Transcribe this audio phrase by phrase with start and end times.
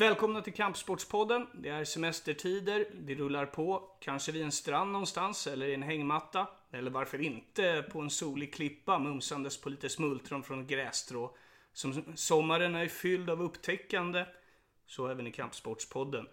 [0.00, 1.46] Välkomna till Kampsportspodden.
[1.54, 3.96] Det är semestertider, det rullar på.
[4.00, 6.46] Kanske vid en strand någonstans, eller i en hängmatta.
[6.72, 11.36] Eller varför inte på en solig klippa mumsandes på lite smultron från grässtrå.
[11.72, 14.24] Som sommaren är fylld av upptäckande,
[14.86, 16.28] så även i Kampsportspodden.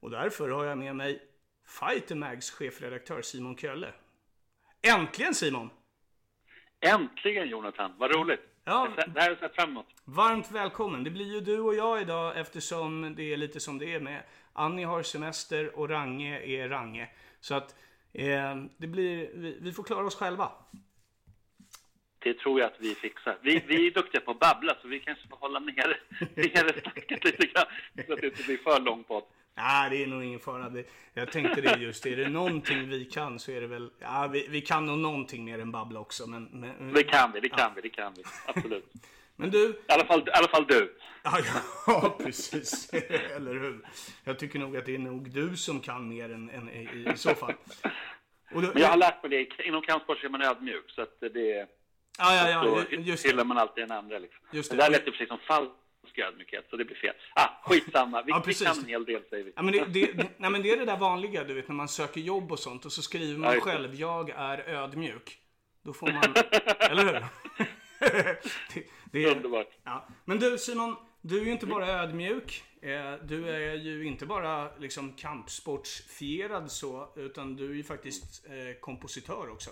[0.00, 1.22] Och därför har jag med mig
[1.66, 3.92] Fighter Mags chefredaktör Simon Kölle.
[4.82, 5.70] Äntligen Simon!
[6.80, 8.55] Äntligen Jonathan, vad roligt!
[8.68, 8.88] Ja.
[9.14, 9.86] Det här jag sett fram emot.
[10.04, 11.04] Varmt välkommen.
[11.04, 14.22] Det blir ju du och jag idag eftersom det är lite som det är med
[14.52, 17.08] Annie har semester och Range är Range.
[17.40, 17.74] Så att
[18.12, 20.50] eh, det blir, vi, vi får klara oss själva.
[22.18, 23.38] Det tror jag att vi fixar.
[23.42, 25.96] Vi, vi är duktiga på att babbla, så vi kanske får hålla nere,
[26.34, 27.66] nere snacket lite grann.
[28.06, 29.24] Så att det inte blir för lång podd.
[29.56, 30.68] Nej, det är nog ingen fara.
[30.68, 32.06] Det- Jag tänkte det just.
[32.06, 33.90] Är det någonting vi kan så är det väl...
[33.98, 36.26] Ja, vi, vi kan nog någonting mer än babbla också.
[36.26, 38.22] Men, men, Det kan vi, det kan vi, det kan vi.
[38.46, 38.92] Absolut.
[39.36, 39.68] men du...
[39.68, 40.96] I alla fall, i alla fall du.
[41.22, 41.38] Ja,
[41.86, 42.92] ja, precis.
[43.36, 43.80] Eller hur?
[44.24, 47.16] Jag tycker nog att det är nog du som kan mer än, än i, i
[47.16, 47.54] så fall.
[48.50, 50.90] Då, Men jag har lärt mig det, inom kampsport är man ödmjuk.
[50.90, 51.68] Så att det,
[52.18, 53.44] ja, ja, ja, då just hyllar det.
[53.44, 54.18] man alltid den andra.
[54.18, 54.40] Liksom.
[54.52, 54.76] Just det.
[54.76, 55.38] det här lät ju precis som
[56.06, 57.14] falsk ödmjukhet, så det blir fel.
[57.34, 59.52] Ah, skitsamma, vi, Ja, vi kan en hel del säger vi.
[59.56, 61.88] Ja, men det, det, nej, men det är det där vanliga, du vet, när man
[61.88, 65.38] söker jobb och sånt och så skriver man Ja, själv, jag är ödmjuk.
[65.82, 66.22] Då får man...
[66.90, 67.24] eller hur?
[68.74, 69.68] det, det är, Underbart.
[69.84, 70.08] ja.
[70.24, 72.62] Men du Simon, du är ju inte bara ödmjuk.
[72.82, 78.80] Eh, Du är ju inte bara liksom kampsportsfierad så, utan du är ju faktiskt eh,
[78.80, 79.70] kompositör också.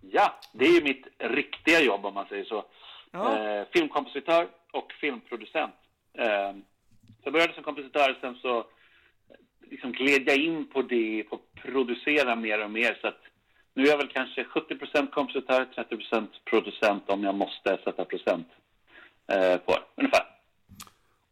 [0.00, 2.64] Ja, det är ju mitt riktiga jobb om man säger så.
[3.10, 3.38] Ja.
[3.38, 5.74] Eh, filmkompositör och filmproducent.
[6.14, 6.52] Eh,
[7.02, 8.64] så jag började som kompositör, sen så eh,
[9.70, 12.98] liksom gled jag in på det, på att producera mer och mer.
[13.00, 13.20] Så att
[13.74, 18.48] nu är jag väl kanske 70% kompositör, 30% producent om jag måste sätta procent
[19.32, 20.24] eh, på det, ungefär.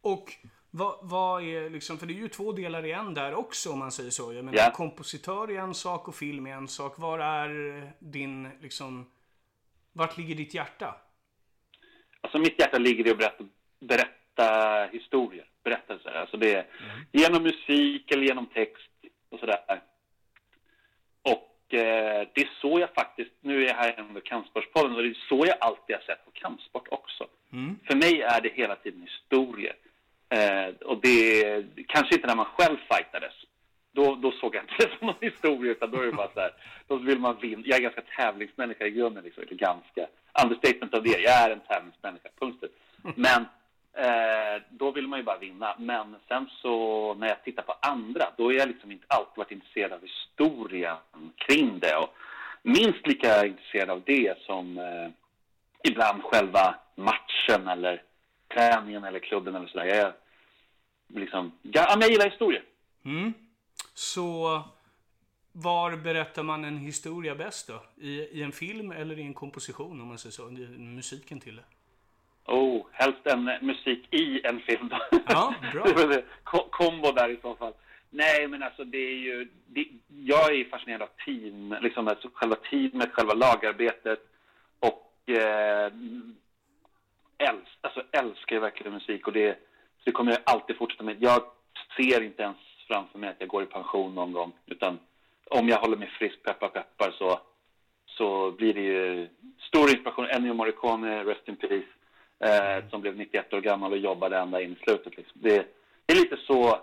[0.01, 0.33] Och
[0.71, 3.79] vad, vad är liksom, för det är ju två delar i en där också om
[3.79, 4.33] man säger så.
[4.33, 4.71] Jag menar Ja.
[4.71, 6.99] kompositör är en sak och film är en sak.
[6.99, 9.11] Var är din, liksom,
[9.93, 10.95] vart ligger ditt hjärta?
[12.27, 13.43] Alltså mitt hjärta ligger i att berätta,
[13.79, 16.11] berätta historier, berättelser.
[16.11, 16.65] Alltså det är
[17.11, 18.91] genom musik eller genom text
[19.29, 19.81] och sådär.
[21.21, 25.09] Och eh, det är så jag faktiskt, nu är jag här under kampsportspodden och det
[25.09, 27.27] är så jag alltid har sett på kampsport också.
[27.87, 29.75] För mig är det hela tiden historier.
[30.29, 33.33] Eh, och det kanske inte när man själv fightades.
[33.91, 36.39] Då, då såg jag inte det som någon historia, utan då är det bara så
[36.39, 36.51] här,
[36.87, 37.63] då vill man vinna.
[37.65, 40.07] Jag är ganska tävlingsmänniska i grunden, liksom, ganska.
[40.43, 42.77] Understatement av det, jag är en tävlingsmänniska, punkt slut.
[43.15, 43.41] Men
[43.93, 45.75] eh, då vill man ju bara vinna.
[45.79, 49.51] Men sen så, när jag tittar på andra, då har jag liksom inte alltid varit
[49.51, 50.95] intresserad av historien
[51.35, 51.95] kring det.
[51.95, 52.13] Och
[52.61, 55.09] minst lika intresserad av det som eh,
[55.83, 58.01] ibland själva matchen eller
[58.53, 59.85] träningen eller klubben eller sådär.
[59.85, 60.13] Jag är
[61.07, 62.63] liksom, ja, men jag gillar historier.
[63.93, 64.61] Så
[65.63, 67.83] var berättar man en historia bäst då?
[67.97, 70.49] I, I en film eller i en komposition om man säger så?
[70.49, 71.63] I musiken till det.
[72.45, 74.89] Oh, helst en musik i en film.
[75.27, 75.85] Ja, bra.
[76.71, 77.73] Kombo där i så fall.
[78.09, 79.47] Nej, men alltså det är ju...
[79.67, 84.19] Det, jag är fascinerad av team, liksom alltså själva teamet, själva lagarbetet
[84.79, 85.91] och eh,
[87.37, 89.53] älsk, alltså älskar jag verkligen musik och det,
[89.97, 91.17] så det kommer jag alltid fortsätta med.
[91.19, 91.43] Jag
[91.97, 92.57] ser inte ens
[92.87, 94.99] framför mig att jag går i pension någon gång, utan
[95.49, 97.39] om jag håller mig frisk, peppar peppar, så,
[98.05, 100.25] så blir det ju stor inspiration.
[100.25, 101.87] Ennio Morricone, Rest in Peace,
[102.39, 105.17] eh, som blev 91 år gammal och jobbade ända in i slutet.
[105.17, 105.41] Liksom.
[105.41, 105.67] Det,
[106.05, 106.79] det är lite så,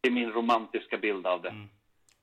[0.00, 1.50] det är min romantiska bild av det.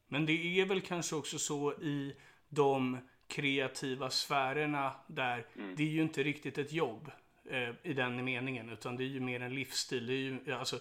[0.08, 2.16] Men det är väl kanske också så i
[2.50, 2.98] de
[3.28, 7.12] kreativa sfärerna där det är ju inte riktigt ett jobb
[7.50, 10.08] eh, i den meningen utan det är ju mer en livsstil.
[10.08, 10.76] Det är ju alltså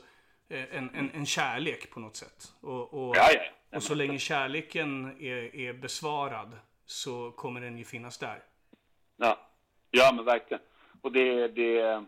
[0.49, 2.53] eh, en, en, en kärlek på något sätt.
[2.60, 3.41] Och, och, ja, ja.
[3.71, 8.43] Och så länge kärleken är, är besvarad så kommer den ju finnas där.
[9.17, 9.39] Ja,
[9.91, 10.62] ja men verkligen.
[11.01, 12.05] Och det, det...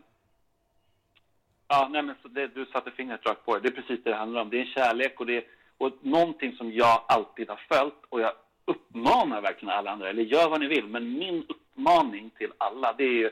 [1.67, 3.59] Ja, nej men så det, du satte fingret rakt på det.
[3.59, 4.49] Det är precis det det handlar om.
[4.49, 5.43] Det är en kärlek och det är
[5.81, 8.33] och någonting som jag alltid har följt och jag
[8.65, 13.03] uppmanar verkligen alla andra, eller gör vad ni vill, men min uppmaning till alla det
[13.03, 13.29] är ju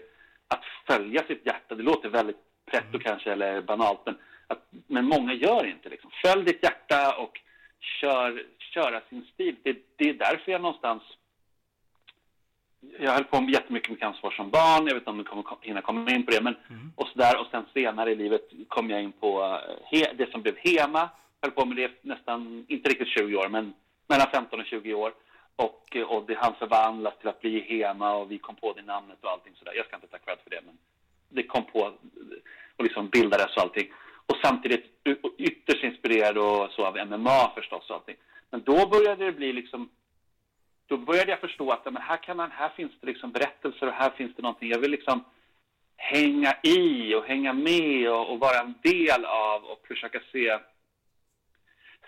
[0.47, 1.75] att följa sitt hjärta.
[1.75, 4.17] Det låter väldigt pretto kanske eller banalt, men,
[4.47, 6.11] att, men många gör inte liksom.
[6.25, 7.39] Följ ditt hjärta och
[7.79, 9.55] kör, köra sin stil.
[9.63, 11.03] Det, det är därför jag någonstans
[12.99, 15.43] jag höll på med jättemycket med kampsport som barn, jag vet inte om du kommer
[15.43, 16.55] kom- hinna komma in på det, men
[16.95, 17.39] och sådär.
[17.41, 21.09] Och sen senare i livet kom jag in på eh, he, det som blev HEMA.
[21.41, 23.73] Höll på med det nästan, inte riktigt 20 år, men
[24.07, 25.13] mellan 15 och 20 år.
[25.55, 28.81] Och, eh, och det hann förvandlas till att bli HEMA och vi kom på det
[28.81, 29.73] namnet och allting sådär.
[29.75, 30.77] Jag ska inte ta cred för det, men
[31.29, 31.79] det kom på
[32.75, 33.91] och liksom bildades och allting.
[34.29, 34.85] Och samtidigt
[35.37, 38.15] ytterst inspirerad och så av MMA förstås och allting.
[38.49, 39.89] Men då började det bli liksom
[40.87, 43.93] då började jag förstå att men här, kan man, här finns det liksom berättelser och
[43.93, 44.69] här finns det någonting.
[44.69, 45.23] Jag vill liksom
[45.97, 50.59] hänga i och hänga med och, och vara en del av och försöka se,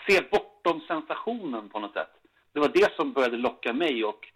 [0.08, 2.12] se bortom sensationen på något sätt.
[2.54, 4.28] Det var det som började locka mig och,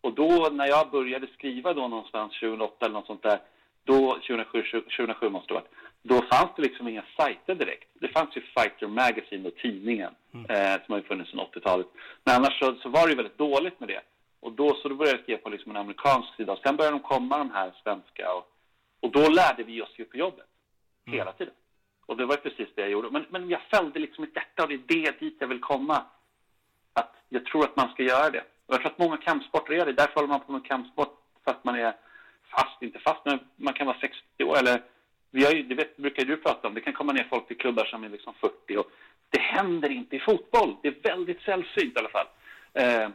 [0.00, 3.40] och då när jag började skriva då någonstans 2008 eller något sånt där,
[3.84, 5.72] då 2007, 2007 måste det varit,
[6.02, 7.88] då fanns det liksom inga sajter direkt.
[7.94, 10.50] Det fanns ju Fighter Magazine och tidningen mm.
[10.50, 11.86] eh, som har funnits sedan 80-talet.
[12.24, 14.00] Men annars så, så, var det ju väldigt dåligt med det.
[14.40, 16.96] Och då, så då började jag skriva på liksom en amerikansk sida och sen började
[16.96, 18.46] de komma de här svenska och,
[19.00, 20.46] och då lärde vi oss ju på jobbet.
[21.06, 21.18] Mm.
[21.18, 21.54] Hela tiden.
[22.06, 23.10] Och det var precis det jag gjorde.
[23.10, 26.04] Men, men jag fällde liksom ett hjärta och det är det dit jag vill komma.
[26.92, 28.44] Att jag tror att man ska göra det.
[28.66, 29.92] Och jag tror att många kampsporter är det.
[29.92, 31.96] Därför håller man på med kampsport fast man är
[32.50, 34.82] fast, inte fast, men man kan vara 60 år eller
[35.30, 37.58] vi har ju, det vet, brukar du prata om, det kan komma ner folk till
[37.58, 38.90] klubbar som är liksom 40 och
[39.30, 40.76] det händer inte i fotboll.
[40.82, 42.26] Det är väldigt sällsynt i alla fall.
[42.72, 43.08] Eh,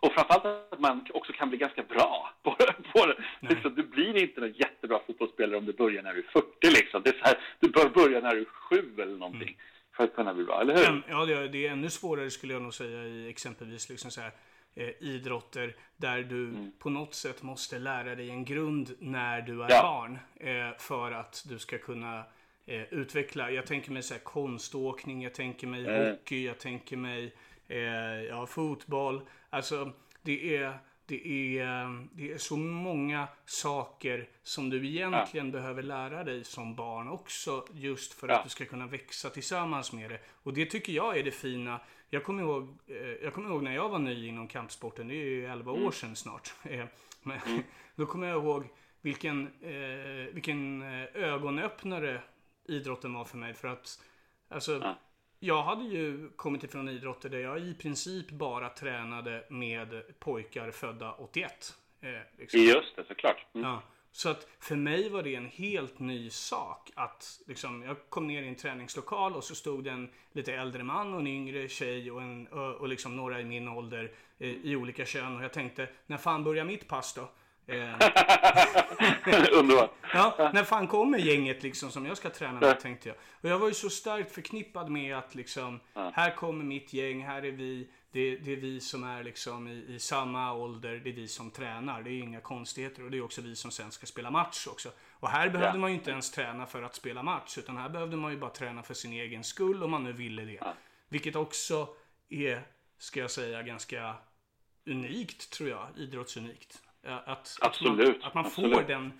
[0.00, 2.50] och framförallt att man också kan bli ganska bra på,
[2.92, 3.16] på det.
[3.40, 7.02] Liksom, du blir inte en jättebra fotbollsspelare om du börjar när du är 40 liksom.
[7.02, 9.48] Det är här, du bör börja när du är 7 eller någonting.
[9.48, 9.60] Mm.
[9.96, 11.02] För att kunna bli bra, eller hur?
[11.08, 14.20] Ja, det är, det är ännu svårare skulle jag nog säga i exempelvis liksom så
[14.20, 14.30] här,
[14.78, 16.72] eh, idrotter där du mm.
[16.78, 19.82] på något sätt måste lära dig en grund när du är ja.
[19.82, 20.18] barn.
[20.36, 22.24] Eh, för att du ska kunna
[22.66, 23.50] eh, utveckla.
[23.50, 26.10] Jag tänker mig så här, konståkning, jag tänker mig mm.
[26.10, 27.34] hockey, jag tänker mig
[27.68, 27.78] eh,
[28.28, 29.22] ja, fotboll.
[29.50, 29.92] Alltså
[30.22, 30.78] det är
[31.08, 35.52] det är, det är så många saker som du egentligen ja.
[35.52, 37.64] behöver lära dig som barn också.
[37.72, 38.34] Just för ja.
[38.34, 40.20] att du ska kunna växa tillsammans med det.
[40.42, 41.80] Och det tycker jag är det fina.
[42.10, 45.08] Jag kommer ihåg, eh, jag kommer ihåg när jag var ny inom kampsporten.
[45.08, 45.86] Det är ju 11 mm.
[45.86, 46.54] år sedan snart.
[46.62, 46.86] Eh,
[47.22, 47.62] men, mm.
[47.94, 48.64] Då kommer jag ihåg
[49.00, 50.82] vilken, eh, vilken
[51.14, 52.22] ögonöppnare
[52.64, 53.54] idrotten var för mig.
[53.54, 54.02] För att
[54.48, 54.98] alltså, ja.
[55.40, 61.12] Jag hade ju kommit ifrån idrotter där jag i princip bara tränade med pojkar födda
[61.12, 61.74] 81.
[62.00, 62.60] Eh, liksom.
[62.60, 63.46] Just det, såklart.
[63.54, 63.66] Mm.
[63.66, 63.82] Ja.
[64.12, 68.42] Så att för mig var det en helt ny sak att liksom, jag kom ner
[68.42, 72.10] i en träningslokal och så stod det en lite äldre man och en yngre tjej
[72.10, 75.88] och, en, och liksom några i min ålder eh, i olika kön och jag tänkte,
[76.06, 77.28] när fan börjar mitt pass då?
[77.68, 77.94] Eh.
[79.52, 79.90] Underbart.
[80.14, 83.16] Ja, när fan kommer gänget liksom som jag ska träna med tänkte jag.
[83.40, 87.44] Och jag var ju så starkt förknippad med att liksom, här kommer mitt gäng, här
[87.44, 87.88] är vi.
[88.12, 91.50] Det, det är vi som är liksom i, i, samma ålder, det är vi som
[91.50, 92.02] tränar.
[92.02, 94.90] Det är inga konstigheter och det är också vi som sen ska spela match också.
[95.12, 95.80] Och här behövde ja.
[95.80, 98.50] man ju inte ens träna för att spela match, utan här behövde man ju bara
[98.50, 100.58] träna för sin egen skull om man nu ville det.
[100.60, 100.74] Ja.
[101.08, 101.88] Vilket också
[102.28, 102.62] är,
[102.98, 104.14] ska jag säga, ganska
[104.86, 106.82] unikt tror jag, idrottsunikt.
[107.06, 108.08] Att, Absolut.
[108.08, 108.86] Att man, att man får Absolut.
[108.86, 109.12] den,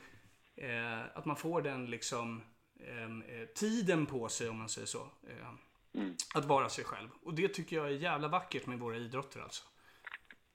[0.56, 2.42] eh, att man får den liksom
[2.80, 4.98] eh, tiden på sig om man säger så.
[4.98, 6.14] Eh, mm.
[6.34, 7.08] Att vara sig själv.
[7.22, 9.64] Och det tycker jag är jävla vackert med våra idrotter alltså.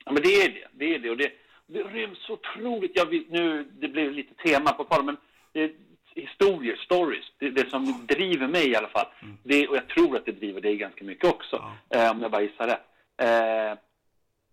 [0.05, 0.67] Ja men det är det.
[0.71, 1.09] Det är det.
[1.09, 1.31] Och det,
[1.67, 2.91] det ryms så otroligt.
[2.95, 5.17] Jag vill, nu, det blir lite tema på podden men
[5.51, 5.75] det,
[6.15, 9.07] historier, stories, det, det som driver mig i alla fall.
[9.21, 9.37] Mm.
[9.43, 11.63] Det, och jag tror att det driver dig ganska mycket också.
[11.89, 11.97] Ja.
[11.97, 12.85] Eh, om jag bara gissar rätt.
[13.17, 13.79] Eh,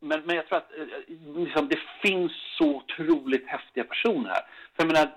[0.01, 4.43] men, men jag tror att eh, liksom, det finns så otroligt häftiga personer här.
[4.77, 5.11] För jag menar,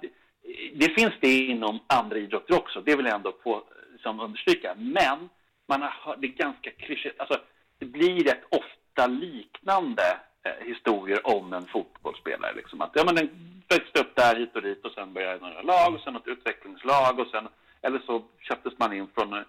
[0.74, 4.76] det finns det inom andra idrotter också, det vill jag ändå på, liksom, understryka.
[4.78, 5.30] Men
[5.68, 7.40] man har hört, det är ganska klyschigt, alltså
[7.80, 12.54] det blir rätt ofta liknande eh, historier om en fotbollsspelare.
[12.56, 12.82] Liksom.
[12.82, 13.30] Att, ja, men den
[13.70, 17.20] växte upp där hit och dit och sen började några lag och sen något utvecklingslag
[17.20, 17.48] och sen,
[17.82, 19.44] eller så köptes man in från eh,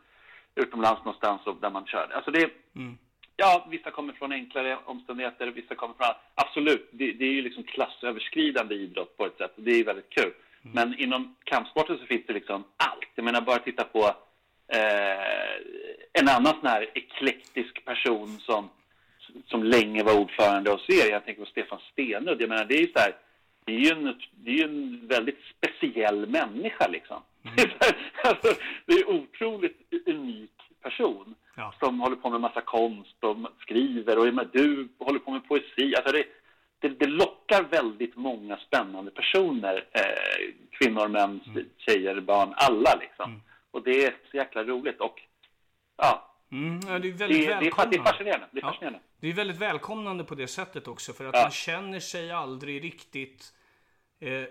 [0.55, 2.17] utomlands någonstans och där man körde.
[2.17, 2.99] Alltså det, mm.
[3.37, 6.07] Ja, vissa kommer från enklare omständigheter, vissa kommer från...
[6.35, 9.53] Absolut, det, det är ju liksom klassöverskridande idrott på ett sätt.
[9.57, 10.33] Det är väldigt kul.
[10.65, 10.75] Mm.
[10.75, 13.09] Men inom kampsporten så finns det liksom allt.
[13.15, 14.05] Jag menar, bara titta på
[14.69, 15.57] eh,
[16.13, 18.69] en annan sån här eklektisk person som,
[19.47, 21.11] som länge var ordförande hos er.
[21.11, 22.43] Jag tänker på Stefan Stenudd.
[22.43, 23.17] Jag menar, det är ju så här,
[23.65, 27.23] det är ju en, det är en väldigt speciell människa liksom.
[27.45, 27.71] Mm.
[28.25, 28.55] alltså,
[28.87, 30.51] det är otroligt unik
[30.83, 31.75] person ja.
[31.79, 35.95] som håller på med massa konst och skriver och med, du håller på med poesi.
[35.97, 36.25] Alltså det,
[36.79, 39.85] det, det lockar väldigt många spännande personer.
[39.93, 41.67] Eh, kvinnor, män, mm.
[41.77, 43.31] tjejer, barn, alla liksom.
[43.31, 43.43] Mm.
[43.71, 45.21] Och det är så jäkla roligt och
[45.97, 46.31] ja.
[46.53, 47.97] Mm, ja det är väldigt det, välkomnande.
[47.97, 48.47] Det är fascinerande.
[48.51, 48.99] Det är, fascinerande.
[49.03, 51.43] Ja, det är väldigt välkomnande på det sättet också för att ja.
[51.43, 53.53] man känner sig aldrig riktigt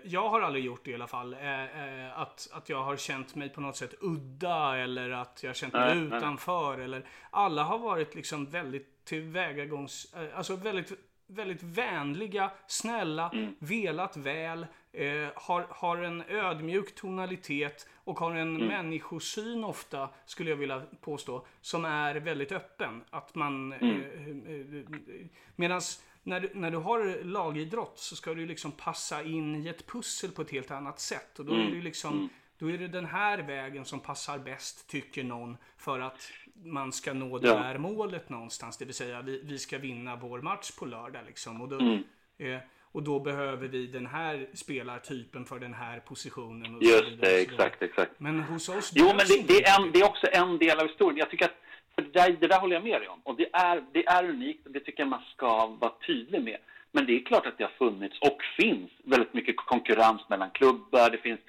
[0.02, 1.34] jag har aldrig gjort det i alla fall.
[1.34, 5.50] Eh, eh, att, att jag har känt mig på något sätt udda eller att jag
[5.50, 6.76] har känt mig nej, utanför.
[6.76, 6.84] Nej.
[6.84, 10.14] Eller, alla har varit liksom väldigt tillvägagångs...
[10.34, 10.92] Alltså väldigt
[11.26, 13.54] väldigt vänliga, snälla, Mm.
[13.58, 18.68] velat väl, eh, har, har en ödmjuk tonalitet och har en Mm.
[18.68, 23.04] människosyn ofta, skulle jag vilja påstå, som är väldigt öppen.
[23.10, 23.72] Att man...
[23.72, 24.00] Mm.
[24.46, 25.80] Eh, eh, Medan
[26.24, 30.30] när du, när du har lagidrott så ska du liksom passa in i ett pussel
[30.30, 31.38] på ett helt annat sätt.
[31.38, 31.66] Och då Mm.
[31.66, 32.28] är det liksom...
[32.58, 36.30] Då är det den här vägen som passar bäst, tycker någon, för att
[36.64, 37.54] man ska nå det Ja.
[37.54, 38.76] där målet någonstans.
[38.78, 41.22] Det vill säga, vi, vi ska vinna vår match på lördag.
[41.26, 41.60] Liksom.
[41.62, 42.02] Och, då, Mm.
[42.38, 46.74] eh, och då behöver vi den här spelartypen för den här positionen.
[46.74, 48.12] Och Just det, exakt, exakt.
[48.18, 50.86] Men hos oss Jo, men det, det, är en, det är också en del av
[50.88, 51.18] historien.
[51.18, 51.56] Jag tycker att,
[52.02, 53.20] det där, det där håller jag med dig om.
[53.22, 56.56] Och det är, det är unikt och det tycker jag man ska vara tydlig med.
[56.92, 61.10] Men det är klart att det har funnits och finns väldigt mycket konkurrens mellan klubbar.
[61.10, 61.40] Det finns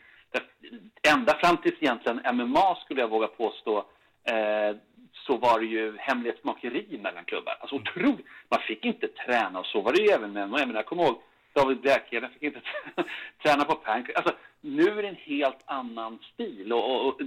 [1.13, 3.77] ända fram tills egentligen MMA skulle jag våga påstå
[4.23, 4.75] eh,
[5.13, 7.57] så var det ju hemlighetsmakeri mellan klubbar.
[7.59, 8.25] Alltså otroligt.
[8.49, 10.59] Man fick inte träna och så var det ju även med MMA.
[10.59, 11.21] Jag, menar, jag kommer ihåg
[11.55, 12.61] David Bjärkheden fick inte
[13.43, 14.17] träna på Pancrase.
[14.17, 16.73] Alltså, nu är det en helt annan stil.
[16.73, 17.21] Och, och, och,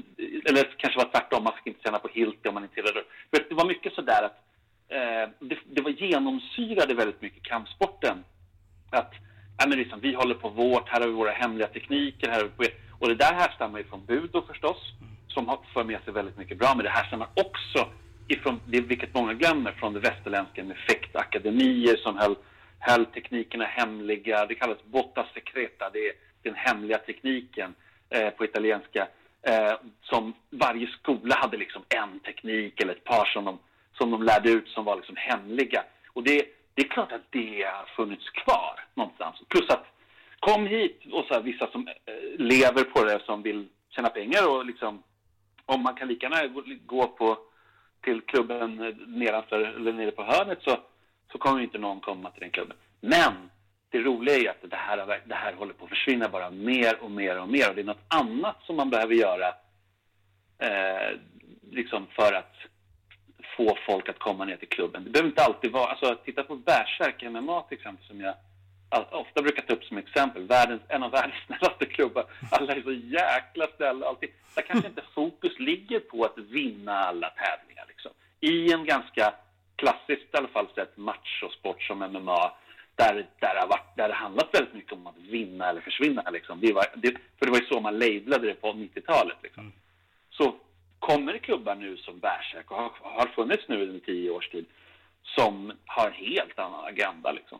[0.48, 3.04] eller kanske var tvärtom, man fick inte träna på Hilti om man inte tillhörde.
[3.30, 3.48] det.
[3.48, 4.38] Det var mycket sådär att
[4.88, 8.24] eh, det, det var genomsyrade väldigt mycket kampsporten.
[8.90, 9.12] Att
[9.58, 12.28] ja, men liksom, vi håller på vårt, här har vi våra hemliga tekniker.
[12.28, 14.92] Här har vi på, och det där härstammar ju från Budo förstås,
[15.28, 16.72] som har för med sig väldigt mycket bra.
[16.76, 17.88] Men det härstammar också
[18.28, 22.36] ifrån, det, vilket många glömmer, från det västerländska med fäktakademier som höll,
[22.78, 24.46] höll teknikerna hemliga.
[24.46, 27.74] Det kallas botta secreta, det är den hemliga tekniken
[28.10, 29.08] eh, på italienska.
[29.42, 33.58] Eh, som varje skola hade liksom en teknik eller ett par som de,
[33.98, 35.84] som de lärde ut som var liksom hemliga.
[36.12, 36.44] Och det,
[36.74, 39.36] det är klart att det har funnits kvar någonstans.
[39.48, 39.86] Plus att
[40.40, 41.94] kom hit och så här, vissa som eh,
[42.38, 45.02] lever på det som vill tjäna pengar och liksom
[45.66, 47.38] om man kan lika gärna gå- på
[48.02, 50.80] till klubben eh, nedanför eller nere på hörnet så,
[51.32, 52.76] så kommer inte någon komma till den klubben.
[53.00, 53.32] Men
[53.90, 57.02] det roliga är ju att det här, det här håller på att försvinna bara mer
[57.02, 59.48] och mer och mer och det är något annat som man behöver göra
[60.58, 61.18] eh,
[61.70, 62.54] liksom för att
[63.56, 65.04] få folk att komma ner till klubben.
[65.04, 68.34] Det behöver inte alltid vara, alltså titta på Bärsärk MMA till exempel som jag
[68.88, 70.46] allt, ofta brukar ta upp som exempel.
[70.46, 72.24] Världens, en av världens snällaste klubbar.
[72.50, 74.30] Alla är så jäkla snälla alltid.
[74.54, 78.10] Där kanske inte fokus ligger på att vinna alla tävlingar liksom.
[78.40, 79.34] I en ganska
[79.78, 82.52] klassiskt i alla fall sett machosport som MMA
[82.94, 86.30] där, där, har varit, där det handlat väldigt mycket om att vinna eller försvinna.
[86.30, 86.60] Liksom.
[86.60, 89.36] Det var, det, för det var ju så man labelade det på 90-talet.
[89.42, 89.72] Liksom.
[90.30, 90.54] Så
[90.98, 94.66] kommer det klubbar nu som Bärsärk och har, har funnits nu under tio års tid
[95.22, 97.32] som har en helt annan agenda.
[97.32, 97.58] Liksom.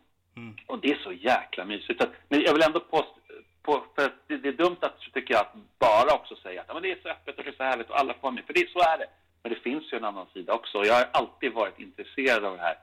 [0.66, 2.02] Och det är så jäkla mysigt.
[2.02, 3.14] Att, men jag vill ändå påstå,
[3.62, 6.75] på, för det, det är dumt att, tycker jag, att bara också säga att ja,
[6.75, 8.44] men det är så öppet och det är så härligt och alla får vara med.
[8.44, 9.08] För det, så är det.
[9.49, 10.85] Men det finns ju en annan sida också.
[10.85, 12.76] Jag har alltid varit intresserad av det här.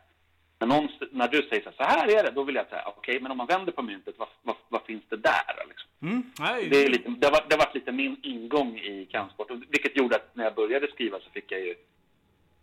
[0.59, 2.83] När, någon, när du säger så här, så här är det, då vill jag säga
[2.85, 5.65] okej, men om man vänder på myntet, vad, vad, vad finns det där?
[5.69, 5.89] Liksom?
[6.01, 6.23] Mm,
[6.69, 10.15] Det, är lite, det, har det har varit lite min ingång i kampsport, vilket gjorde
[10.15, 11.75] att när jag började skriva så fick jag ju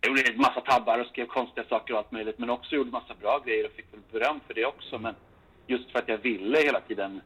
[0.01, 2.91] jag gjorde en massa tabbar och skrev konstiga saker och allt möjligt, men också gjorde
[2.91, 4.99] massa bra grejer och fick väl beröm för det också.
[4.99, 5.15] Men
[5.67, 7.21] just för att jag ville hela tiden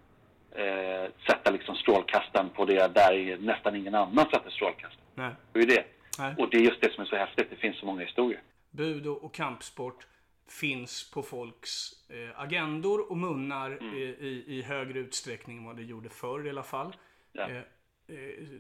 [0.52, 5.08] eh, sätta liksom strålkastaren på det där nästan ingen annan satte strålkastaren.
[5.16, 5.32] nej.
[5.54, 5.84] Det är det.
[6.20, 6.36] Nej.
[6.38, 8.42] Och det är just det som är så häftigt, det finns så många historier.
[8.72, 10.08] Budo och kampsport
[10.50, 13.94] finns på folks eh, agendor och munnar Mm.
[13.94, 16.96] eh, i, i högre utsträckning än vad det gjorde förr i alla fall.
[17.32, 17.50] Ja.
[17.50, 17.64] Eh, eh,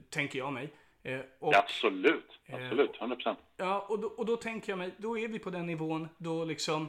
[0.09, 0.69] tänker jag mig.
[1.03, 3.39] Eh, och, Ja, absolut, absolut, 100 procent.
[3.57, 6.45] Ja, och då, och då tänker jag mig, då är vi på den nivån då
[6.45, 6.87] liksom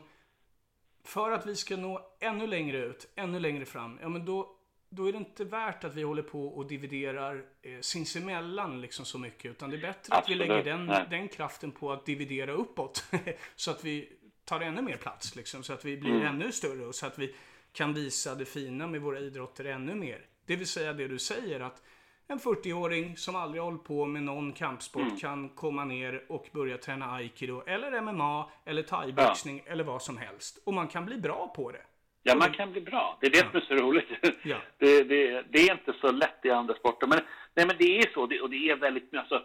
[1.04, 4.56] för att vi ska nå ännu längre ut, ännu längre fram, ja men då,
[4.90, 9.18] då är det inte värt att vi håller på och dividerar eh, sinsemellan liksom så
[9.18, 9.50] mycket.
[9.50, 11.06] Utan det är bättre att vi Absolut, lägger den, nej.
[11.10, 13.04] den kraften på att dividera uppåt.
[13.56, 14.12] så att vi
[14.44, 15.62] tar ännu mer plats liksom.
[15.62, 16.26] Så att vi blir Mm.
[16.26, 17.34] ännu större och så att vi
[17.72, 20.26] kan visa det fina med våra idrotter ännu mer.
[20.46, 21.82] Det vill säga det du säger att
[22.30, 25.16] en 40-åring som aldrig hållit på med någon kampsport Mm.
[25.16, 30.58] kan komma ner och börja träna aikido eller MMA eller thaiboxning eller vad som helst.
[30.64, 31.82] Och man kan bli bra på det.
[32.22, 33.18] Ja, man kan bli bra.
[33.20, 34.08] Det är det som är så roligt.
[34.42, 34.56] Ja.
[34.78, 37.06] Det, det, det är inte så lätt i andra sporter.
[37.06, 37.18] Men,
[37.54, 38.26] nej, men det är så.
[38.26, 39.14] Det, och det är väldigt...
[39.14, 39.42] Alltså,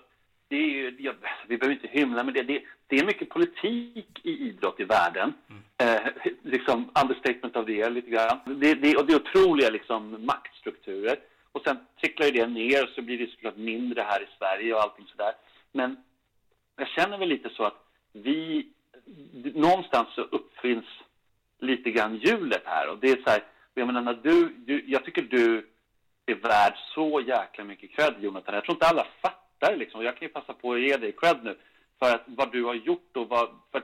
[0.48, 1.16] det är ju, jag,
[1.48, 2.44] vi behöver inte hymla med det.
[2.44, 2.64] det.
[2.88, 5.34] Det är mycket politik i idrott i världen.
[5.78, 6.02] Eh,
[6.42, 8.40] liksom understatement av det lite grann.
[8.46, 11.18] Det, det, och det är otroliga liksom, maktstrukturer.
[11.52, 14.74] Och sen tricklar ju det ner och så blir det såklart mindre här i Sverige
[14.74, 15.34] och allting sådär.
[15.72, 15.98] Men
[16.76, 18.68] jag känner väl lite så att vi...
[19.56, 20.86] Någonstans så uppfinns
[21.64, 22.90] lite grann hjulet här.
[22.90, 23.44] Och det är så här,
[23.74, 25.68] jag menar när du, du, jag tycker du
[26.26, 28.56] är värd så jäkla mycket cred Jonathan.
[28.56, 30.04] Jag tror inte alla fattar liksom.
[30.04, 31.58] Jag kan ju passa på att ge dig cred nu
[32.00, 33.82] för att vad du har gjort och vad, för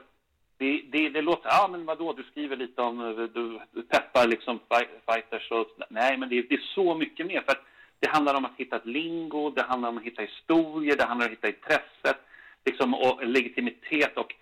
[0.58, 2.98] det, det, det låter, ja men vadå, du skriver lite om,
[3.34, 4.60] du, du peppar liksom
[5.06, 7.40] fighters och Nej, men det, det, är så mycket mer.
[7.40, 7.64] För att
[8.00, 11.26] det handlar om att hitta ett lingo, det handlar om att hitta historier, det handlar
[11.26, 12.18] om att hitta intresset
[12.64, 14.16] liksom, och legitimitet.
[14.16, 14.34] Och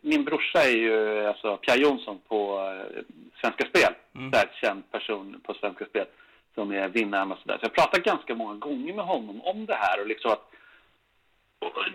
[0.00, 3.02] min brorsa är ju alltså, Pierre Jonsson på uh,
[3.40, 4.30] Svenska Spel, mm.
[4.30, 6.06] där känd person på Svenska Spel
[6.54, 7.58] som är vinnaren och sådär.
[7.58, 10.50] Så jag pratat ganska många gånger med honom om det här och liksom att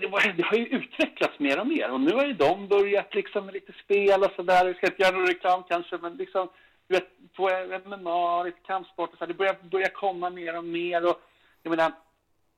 [0.02, 3.16] det, var, det, har ju utvecklats mer och mer och nu har ju de börjat
[3.16, 4.66] liksom med lite spel och sådär.
[4.66, 6.50] Vi ska inte göra någon reklam kanske men liksom
[6.88, 7.50] du vet, på
[7.86, 9.26] MMA, lite kampsport och så.
[9.26, 11.22] Det börjar, börjar komma mer och mer och
[11.64, 11.92] jag menar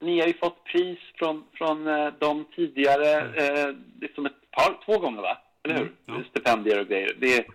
[0.01, 3.69] ni har ju fått pris från, från uh, dem tidigare, mm.
[3.69, 5.37] uh, liksom ett par, två gånger va?
[5.63, 5.83] Eller hur?
[5.83, 6.23] Mm, ja.
[6.29, 7.15] Stipendier och grejer.
[7.19, 7.45] Det är,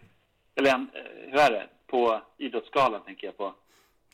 [0.55, 1.67] eller en, uh, hur är det?
[1.87, 3.55] På Idrottsgalan tänker jag på.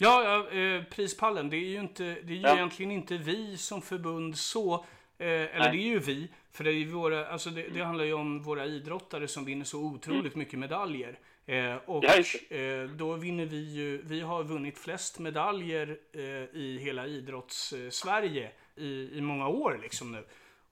[0.03, 1.51] Ja, ja eh, prispallen.
[1.51, 2.55] Det är ju, inte, det är ju ja.
[2.55, 4.75] egentligen inte vi som förbund så.
[5.19, 5.71] Eh, eller Nej.
[5.71, 6.29] det är ju vi.
[6.53, 9.79] För det, är våra, alltså det, det, handlar ju om våra idrottare som vinner så
[9.85, 10.39] otroligt mm.
[10.39, 11.19] mycket medaljer.
[11.47, 12.05] Eh, och
[12.53, 16.23] eh, då vinner vi ju, vi har vunnit flest medaljer eh,
[16.61, 20.25] i hela idrotts-Sverige i, i många år liksom nu.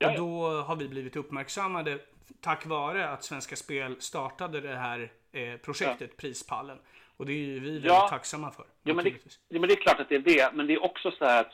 [0.06, 1.98] Och då har vi blivit uppmärksammade
[2.40, 6.78] tack vare att Svenska Spel startade det här eh, projektet, Prispallen.
[7.16, 8.64] Och det är ju vi väldigt tacksamma för.
[8.82, 9.10] Ja men, det,
[9.48, 10.50] ja men, det, är klart att det är det.
[10.54, 11.52] Men det är också så här att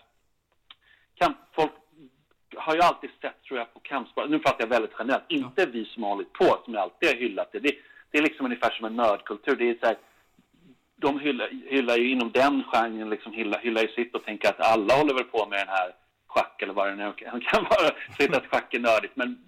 [1.15, 1.73] kamp, folk
[2.57, 4.31] har ju alltid sett, tror jag, på kampsport.
[4.31, 5.25] Nu pratar jag väldigt generellt.
[5.29, 5.69] Inte ja.
[5.73, 7.59] vi som har hållit på, som alltid har hyllat det.
[7.59, 7.77] det.
[8.17, 9.57] Det är liksom ungefär som en nördkultur.
[9.57, 9.97] Det är så här,
[10.97, 14.61] de hyllar, hyllar ju inom den genren, liksom hyllar, hyllar ju sitt och tänker att
[14.61, 15.95] alla håller väl på med den här
[16.27, 17.91] schack eller vad det nu kan vara.
[18.19, 19.39] Så att schack är nördigt, men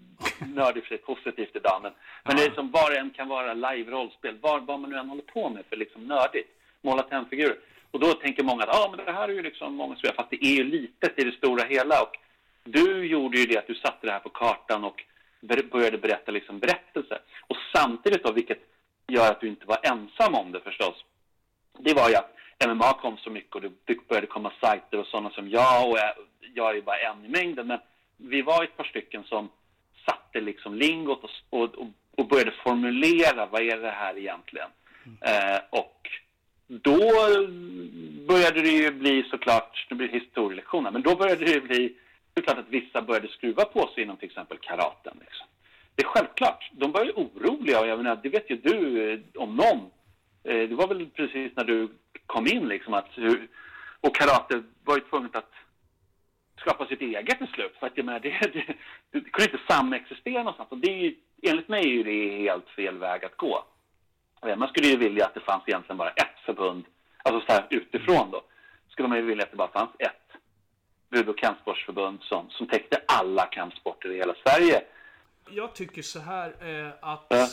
[0.54, 1.80] nördigt för positivt idag.
[1.82, 1.92] Men,
[2.25, 5.22] men det är som var en kan vara live-rollspel, vad, vad man nu än håller
[5.22, 6.48] på med för liksom nördigt.
[6.82, 7.56] Måla tennfigurer.
[7.90, 10.30] Och då tänker många att ah, men det här är ju liksom många som fast
[10.30, 12.02] det är ju litet i det stora hela.
[12.02, 12.16] Och
[12.64, 15.04] du gjorde ju det att du satte det här på kartan och
[15.40, 17.18] började berätta liksom berättelser.
[17.47, 18.59] Och samtidigt då, vilket
[19.09, 21.04] gör att du inte var ensam om det förstås,
[21.78, 22.35] det var ju att
[22.66, 26.14] MMA kom så mycket och det började komma sajter och sådana som jag och jag,
[26.54, 27.78] jag är ju bara en i mängden, men
[28.16, 29.49] vi var ett par stycken som
[30.07, 31.30] satte liksom lingot och,
[31.62, 34.68] och, och började formulera vad är det här egentligen.
[35.07, 35.18] Mm.
[35.22, 36.09] Eh, och
[36.68, 36.98] då
[38.29, 41.96] började det ju bli såklart, nu blir det historielektioner, men då började det ju bli
[42.38, 45.16] det är klart att vissa började skruva på sig inom till exempel karaten.
[45.20, 45.46] Liksom.
[45.94, 46.70] Det är självklart.
[46.72, 49.90] De var ju oroliga och jag menar, det vet ju du eh, om någon.
[50.44, 51.88] Eh, det var väl precis när du
[52.27, 53.09] kom in liksom att
[54.01, 55.53] och karate var ju tvunget att
[56.57, 57.77] skapa sitt eget till slut.
[57.81, 58.48] För att jag menar, det, det,
[59.11, 60.70] det, det kunde inte samexistera någonstans.
[60.70, 63.64] Och det är ju, enligt mig är det helt fel väg att gå.
[64.46, 66.85] Eh, man skulle ju vilja att det fanns egentligen bara ett förbund,
[67.22, 68.42] alltså så här utifrån då,
[68.88, 70.28] skulle man ju vilja att det bara fanns ett
[71.29, 74.85] och kampsportsförbund som, som täckte alla kampsporter i hela Sverige.
[75.51, 77.49] Jag tycker så här eh, att ja.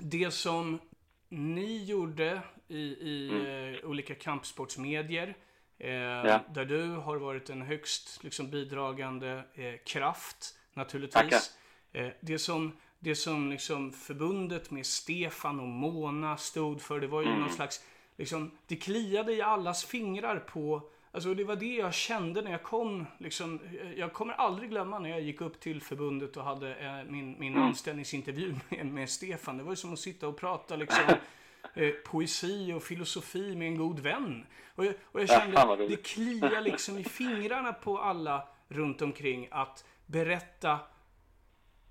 [0.00, 0.80] det som
[1.28, 3.74] ni gjorde i, i mm.
[3.74, 5.36] eh, olika kampsportsmedier
[5.78, 6.40] eh, ja.
[6.48, 11.56] där du har varit en högst liksom, bidragande eh, kraft naturligtvis.
[11.92, 17.22] Eh, det som, det som liksom, förbundet med Stefan och Mona stod för, det var
[17.22, 17.40] ju mm.
[17.40, 17.84] någon slags
[18.16, 20.82] Liksom, det kliade i allas fingrar på
[21.14, 23.06] Alltså det var det jag kände när jag kom.
[23.18, 23.60] Liksom,
[23.96, 27.52] jag kommer aldrig glömma när jag gick upp till förbundet och hade eh, min, min
[27.52, 27.66] mm.
[27.66, 29.58] anställningsintervju med, med Stefan.
[29.58, 31.04] Det var ju som att sitta och prata liksom,
[31.74, 34.46] eh, poesi och filosofi med en god vän.
[34.74, 39.84] Och jag, och jag kände, det kliar liksom i fingrarna på alla runt omkring att
[40.06, 40.78] berätta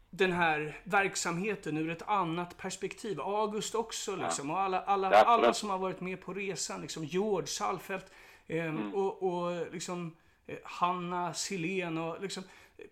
[0.09, 3.21] den här verksamheten ur ett annat perspektiv.
[3.21, 4.51] August också liksom.
[4.51, 6.81] Och alla, alla, alla som har varit med på resan.
[6.81, 7.05] Liksom.
[7.05, 8.05] George Salfelt.
[8.47, 8.93] Ehm, mm.
[8.93, 10.15] Och, och liksom
[10.47, 12.43] eh, Hanna Silén och liksom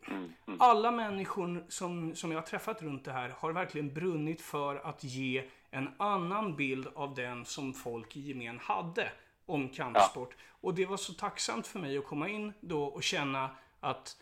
[0.07, 0.33] mm.
[0.47, 0.61] Mm.
[0.61, 5.03] alla människor som, som jag har träffat runt det här har verkligen brunnit för att
[5.03, 9.11] ge en annan bild av den som folk i gemen hade
[9.45, 10.35] om kampsport.
[10.37, 10.43] Ja.
[10.61, 14.17] Och det var så tacksamt för mig att komma in då och känna att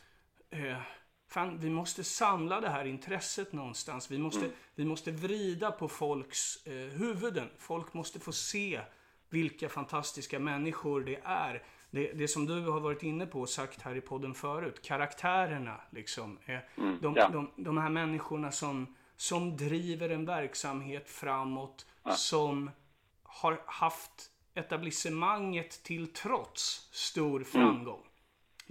[0.50, 0.78] eh,
[1.28, 4.12] fan, vi måste samla det här intresset någonstans.
[4.12, 4.52] Vi måste, mm.
[4.76, 7.50] vi måste vrida på folks eh, huvuden.
[7.58, 8.82] Folk måste få se
[9.30, 11.64] vilka fantastiska människor det är.
[11.92, 15.82] Det, det som du har varit inne på och sagt här i podden förut, karaktärerna
[15.90, 16.38] liksom.
[16.46, 17.30] Mm, de, ja.
[17.30, 22.12] de, de här människorna som, som driver en verksamhet framåt, ja.
[22.12, 22.72] som
[23.24, 27.88] har haft etablissemanget till trots stor mm.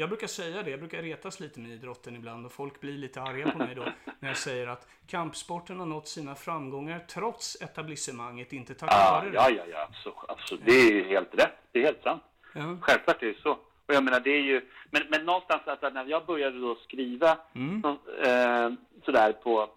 [0.00, 3.22] Jag brukar säga det, jag brukar retas lite med idrotten ibland och folk blir lite
[3.22, 3.82] arga på mig då
[4.20, 9.34] när jag säger att kampsporten har nått sina framgångar trots etablissemanget, inte tack vare det.
[9.34, 11.58] Ja, ja, ja, alltså, alltså, det är helt rätt.
[11.72, 12.22] Det är helt sant.
[12.54, 12.78] Ja.
[12.80, 13.50] Självklart är det så.
[13.86, 14.68] Och jag menar, det är ju...
[14.90, 17.82] Men, men någonstans, alltså, när jag började då skriva mm.
[17.82, 17.88] så,
[18.22, 18.70] eh,
[19.04, 19.70] sådär på...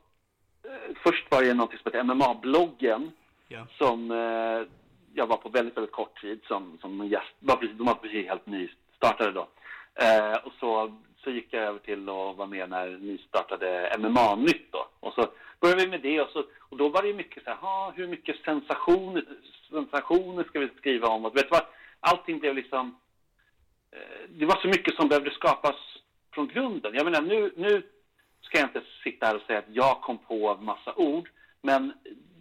[0.63, 3.11] Eh, först var det något som heter MMA-bloggen
[3.47, 3.67] Ja.
[3.77, 4.67] som eh,
[5.13, 7.33] jag var på väldigt, väldigt kort tid som, som gäst.
[7.39, 9.47] Var precis, de var precis helt nystartade då.
[10.01, 14.71] Eh, och så, så gick jag över till att vara med när ni startade MMA-nytt
[14.71, 14.87] då.
[14.99, 15.27] Och så
[15.59, 18.07] började vi med det och, så, och då var det mycket så här, "Ha, hur
[18.07, 19.21] mycket sensation,
[19.69, 21.25] sensationer ska vi skriva om?
[21.25, 21.65] Och vet du vad?
[21.99, 22.95] Allting blev liksom,
[23.91, 25.75] eh, det var så mycket som behövde skapas
[26.33, 26.93] från grunden.
[26.93, 27.83] Jag menar, nu, nu
[28.41, 31.29] ska jag inte sitta här och säga att jag kom på massa ord,
[31.61, 31.93] men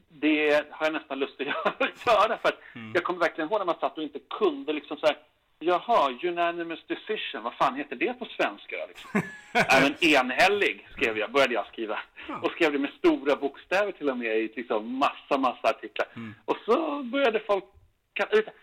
[0.08, 1.46] det har jag nästan lust att
[2.06, 2.60] göra för att
[2.94, 5.16] jag kommer verkligen ihåg när man satt och inte kunde liksom så här,
[5.60, 9.22] jaha, unanimous decision, vad fan heter det på svenska då, liksom?
[9.82, 11.98] Men enhällig skrev jag, började jag skriva.
[12.42, 16.08] Och skrev det med stora bokstäver till och med i liksom massa, massa artiklar.
[16.44, 17.64] Och så började folk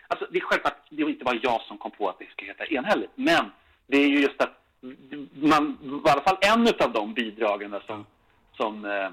[0.08, 2.44] Alltså, det är självklart, det var inte bara jag som kom på att det ska
[2.44, 3.50] heta enhälligt, men
[3.86, 4.58] det är ju just att
[5.34, 8.06] man, i alla fall en av de bidragen som,
[8.56, 9.10] som eh,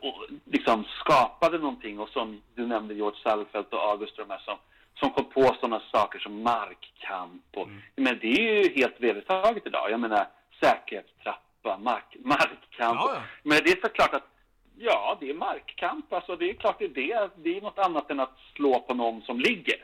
[0.00, 4.42] och liksom skapade någonting och som du nämnde George Sallfelt och August och de här
[4.44, 4.58] som,
[4.94, 9.90] som kom på sådana saker som markkamp och, men det är ju helt vedertaget idag.
[9.90, 10.26] Jag menar
[10.60, 13.00] säkerhetstrappa, mark, markkamp.
[13.00, 13.22] Ja, ja.
[13.42, 14.28] Men det är såklart att
[14.76, 16.12] ja, det är markkamp.
[16.12, 17.30] Alltså det är klart det är det.
[17.36, 19.76] Det är något annat än att slå på någon som ligger.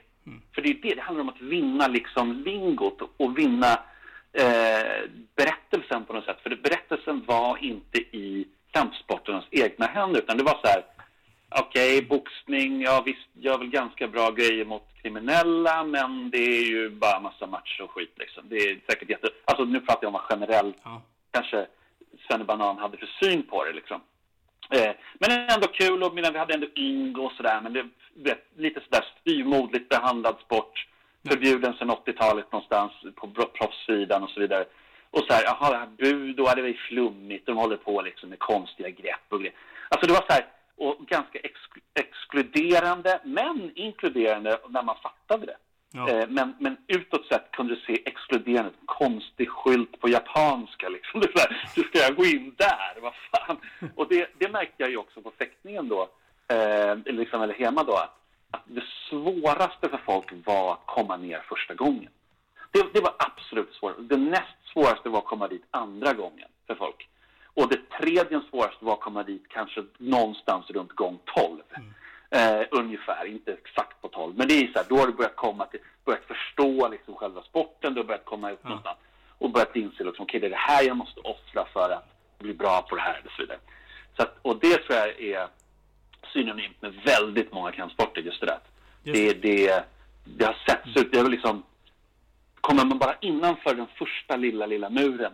[0.54, 3.72] För det är det, det handlar om att vinna liksom lingot och vinna
[4.32, 6.40] eh, berättelsen på något sätt.
[6.42, 10.84] För det, berättelsen var inte i kampsporternas egna händer utan det var så här
[11.50, 16.90] Okej, boxning, ja visst, gör väl ganska bra grejer mot kriminella, men det är ju
[16.90, 18.44] bara massa matcher och skit liksom.
[18.48, 19.28] Det är säkert jätte...
[19.44, 21.02] Alltså nu pratar jag om vad generellt Ja.
[21.30, 21.66] kanske
[22.44, 24.00] Banan hade för syn på det liksom.
[24.70, 28.44] Eh, men ändå kul och medan vi hade ändå Ingo och sådär, men det vet,
[28.56, 30.86] lite sådär styrmodligt behandlad sport.
[31.28, 34.64] Förbjuden sedan 80-talet någonstans på proffssidan och så vidare.
[35.10, 38.28] Och så här, jaha, det här budo, det var ju flummigt, de håller på liksom
[38.28, 39.56] med konstiga grepp och grejer.
[39.88, 40.46] Alltså det var så här,
[40.78, 45.56] och ganska exk- exkluderande, men inkluderande när man fattade det.
[45.92, 46.08] Ja.
[46.08, 51.20] Eh, men, men utåt sett kunde du se exkluderande, konstig skylt på japanska liksom.
[51.20, 53.00] Det är så här, hur ska jag gå in där?
[53.02, 53.56] Vad fan?
[53.94, 56.08] Och det, det märkte jag ju också på fäktningen då,
[56.48, 58.18] eh, liksom, eller hemma då, att,
[58.50, 62.10] att det svåraste för folk var att komma ner första gången.
[62.70, 63.94] Det, det var absolut svårt.
[63.98, 67.08] Det näst svåraste var att komma dit andra gången för folk.
[67.58, 71.60] Och det tredje svåraste var att komma dit kanske någonstans runt gång 12.
[72.30, 74.34] Eh, ungefär, inte exakt på 12.
[74.36, 77.42] Men det är så här, då har du börjat komma till, börjat förstå liksom själva
[77.42, 78.98] sporten, du har börjat komma ut någonstans
[79.38, 82.54] och börjat inse liksom, okej det är det här jag måste offra för att bli
[82.54, 83.58] bra på det här och så vidare.
[84.16, 85.48] Så att, och det tror jag är
[86.32, 88.60] synonymt med väldigt många kampsporter, just det där.
[89.02, 89.84] Det, det,
[90.24, 91.62] det har setts ut, det är väl liksom
[92.60, 95.32] kommer man bara innanför den första lilla, lilla muren,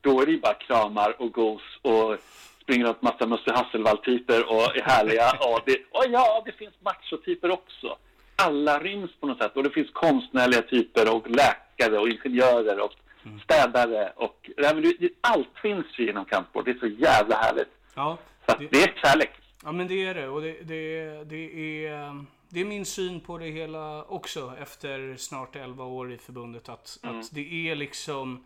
[0.00, 2.16] då är det ju bara kramar och gos och
[2.62, 5.30] springer runt massa Musse Hasselvall-typer och är härliga.
[5.40, 7.96] Och, det, och ja, det finns machotyper också.
[8.36, 9.56] Alla ryms på något sätt.
[9.56, 12.92] Och det finns konstnärliga typer och läkare och ingenjörer och
[13.44, 14.12] städare.
[14.16, 16.64] Och, nej, men det, det, allt finns ju inom kampsport.
[16.64, 17.68] Det är så jävla härligt.
[17.94, 19.30] Ja, Så att det- det är kärlek.
[19.64, 23.38] Ja men det är det och det, det, det, är, det är min syn på
[23.38, 26.68] det hela också efter snart 11 år i förbundet.
[26.68, 28.44] Att, att det är liksom,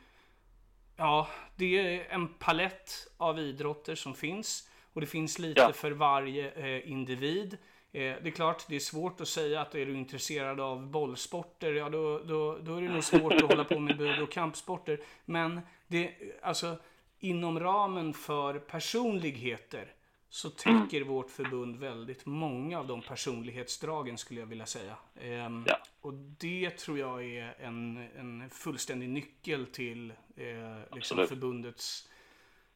[0.96, 4.68] ja det är en palett av idrotter som finns.
[4.92, 5.72] Och det finns lite Ja.
[5.72, 7.58] för varje eh, individ.
[7.92, 11.72] Eh, det är klart, det är svårt att säga att är du intresserad av bollsporter,
[11.72, 15.00] ja då, då, då är det nog svårt att hålla på med bud och kampsporter.
[15.24, 16.76] Men det, alltså
[17.18, 19.92] inom ramen för personligheter
[20.28, 24.96] så täcker vårt förbund väldigt många av de personlighetsdragen skulle jag vilja säga.
[25.20, 25.78] Ehm, Ja.
[26.00, 32.08] Och det tror jag är en, en fullständig nyckel till eh, liksom förbundets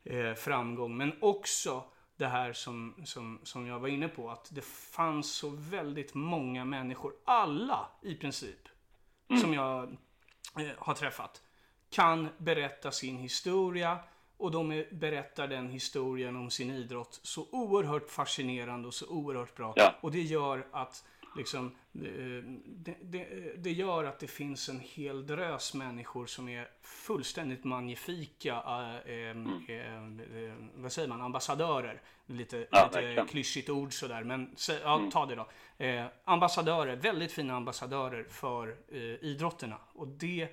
[0.04, 0.96] eh, framgång.
[0.96, 1.84] Men också
[2.16, 6.64] det här som, som, som jag var inne på, att det fanns så väldigt många
[6.64, 8.68] människor, alla i princip,
[9.40, 9.82] som jag
[10.58, 11.42] eh, har träffat,
[11.90, 13.98] kan berätta sin historia
[14.40, 19.57] och de är, berättar den historien om sin idrott så oerhört fascinerande och så oerhört
[19.57, 19.72] bra.
[19.76, 19.94] Ja.
[20.00, 21.05] Och det gör att
[21.37, 26.68] liksom, eh, det, det, det gör att det finns en hel drös människor som är
[26.83, 28.55] fullständigt magnifika,
[29.07, 32.03] eh, eh, eh, vad säger man, ambassadörer.
[32.26, 35.48] Lite, Ja, lite klyschigt ord sådär, men ja, ta det då.
[35.85, 39.76] Eh, ambassadörer, väldigt fina ambassadörer för eh, idrotterna.
[39.92, 40.48] Och det,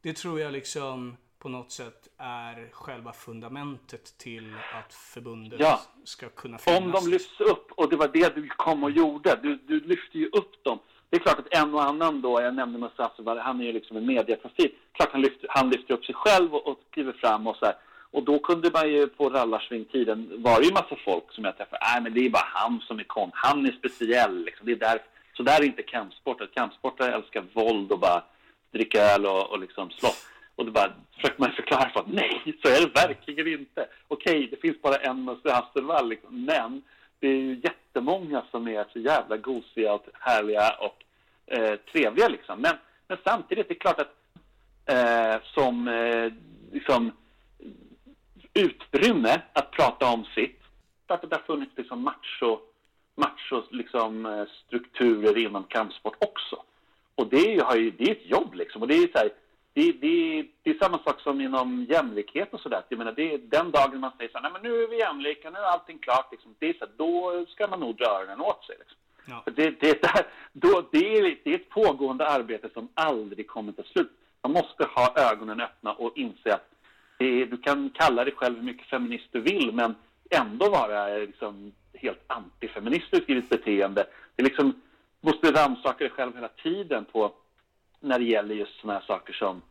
[0.00, 5.80] det tror jag liksom på något sätt är själva fundamentet till att förbundet Ja.
[6.04, 6.80] ska kunna finnas.
[6.82, 10.18] Om de lyfts upp, och det var det du kom och gjorde, du, du lyfte
[10.18, 10.78] ju upp dem.
[11.10, 13.96] Det är klart att en och annan då, jag nämnde Hasselvall, han är ju liksom
[13.96, 14.70] en mediaprofil.
[14.92, 17.74] Klart han lyfter, han lyfter upp sig själv och, och kliver fram och så här.
[18.10, 21.78] Och då kunde man ju på rallarsvingtiden var det ju massa folk som jag träffade.
[21.92, 23.30] Nej, men det är bara han som är kon.
[23.34, 24.44] Han är speciell.
[24.44, 24.66] Liksom.
[24.66, 24.98] Det är där,
[25.36, 26.54] så där är inte kampsport.
[26.54, 28.22] Kampsportare älskar våld och bara
[28.72, 30.26] dricka öl och, och liksom slåss.
[30.58, 33.88] Och då bara försökte man förklara för att nej, så är det verkligen inte.
[34.08, 36.82] Okej, det finns bara en Musse Hasselvall, liksom, men
[37.18, 41.04] det är ju jättemånga som är så jävla gosiga och härliga och
[41.46, 42.60] eh, trevliga liksom.
[42.60, 42.74] Men,
[43.08, 44.14] men samtidigt, det är klart att
[44.86, 46.32] eh, som eh,
[46.72, 47.12] liksom,
[48.54, 50.60] utrymme att prata om sitt,
[51.06, 52.58] att det har funnits liksom macho,
[53.14, 56.62] macho liksom, eh, strukturer inom kampsport också.
[57.14, 58.82] Och det, har ju, det är ett jobb liksom.
[58.82, 59.30] Och det är så här,
[59.74, 62.82] det, det, det, är samma sak som inom jämlikhet och sådär.
[62.88, 64.98] Jag menar, det är den dagen man säger så här, nej men nu är vi
[64.98, 66.32] jämlika, nu är allting klart.
[66.32, 66.54] Liksom.
[66.58, 68.76] Det är så här, då ska man nog dra öronen åt sig.
[68.78, 68.96] Liksom.
[69.24, 69.42] Ja.
[69.44, 73.82] Det, det, där, då, det, är, det är ett pågående arbete som aldrig kommer ta
[73.82, 74.10] slut.
[74.42, 76.70] Man måste ha ögonen öppna och inse att
[77.18, 79.94] är, du kan kalla dig själv hur mycket feminist du vill, men
[80.30, 84.06] ändå vara liksom, helt antifeministiskt i ditt beteende.
[84.36, 84.80] Det är liksom,
[85.20, 87.32] måste rannsaka dig själv hela tiden på
[88.00, 89.62] när det gäller just sådana här saker som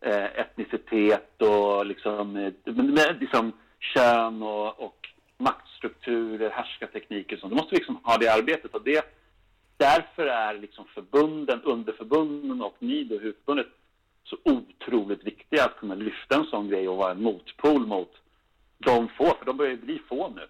[0.00, 7.52] eh, etnicitet och liksom, eh, liksom kön och, och maktstrukturer, härskartekniker och sånt.
[7.52, 9.04] Du måste liksom ha det arbetet och det,
[9.76, 13.66] därför är liksom förbunden, underförbunden och ni då, huvudförbundet,
[14.24, 18.12] så otroligt viktiga att kunna lyfta en sån grej och vara en motpol mot
[18.78, 20.48] de få, för de börjar bli få nu,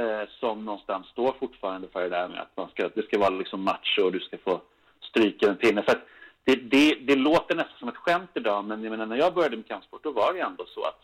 [0.00, 3.30] eh, som någonstans står fortfarande för det där med att man ska, det ska vara
[3.30, 4.60] liksom macho och du ska få
[5.00, 5.82] stryka en pinne.
[5.82, 6.02] För
[6.44, 9.56] det, det, det, låter nästan som ett skämt idag, men jag menar, när jag började
[9.56, 11.00] med kampsport, då var det ändå så att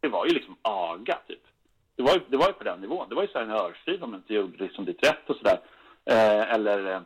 [0.00, 1.42] det var ju liksom aga, typ.
[1.96, 3.08] Det var ju, det var ju på den nivån.
[3.08, 5.36] Det var ju så här en örfil om man inte gjorde liksom ditt rätt och
[5.36, 5.60] sådär.
[6.04, 7.00] Eh, eller eh,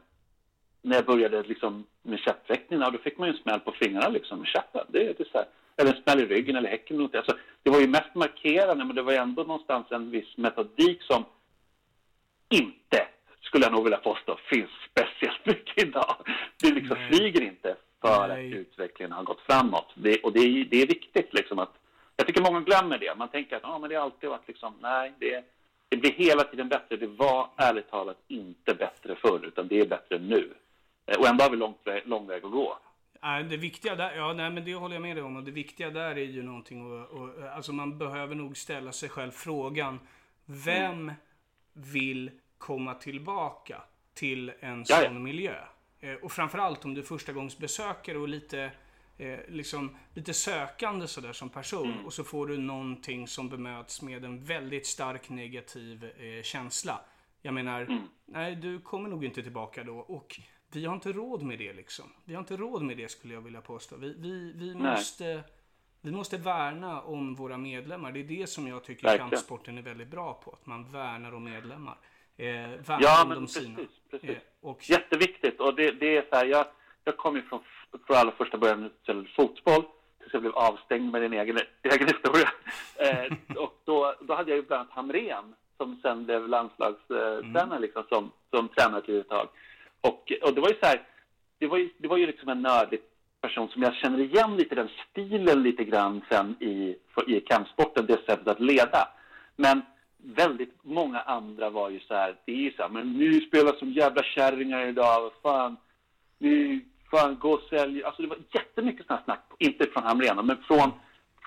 [0.83, 4.39] när jag började liksom med käppväckning då fick man ju en smäll på fingrarna liksom
[4.39, 4.87] med käppen.
[4.89, 5.47] Det, det så här,
[5.77, 6.97] eller en smäll i ryggen eller häcken.
[6.97, 11.03] Eller alltså, det var ju mest markerande, men det var ändå någonstans en viss metodik
[11.03, 11.25] som
[12.49, 13.07] inte,
[13.47, 16.17] skulle jag nog vilja påstå, finns speciellt mycket idag.
[16.63, 17.09] Det liksom Nej.
[17.09, 18.49] flyger inte för Nej.
[18.49, 19.93] att utvecklingen har gått framåt.
[19.95, 21.75] Det, och det är, det är viktigt liksom att,
[22.17, 23.15] jag tycker många glömmer det.
[23.15, 25.45] Man tänker att ah, men det har alltid varit liksom, nej, det,
[25.89, 26.97] det blir hela tiden bättre.
[26.97, 30.55] Det var ärligt talat inte bättre förr, utan det är bättre nu.
[31.07, 32.79] Eh, och ändå har vi lång, lång väg att gå.
[33.51, 35.37] Det viktiga där, ja nej men det håller jag med dig om.
[35.37, 39.09] Och det viktiga där är ju någonting och, och, alltså man behöver nog ställa sig
[39.09, 40.01] själv frågan.
[40.45, 41.15] Vem mm.
[41.73, 42.31] vill
[42.67, 43.83] komma tillbaka
[44.15, 45.11] till en sån Jaja.
[45.11, 45.55] miljö?
[46.01, 48.71] Eh, och framförallt om du är förstagångsbesökare och lite,
[49.19, 51.93] eh, liksom, lite sökande sådär som person.
[51.93, 52.07] Mm.
[52.07, 57.01] Och så får du någonting som bemöts med en väldigt stark negativ eh, känsla.
[57.43, 58.03] Jag menar, mm.
[58.25, 59.99] nej du kommer nog inte tillbaka då.
[59.99, 60.41] Och
[60.73, 62.13] vi har inte råd med det liksom.
[62.25, 63.97] Vi har inte råd med det skulle jag vilja påstå.
[63.97, 65.45] Vi, vi, vi måste...
[66.01, 68.13] Vi måste värna om våra medlemmar.
[68.13, 69.31] Det är det som jag tycker Verkligen.
[69.31, 70.51] kampsporten är väldigt bra på.
[70.51, 71.99] Att man värnar om medlemmar.
[72.37, 72.71] Eh,
[73.01, 73.79] ja, men precis, sina.
[74.11, 74.31] Precis.
[74.31, 74.91] Eh, och...
[74.91, 75.61] Jätteviktigt.
[75.61, 76.67] Och det, det, är så här, jag,
[77.05, 77.61] jag kom ju från,
[78.07, 79.83] från allra första början till fotboll.
[80.19, 82.49] Tills jag blev avstängd med din egen, egen historia.
[82.97, 87.83] Eh, och då, då hade jag ju bland annat Hamrén som sen blev landslagstränare mm.
[87.83, 89.49] liksom, som, som tränare till ett tag.
[90.01, 91.03] Och, och det var ju så här,
[91.59, 93.01] det var ju, det var ju liksom en nördig
[93.41, 96.97] person som jag känner igen lite den stilen lite grann sen i,
[97.27, 99.09] i kampsporten, det sättet att leda.
[99.57, 99.83] Men
[100.35, 103.73] väldigt många andra var ju så här, det är ju så här, men nu spelar
[103.73, 105.77] som jävla kärringar idag, vad fan,
[106.39, 108.05] nu, fan, gå och sälj.
[108.05, 110.93] Alltså det var jättemycket sådana snack, inte från Hamrén, men från,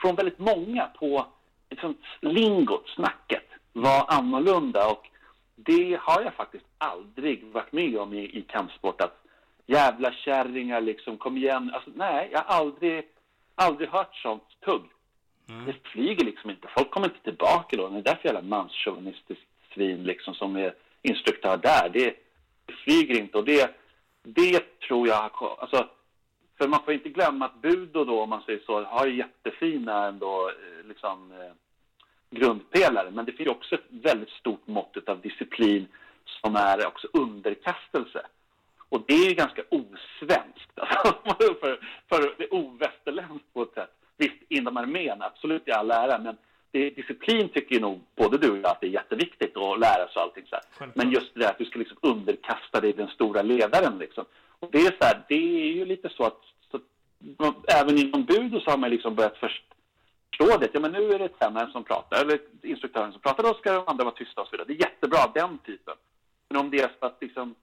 [0.02, 1.26] från väldigt många på
[1.70, 5.08] liksom, lingot, snacket var annorlunda och
[5.56, 9.02] det har jag faktiskt aldrig varit med om i, i kampsport.
[9.02, 9.26] Att
[9.66, 11.72] jävla kärringar liksom, kom igen.
[11.74, 13.08] Alltså, nej, jag har aldrig,
[13.56, 14.82] aldrig hört sånt tugg.
[15.50, 15.66] Mm.
[15.66, 16.68] Det flyger liksom inte.
[16.78, 17.90] Folk kommer inte tillbaka då.
[17.90, 21.90] Det är därför jävla manschauvinistiskt svin liksom som är instruktör där.
[21.90, 22.16] Det,
[22.66, 23.76] det flyger inte och det,
[24.24, 25.58] det tror jag har...
[25.60, 25.90] Alltså,
[26.58, 30.50] för man får inte glömma att Budo då, om man säger så, har jättefina ändå
[30.50, 31.52] eh, liksom eh,
[32.30, 33.12] grundpelare.
[33.12, 35.88] Men det finns också ett väldigt stort mått av disciplin
[36.26, 38.26] som är också underkastelse.
[38.90, 43.99] Och det är ganska osvenskt, alltså, för, för det är ovästerländskt på ett sätt.
[44.20, 46.38] Visst, inom armén, absolut i all ära, men
[46.72, 50.08] det, disciplin tycker ju nog både du och jag att det är jätteviktigt att lära
[50.08, 50.92] sig allting så här.
[50.96, 54.26] Men just det att du ska liksom underkasta dig den stora ledaren liksom.
[54.60, 56.80] Och det är så här, det är ju lite så att, så,
[57.68, 59.64] även inom budo så har man liksom börjat först
[60.40, 63.74] rådet, ja men nu är det tränaren som pratar, eller instruktören som pratar, då ska
[63.74, 64.68] de andra vara tysta och så vidare.
[64.68, 65.96] Det är jättebra, den typen.
[66.50, 67.56] Men om det är så att liksom,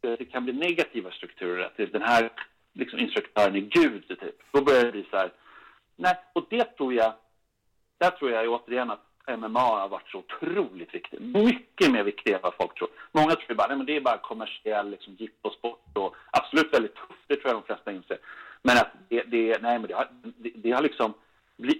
[0.00, 2.30] det kan bli negativa strukturer, att den här
[2.72, 5.32] liksom, instruktören är gud, typ, då börjar det bli så här.
[5.96, 7.12] Nej, och det tror jag,
[7.98, 9.06] där tror jag återigen att
[9.38, 11.20] MMA har varit så otroligt viktigt.
[11.20, 12.88] Mycket mer viktigt än vad folk tror.
[13.12, 17.24] Många tror bara, nej men det är bara kommersiell liksom, jipposport och absolut väldigt tufft,
[17.26, 18.18] det tror jag de flesta inser.
[18.62, 21.14] Men att det, det, nej, men det, har, det, det har liksom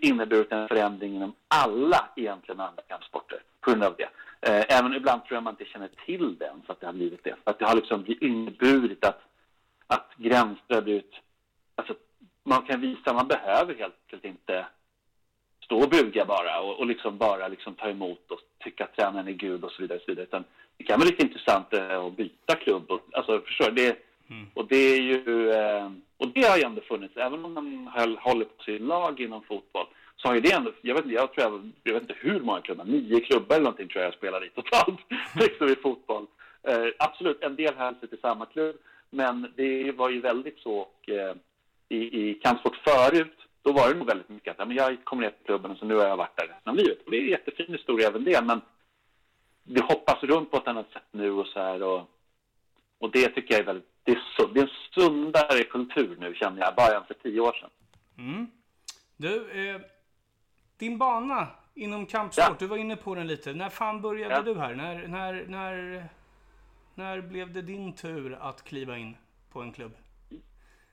[0.00, 4.08] inneburit en förändring inom alla egentligen andra kampsporter på grund av det.
[4.40, 7.24] Eh, även ibland tror jag man inte känner till den för att det har blivit
[7.24, 7.34] det.
[7.44, 9.20] Att det har liksom inneburit att,
[9.86, 11.12] att gränser har blivit...
[11.74, 11.94] Alltså,
[12.44, 14.66] man kan visa, man behöver helt enkelt inte
[15.64, 19.28] stå och buga bara och, och liksom bara liksom ta emot och tycka att tränaren
[19.28, 19.98] är gud och så vidare.
[19.98, 20.26] Och så vidare.
[20.26, 20.44] Utan
[20.76, 22.90] det kan vara lite intressant eh, att byta klubb.
[22.90, 23.70] Och, alltså, förstår?
[23.70, 23.98] Det,
[24.30, 24.46] mm.
[24.54, 25.50] Och det är ju...
[25.50, 25.90] Eh,
[26.22, 29.42] och det har ju ändå funnits, även om man höll, håller på sitt lag inom
[29.42, 32.16] fotboll, så har ju det ändå, jag vet inte, jag tror jag, jag vet inte
[32.18, 35.00] hur många klubbar, nio klubbar eller någonting tror jag jag spelar i totalt,
[35.40, 36.26] liksom i fotboll.
[36.62, 38.76] Eh, absolut, en del höll sig till samma klubb,
[39.10, 41.34] men det var ju väldigt så, och, eh,
[41.92, 45.22] i, i kampsport förut, då var det nog väldigt mycket att ja, men jag kommer
[45.22, 47.04] ner till klubben och så nu har jag varit där resten av livet.
[47.04, 48.60] Och det är en jättefin historia även det, men
[49.64, 51.82] det hoppas runt på ett annat sätt nu och så här.
[51.82, 52.10] Och,
[52.98, 56.34] och det tycker jag är väldigt, det är, så, det är en sundare kultur nu
[56.34, 57.70] känner jag, bara än för tio år sedan.
[58.18, 58.46] Mm.
[59.16, 59.80] Du, eh,
[60.76, 62.56] din bana inom kampsport, ja.
[62.58, 63.52] du var inne på den lite.
[63.52, 64.42] När fan började ja.
[64.42, 64.74] du här?
[64.74, 66.08] När, när, när,
[66.94, 69.16] när blev det din tur att kliva in
[69.52, 69.92] på en klubb?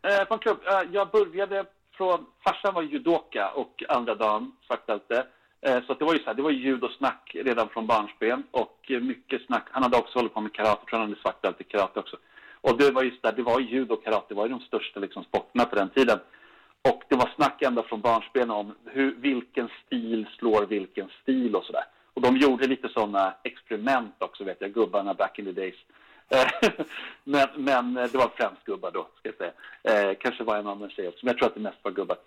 [0.01, 0.57] Eh, på en klubb?
[0.65, 5.25] Eh, jag började från, farsan var judoka och andra dagen svartbälte.
[5.61, 9.45] Eh, så det var ju så här, det var judosnack redan från barnsben och mycket
[9.45, 9.67] snack.
[9.71, 12.17] Han hade också hållit på med karate, tror han hade svartbälte i karate också.
[12.61, 14.99] Och det var just där, det var judo och karate, det var ju de största
[14.99, 16.19] liksom, sporterna på den tiden.
[16.89, 21.63] Och det var snack ända från barnsben om hur, vilken stil slår vilken stil och
[21.63, 21.83] sådär.
[22.13, 25.75] Och de gjorde lite sådana experiment också, vet jag, gubbarna back in the days.
[26.29, 26.71] Eh,
[27.23, 29.51] men, men det var främst gubbar då, ska jag säga.
[29.83, 32.17] Eh, kanske var en annan tjej också, men jag tror att det mest var gubbar.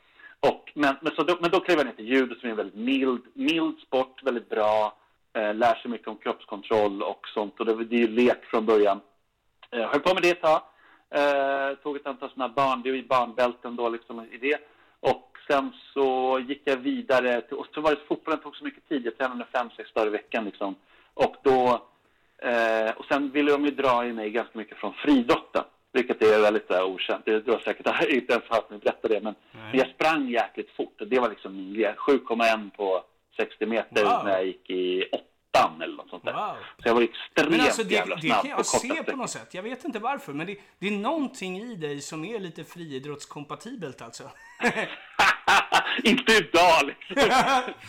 [0.41, 2.57] Och, men, men, så då, men då klev jag ner till judo som är en
[2.57, 4.97] väldigt mild, mild sport, väldigt bra.
[5.33, 7.61] Eh, lär sig mycket om kroppskontroll och sånt.
[7.61, 9.01] Och det, det är ju lek från början.
[9.71, 10.62] Eh, höll på med det ett tag.
[11.11, 14.59] Eh, tog ett antal sådana barn, det är ju barnbälten då liksom i det.
[15.01, 18.88] Och sen så gick jag vidare, till, och så var det fotbollen tog så mycket
[18.88, 20.75] tid, jag tränade fem, sex dagar i veckan liksom.
[21.15, 21.83] Och då,
[22.44, 25.64] eh, och sen ville de ju dra i mig ganska mycket från friidrotten.
[25.92, 27.24] Vilket är väldigt uh, okänt.
[27.24, 29.20] Det, du har säkert inte ens hört mig berätta det.
[29.20, 31.02] Men, men, jag sprang jäkligt fort.
[31.07, 31.94] Det var liksom min grej.
[31.98, 33.05] 7,1 på
[33.37, 34.24] 60 meter wow.
[34.24, 36.33] när jag gick i åttan eller något sånt där.
[36.33, 36.57] Wow.
[36.83, 39.31] Så jag var extremt men alltså, det, jävla snabb Det kan jag se på något
[39.31, 39.55] sätt.
[39.55, 40.33] Jag vet inte varför.
[40.33, 44.24] Men det, det är någonting i dig som är lite friidrottskompatibelt alltså.
[46.05, 47.28] inte idag liksom.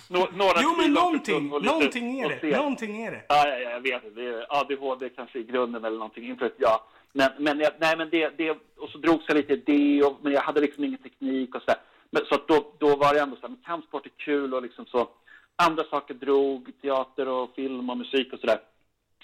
[0.37, 2.57] Några jo men någonting, någonting är det.
[2.57, 3.25] Någonting är det.
[3.29, 4.15] Ja, ja, jag vet.
[4.15, 6.29] Det är ADHD kanske i grunden eller någonting.
[6.29, 6.79] Inte vet jag.
[7.13, 10.33] Men, men, nej, men det, det, och så drogs jag lite i det, och, men
[10.33, 11.73] jag hade liksom ingen teknik och så
[12.09, 15.09] Men, så då, då var det ändå så här, kampsport är kul och liksom så.
[15.55, 18.59] Andra saker drog, teater och film och musik och sådär.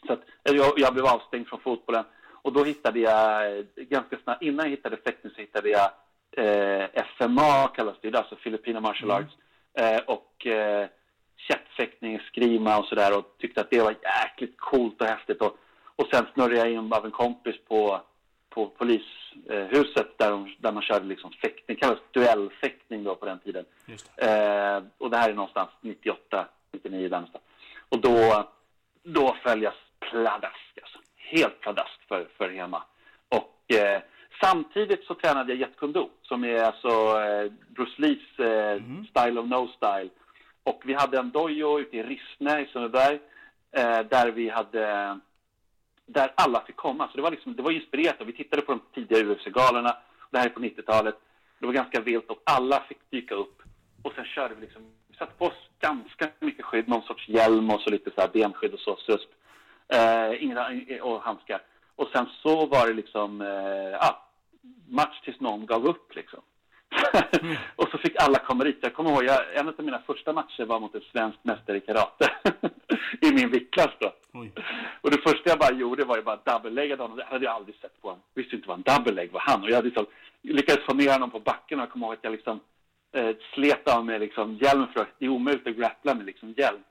[0.07, 2.03] Så att jag, jag blev avstängd från fotbollen.
[2.41, 5.91] Och då hittade jag, ganska snabbt, innan jag hittade fäktning så hittade jag
[6.31, 9.23] eh, FMA kallas det, alltså Filipina Martial mm.
[9.23, 9.35] Arts.
[9.73, 10.87] Eh, och eh,
[11.37, 15.41] kättfäktning, skrima och sådär och tyckte att det var jäkligt coolt och häftigt.
[15.41, 15.57] Och,
[15.95, 18.01] och sen snurrade jag in av en kompis på,
[18.49, 23.39] på polishuset där, de, där man körde liksom fäktning, det kallas duellfäktning då på den
[23.39, 23.65] tiden.
[24.15, 27.43] Eh, och det här är någonstans 98, 99 där någonstans.
[27.89, 28.49] Och då,
[29.03, 30.99] då föll jag pladask alltså.
[31.15, 32.83] Helt pladask för, för Hema.
[33.29, 34.01] Och eh,
[34.41, 36.89] samtidigt så tränade jag Jet Kundo som är alltså
[37.21, 39.06] eh, Bruce Lees eh, mm.
[39.06, 40.10] Style of No Style.
[40.63, 43.19] Och vi hade en dojo ute i Rissne i Sundbyberg
[43.71, 45.19] eh, där vi hade
[46.06, 47.08] där alla fick komma.
[47.08, 48.15] Så det var, liksom, det var inspirerat.
[48.25, 49.97] Vi tittade på de tidiga UFC-galorna.
[50.32, 51.15] Det här är på 90-talet.
[51.60, 53.62] Det var ganska vilt och alla fick dyka upp.
[54.04, 57.69] Och sen körde vi liksom, vi satte på oss ganska mycket skydd, någon sorts hjälm
[57.69, 59.30] och så lite så här benskydd och så, susp.
[59.88, 61.62] Eh, och handskar.
[61.95, 64.28] Och sen så var det liksom, eh, ja,
[64.88, 66.41] match tills någon gav upp liksom.
[67.41, 67.55] Mm.
[67.75, 68.77] och så fick alla komma dit.
[68.82, 71.82] Jag kommer ihåg, jag, en av mina första matcher var mot en svensk mästare i
[71.82, 72.32] karate.
[73.21, 74.13] I min viktklass då.
[74.34, 74.51] Oj.
[75.01, 77.17] Och det första jag bara gjorde var ju bara double-legga honom.
[77.17, 78.23] Det hade jag aldrig sett på honom.
[78.34, 79.63] Visste inte vad en double-leg var han.
[79.63, 80.05] Och jag hade liksom,
[80.41, 82.60] lyckades få ner honom på backen och jag kommer ihåg att jag liksom
[83.13, 86.54] eh, slet av mig liksom hjälmen för att det är omöjligt att grappla med liksom
[86.58, 86.83] hjälm.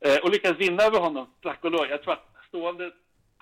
[0.00, 1.86] Eh, och lyckades vinna över honom, tack och lov.
[1.90, 2.90] Jag tror att stående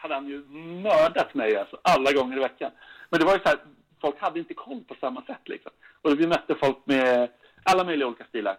[0.04, 0.44] hade han ju
[0.88, 2.70] mördat mig alltså, alla gånger i veckan.
[3.10, 3.58] Men det var ju så här,
[4.00, 5.72] folk hade inte koll på samma sätt liksom.
[6.02, 7.28] Och vi mötte folk med
[7.62, 8.56] alla möjliga olika stilar.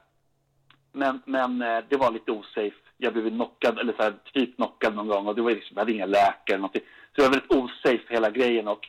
[0.91, 2.75] Men, men eh, det var lite osafe.
[2.97, 5.81] Jag blev knockad, eller så här, typ knockad någon gång och det var liksom, jag
[5.81, 6.81] hade inga läkare eller någonting.
[7.15, 8.87] Så det var väldigt osafe hela grejen och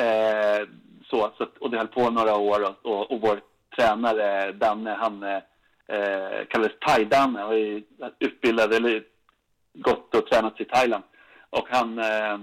[0.00, 0.68] eh,
[1.10, 1.46] så, så.
[1.60, 3.40] Och det höll på några år och, och, och vår
[3.76, 5.42] tränare Danne, han, eh,
[5.88, 7.82] eh kallades Thai-Danne Han var
[8.18, 9.04] utbildad, eller
[9.74, 11.04] gått och tränat i Thailand.
[11.58, 12.38] Och han eh,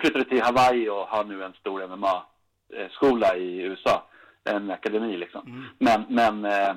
[0.00, 4.06] flyttade till Hawaii och har nu en stor MMA-skola i USA.
[4.44, 5.46] En akademi liksom.
[5.46, 5.64] Mm.
[5.78, 6.74] Men, men, eh,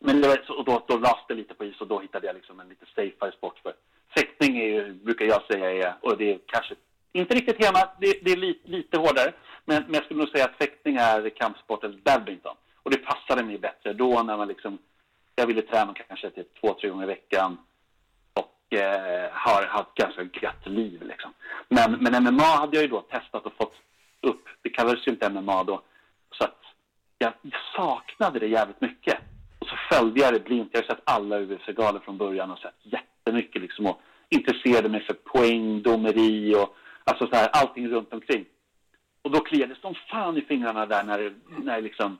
[0.00, 2.34] men det var, och då, då lades det lite på is och då hittade jag
[2.34, 3.72] liksom en lite safeare sport för
[4.18, 6.74] fäktning är ju, brukar jag säga, är, och det är kanske
[7.12, 9.32] inte riktigt hemma, det, det är lite, lite hårdare.
[9.64, 12.56] Men, men jag skulle nog säga att fäktning är kampsportens badminton.
[12.82, 14.78] Och det passade mig bättre då när man liksom,
[15.34, 17.58] jag ville träna kanske till två, tre gånger i veckan
[18.70, 21.30] eh, har haft ganska gött liv liksom.
[21.68, 23.74] Men, men MMA hade jag ju då testat och fått
[24.20, 25.82] upp, det kallades ju inte MMA då,
[26.30, 26.60] så att
[27.18, 27.32] jag
[27.76, 29.18] saknade det jävligt mycket.
[29.58, 32.74] Och så följde jag det blint, jag har sett alla UFC-galor från början och sett
[32.82, 38.44] jättemycket liksom och intresserade mig för poäng, domeri och alltså så här, allting runt omkring.
[39.22, 42.18] Och då kliade det som fan i fingrarna där när, när liksom,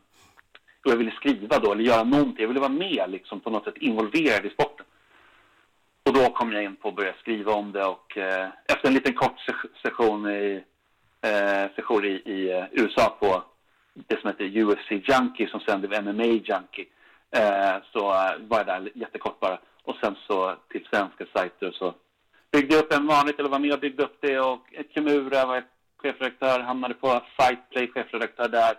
[0.83, 2.43] jag ville skriva då, eller göra någonting.
[2.43, 4.76] Jag ville vara med liksom, på något sätt involverad i sporten.
[6.17, 9.15] Då kom jag in på att börja skriva om det och eh, efter en liten
[9.15, 9.41] kort
[9.83, 10.65] session i,
[11.21, 13.43] eh, session i, i eh, USA på
[13.95, 16.87] det som heter UFC Junkie som sen blev MMA Junkie
[17.31, 19.59] eh, så eh, var jag där jättekort bara.
[19.83, 21.95] Och sen så till svenska sajter så
[22.53, 24.61] byggde jag upp en vanligt, eller var med och byggde upp det och
[24.95, 25.65] Kimura var
[25.97, 28.75] chefredaktör, hamnade på Fightplay, chefredaktör där.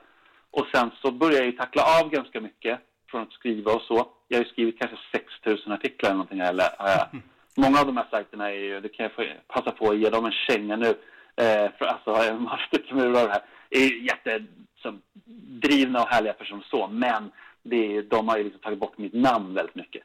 [0.52, 4.08] Och sen så började jag ju tackla av ganska mycket från att skriva och så.
[4.28, 6.40] Jag har ju skrivit kanske 6 000 artiklar eller någonting.
[6.40, 7.20] Eller, äh,
[7.56, 10.10] många av de här sajterna är ju, det kan jag få passa på att ge
[10.10, 10.90] dem en känga nu.
[11.36, 17.32] Eh, för alltså, Martin Kimura och det här är jättedrivna och härliga personer så, men
[17.64, 20.04] det, de har ju liksom tagit bort mitt namn väldigt mycket.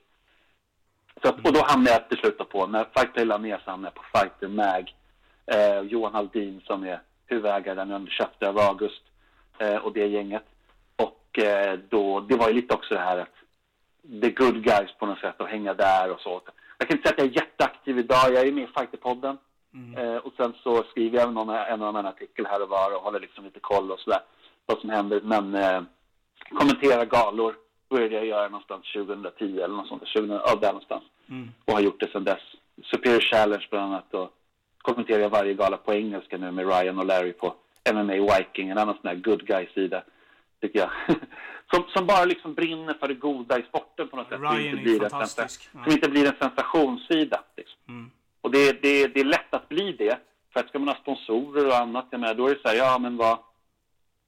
[1.22, 3.92] Så att, och då hamnade jag till slut på, när Fighter la ner så hamnade
[3.94, 4.94] jag på Fighter Mag.
[5.46, 9.02] Eh, Johan Haldin som är huvudägare där nu, köpte av August
[9.58, 10.44] eh, och det gänget.
[11.32, 13.34] Och eh, då, det var ju lite också det här att
[14.22, 16.40] the good guys på något sätt och hänga där och så.
[16.78, 19.38] Jag kan inte säga att jag är jätteaktiv idag, jag är med i Fighterpodden.
[19.74, 19.94] Mm.
[19.98, 23.20] Eh, och sen så skriver jag någon, en annan artikel här och var och håller
[23.20, 24.20] liksom lite koll och sådär
[24.66, 25.20] vad som händer.
[25.24, 25.82] Men eh,
[26.50, 27.54] kommentera galor
[27.90, 31.04] började jag göra någonstans 2010 eller något sånt, 2000, ja, där någonstans.
[31.28, 31.50] Mm.
[31.64, 32.42] Och har gjort det sedan dess.
[32.84, 34.30] Superior Challenge bland annat och
[34.82, 37.54] kommenterar jag varje gala på engelska nu med Ryan och Larry på
[37.92, 40.02] MMA Viking, en annan sån här good guy-sida,
[40.62, 40.90] tycker jag.
[41.70, 44.40] som, som bara liksom brinner för det goda i sporten på något sätt.
[44.40, 45.68] Ryan inte blir är fantastisk.
[45.72, 47.44] En, som inte blir en sensationssida.
[47.56, 47.80] Liksom.
[47.88, 48.10] Mm.
[48.40, 50.18] Och det, det, det är lätt att bli det.
[50.52, 52.76] För att ska man ha sponsorer och annat, jag menar, då är det så här,
[52.76, 53.38] ja men vad,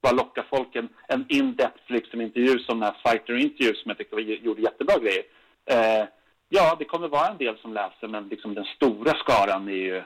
[0.01, 0.77] vad lockar folk?
[0.77, 4.99] En, en in-depth liksom, intervju som den här Fighter Interview som jag tyckte gjorde jättebra
[4.99, 5.25] grejer.
[5.67, 6.09] Eh,
[6.49, 10.03] ja, det kommer vara en del som läser, men liksom den stora skaran är ju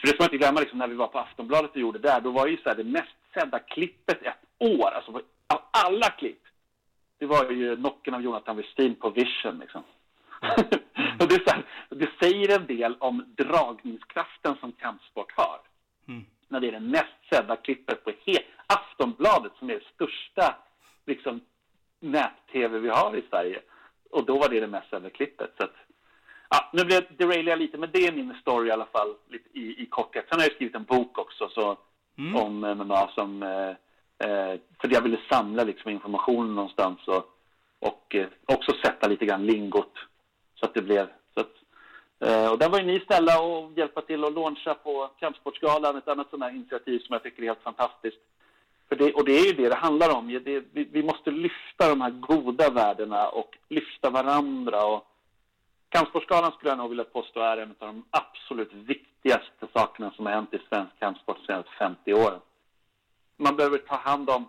[0.00, 2.08] för det får man inte glömma, liksom, när vi var på Aftonbladet och gjorde det
[2.08, 5.12] där, då var ju så här, det mest sedda klippet ett år, alltså
[5.46, 6.42] av alla klipp,
[7.18, 9.58] det var ju knocken av Jonathan Westin på Vision.
[9.58, 9.82] Liksom.
[10.42, 10.56] Mm.
[11.20, 15.60] och det, är så här, det säger en del om dragningskraften som kampsport har.
[16.08, 16.24] Mm.
[16.48, 20.56] När det är det mest sedda klippet på he- Aftonbladet som är det största
[21.06, 21.40] liksom,
[22.00, 23.60] nät-tv vi har i Sverige.
[24.10, 25.54] Och då var det det mest sedda klippet.
[25.56, 25.74] Så att,
[26.48, 29.82] Ja, nu blev jag lite, men det är min story i alla fall lite i,
[29.82, 30.26] i korthet.
[30.28, 31.78] Sen har jag skrivit en bok också så,
[32.18, 32.36] mm.
[32.36, 33.42] om eh, MMA som...
[33.42, 33.68] Eh,
[34.28, 37.24] eh, för jag ville samla liksom information någonstans och,
[37.78, 39.92] och eh, också sätta lite grann lingot
[40.54, 41.08] så att det blev...
[41.34, 41.54] Så att,
[42.20, 46.08] eh, och där var ju ni snälla och hjälpa till att launcha på Kampsportsgalan, ett
[46.08, 48.20] annat sådant här initiativ som jag tycker är helt fantastiskt.
[48.88, 50.40] För det, och det är ju det det handlar om.
[50.44, 55.06] Det, vi, vi måste lyfta de här goda värdena och lyfta varandra och
[55.94, 60.32] Kampsportsgalan skulle jag nog vilja påstå är en av de absolut viktigaste sakerna som har
[60.32, 62.40] hänt i svensk kampsport de senaste 50 åren.
[63.36, 64.48] Man behöver ta hand om,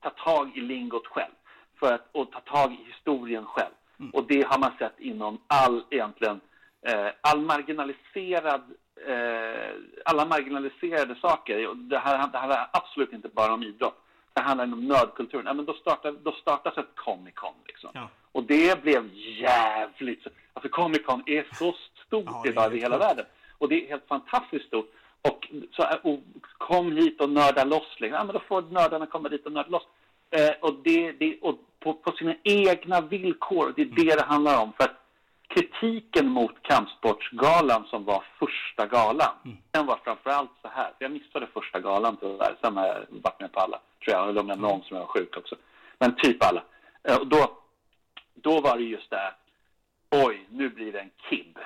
[0.00, 1.32] ta tag i lingot själv
[1.80, 3.74] för att, och ta tag i historien själv.
[3.98, 4.10] Mm.
[4.10, 6.40] Och det har man sett inom all, egentligen,
[6.82, 8.62] eh, all marginaliserad,
[9.06, 9.70] eh,
[10.04, 11.74] alla marginaliserade saker.
[11.74, 14.04] Det här, det handlar absolut inte bara om idrott.
[14.32, 15.46] Det handlar om nördkulturen.
[15.46, 17.54] Ja, men då, startar, då startas ett Comic Con.
[17.66, 17.90] Liksom.
[17.94, 18.08] Ja.
[18.38, 20.26] Och det blev jävligt...
[20.52, 21.74] Alltså Comic Con är så
[22.06, 23.24] stort ja, idag i hela världen.
[23.58, 24.90] Och det är helt fantastiskt stort.
[25.22, 26.18] Och, så, och
[26.58, 27.96] kom hit och nörda loss.
[27.98, 28.18] Liksom.
[28.18, 29.82] Ja, men då får nördarna komma dit och nörda loss.
[30.30, 33.72] Eh, och det, det, och på, på sina egna villkor.
[33.76, 34.72] Det är det det handlar om.
[34.72, 34.96] För att
[35.48, 39.56] kritiken mot Kampsportsgalan som var första galan, mm.
[39.70, 40.92] den var framförallt så här.
[40.98, 42.56] Jag missade första galan tyvärr.
[42.60, 44.28] Sen har jag varit med på alla, tror jag.
[44.28, 45.56] Eller om jag någon som var sjuk också.
[45.98, 46.62] Men typ alla.
[47.02, 47.58] Eh, och då,
[48.42, 49.34] då var det just det
[50.10, 51.58] oj, nu blir det en KIB.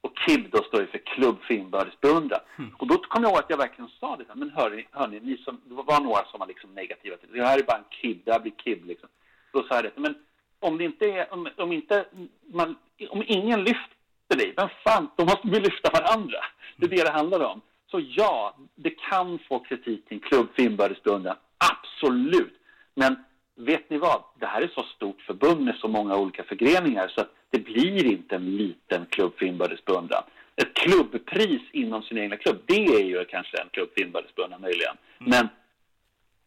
[0.00, 2.40] Och KIB då står ju för Klubb för inbördes beundran.
[2.58, 2.70] Mm.
[2.78, 4.24] Och då kom jag ihåg att jag verkligen sa det.
[4.34, 7.38] Men hörni, hörni ni som, det var några som var liksom negativa till det.
[7.38, 9.08] Det här är bara en KIB, det här blir KIB liksom.
[9.52, 9.92] Då sa jag det.
[9.96, 10.14] Men
[10.60, 12.06] om det inte är, om, om inte
[12.46, 12.76] man,
[13.10, 16.38] om ingen lyfter dig, vem fan, då måste vi lyfta varandra.
[16.76, 17.60] Det är det det handlar om.
[17.90, 21.36] Så ja, det kan få kritik till en klubb för inbördes beundran.
[21.58, 22.54] Absolut.
[22.94, 23.24] Men
[23.54, 24.22] vet ni vad?
[24.38, 28.06] Det här är så stort förbund med så många olika förgreningar så att det blir
[28.06, 30.22] inte en liten klubb för inbördes beundran.
[30.56, 34.60] Ett klubbpris inom sin egna klubb, det är ju kanske en klubb för inbördes beundran
[34.60, 34.96] möjligen.
[35.20, 35.30] Mm.
[35.30, 35.48] Men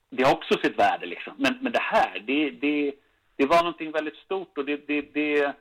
[0.10, 1.34] det har också sitt värde liksom.
[1.38, 2.94] Men, men det här, det, det,
[3.36, 5.54] det var någonting väldigt stort och det, det, det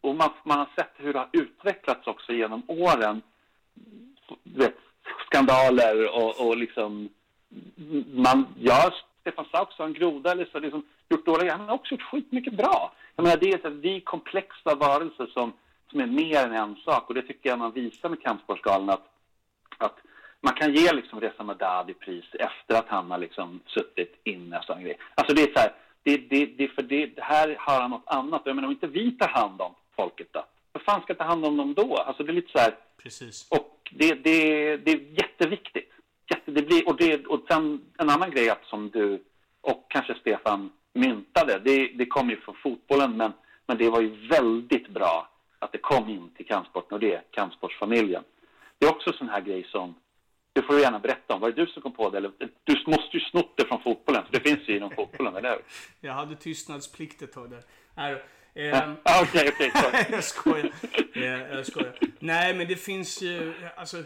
[0.00, 3.22] och man, man har sett hur det har utvecklats också genom åren.
[4.42, 4.74] Vet,
[5.26, 7.08] skandaler och, och liksom
[8.12, 8.92] man, ja,
[9.24, 12.54] Stefan Sauk har en groda eller så liksom gjort dåliga Han har också gjort skitmycket
[12.54, 12.92] bra.
[13.16, 15.52] Jag menar, det är, vi komplexa varelser som,
[15.90, 19.06] som är mer än en sak och det tycker jag man visar med Kampsportsgalan att,
[19.78, 19.98] att
[20.40, 24.80] man kan ge liksom Reza Madadi pris efter att han har liksom suttit inne och
[24.80, 24.96] grejer.
[25.14, 25.72] Alltså det är så här,
[26.02, 28.42] det, det, det, för det, här har han något annat.
[28.44, 30.44] Jag menar om inte vi tar hand om folket då?
[30.72, 31.96] Vad fan ska ta hand om dem då?
[31.96, 32.74] Alltså det är lite så här.
[33.02, 33.48] Precis.
[33.50, 35.90] Och det, det, det är jätteviktigt.
[36.30, 39.24] Jätte, det blir, och, det, och sen en annan grej att som du
[39.60, 43.32] och kanske Stefan myntade, det, det kom ju från fotbollen men,
[43.66, 48.22] men det var ju väldigt bra att det kom in till kampsporten och det, kampsportsfamiljen.
[48.78, 49.94] Det är också sån här grej som
[50.52, 51.40] det får du gärna berätta om.
[51.40, 52.18] Var det du som kom på det?
[52.18, 52.32] Eller,
[52.64, 55.62] du måste ju snott det från fotbollen, för det finns ju inom fotbollen, eller hur?
[56.00, 57.62] Jag hade tystnadsplikt ett tag där.
[58.56, 59.72] Ehm, okej, okej.
[60.10, 60.70] Jag skojar.
[61.52, 61.98] jag skojar.
[62.18, 63.96] Nej, men det finns ju, alltså.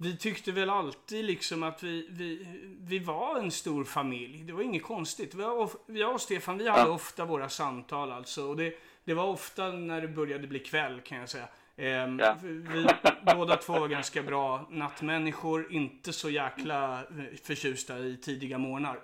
[0.00, 2.46] Vi tyckte väl alltid liksom att vi, vi,
[2.80, 4.42] vi var en stor familj.
[4.42, 5.34] Det var inget konstigt.
[5.34, 8.48] Vi, och, jag och Stefan, vi hade ofta våra samtal alltså.
[8.48, 8.74] Och det,
[9.04, 11.48] det var ofta när det började bli kväll kan jag säga.
[11.76, 12.36] Ehm, ja.
[12.42, 12.86] Vi
[13.34, 17.02] båda två var ganska bra nattmänniskor, inte så jäkla
[17.42, 19.00] förtjusta i tidiga morgnar.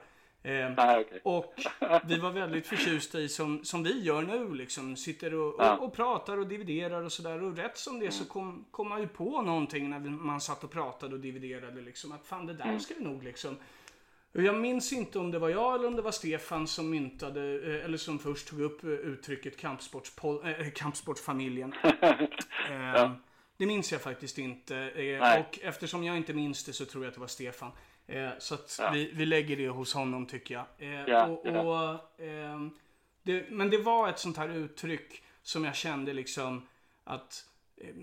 [0.47, 1.21] Eh, ah, okay.
[1.23, 1.55] Och
[2.05, 5.77] vi var väldigt förtjusta i, som, som vi gör nu, liksom, sitter och, ja.
[5.77, 7.43] och, och, pratar och dividerar och sådär.
[7.43, 8.13] Och rätt som det mm.
[8.13, 11.81] så kom, kom man ju på någonting när man satt och pratade och dividerade.
[11.81, 12.81] Liksom, att fan, det där mm.
[12.81, 13.57] ska vi nog liksom...
[14.33, 17.85] Jag minns inte om det var jag eller om det var Stefan som myntade, eh,
[17.85, 21.75] eller som först tog upp eh, uttrycket kampsportspol- äh, kampsportsfamiljen.
[22.71, 23.17] ja.
[23.57, 24.93] Det minns jag faktiskt inte.
[24.97, 25.41] Nej.
[25.41, 27.71] Och eftersom jag inte minns det så tror jag att det var Stefan.
[28.07, 28.91] Eh, så att ja.
[28.91, 30.65] vi, vi lägger det hos honom tycker jag.
[30.79, 32.61] Eh, ja, och, och eh,
[33.23, 36.67] det, men det var ett sånt här uttryck som jag kände liksom
[37.05, 37.45] att
[37.77, 37.95] eh,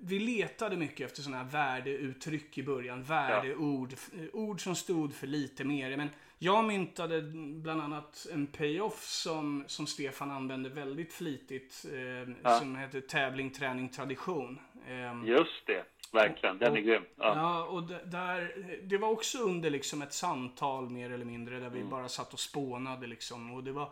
[0.00, 3.02] vi letade mycket efter sådana här värdeuttryck i början.
[3.02, 3.92] Värdeord.
[3.92, 4.18] Ja.
[4.32, 5.96] Ord som stod för lite mer.
[5.96, 6.08] Men
[6.38, 7.22] jag myntade
[7.62, 11.86] bland annat en payoff som, som Stefan använde väldigt flitigt.
[11.92, 12.58] Eh, ja.
[12.58, 14.58] Som heter tävling, träning, tradition.
[14.88, 15.84] Eh, Just det.
[16.12, 17.02] Verkligen, den är grym.
[17.16, 18.52] Ja, ja och där,
[18.82, 21.90] det var också under liksom ett samtal mer eller mindre där vi mm.
[21.90, 23.54] bara satt och spånade liksom.
[23.54, 23.88] Och det var,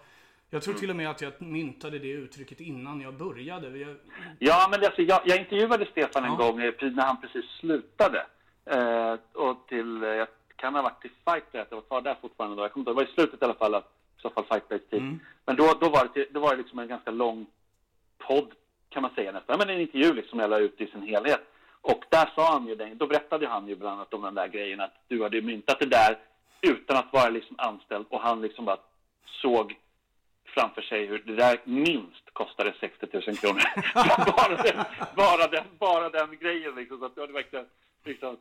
[0.50, 0.80] jag tror mm.
[0.80, 3.78] till och med att jag myntade det uttrycket innan jag började.
[3.78, 3.96] Jag...
[4.38, 6.36] Ja, men alltså, jag, jag intervjuade Stefan en ja.
[6.36, 8.26] gång när han precis slutade.
[8.64, 12.62] Eh, och till, jag kan ha varit till Fight jag var kvar där fortfarande då.
[12.62, 15.00] Jag kommer inte, det var i slutet i alla fall, i så fall Fight tid.
[15.00, 15.20] Mm.
[15.46, 17.46] Men då, då var det, då var det liksom en ganska lång
[18.18, 18.52] podd
[18.88, 19.58] kan man säga nästan.
[19.58, 21.40] Men en intervju liksom jag la ut i sin helhet.
[21.92, 24.80] Och där sa han ju, då berättade han ju bland annat om den där grejen
[24.80, 26.18] att du hade myntat det där
[26.60, 28.78] utan att vara liksom anställd och han liksom bara
[29.24, 29.76] såg
[30.44, 33.62] framför sig hur det där minst kostade 60 000 kronor.
[34.36, 34.84] bara, den,
[35.16, 36.98] bara, den, bara den grejen liksom.
[36.98, 37.66] Så att det verkligen,
[38.04, 38.36] liksom,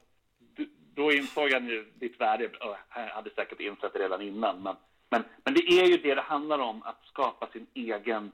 [0.96, 2.50] då insåg han ju ditt värde.
[2.90, 4.64] Han hade säkert insett det redan innan.
[4.64, 4.76] Men,
[5.10, 8.32] men, men det är ju det det handlar om, att skapa sin egen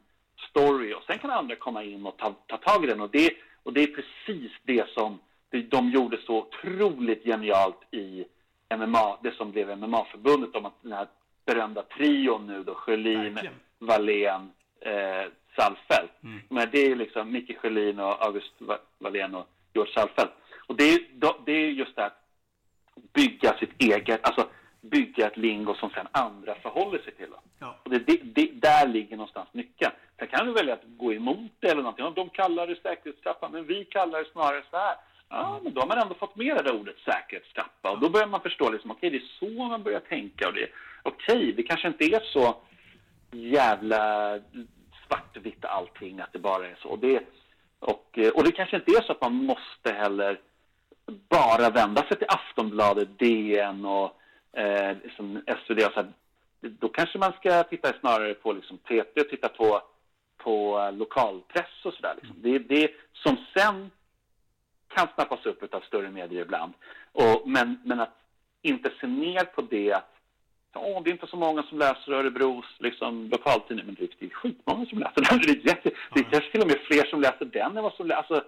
[0.50, 0.94] story.
[0.94, 3.02] Och sen kan andra komma in och ta, ta tag i den.
[3.02, 3.34] Och det,
[3.64, 5.20] och det är precis det som
[5.70, 8.26] de gjorde så otroligt genialt i
[8.78, 11.08] MMA, det som blev MMA-förbundet om att den här
[11.46, 13.40] berömda trion nu då, Sjölin,
[13.80, 16.24] Wallén, eh, Salfelt.
[16.24, 16.42] Mm.
[16.50, 18.54] Men det är liksom Micke Sjölin och August
[19.00, 20.32] Wallén och George Salfelt.
[20.68, 21.00] Och det är,
[21.46, 22.24] det är just det här att
[23.14, 24.48] bygga sitt eget, alltså
[24.84, 27.28] bygga ett lingo som sen andra förhåller sig till.
[27.60, 27.76] Ja.
[27.84, 29.92] Och det, det, det, där ligger någonstans nyckeln.
[30.20, 32.14] Sen kan du välja att gå emot det eller någonting.
[32.16, 34.96] De kallar det säkerhetstrappa, men vi kallar det snarare så här.
[35.30, 37.92] Ja, men då har man ändå fått med det där ordet säkerhetstrappa.
[37.92, 40.48] Och då börjar man förstå liksom, okej, okay, det är så man börjar tänka.
[40.48, 40.70] Och det,
[41.04, 42.56] okej, okay, det kanske inte är så
[43.32, 44.40] jävla
[45.08, 46.90] svartvitt allting, att det bara är så.
[46.90, 47.24] Och det,
[47.80, 50.40] och, och det kanske inte är så att man måste heller
[51.30, 54.20] bara vända sig till Aftonbladet, DN och
[54.54, 56.14] eh, liksom SvD och så här,
[56.62, 59.82] då kanske man ska titta snarare på liksom TT och titta på,
[60.38, 62.16] på lokalpress och sådär.
[62.22, 62.36] Liksom.
[62.42, 63.92] Det, det som sen
[64.88, 66.74] kan snappas upp av större medier ibland.
[67.12, 68.18] Och, men, men att
[68.62, 70.14] inte se ner på det att
[70.76, 74.86] åh, det är inte så många som läser Örebros liksom, lokaltidning, men det är skitmånga
[74.86, 75.40] som läser den.
[75.44, 77.94] Det är, jätte, det är kanske till och med fler som läser den än vad
[77.94, 78.44] som läser, alltså,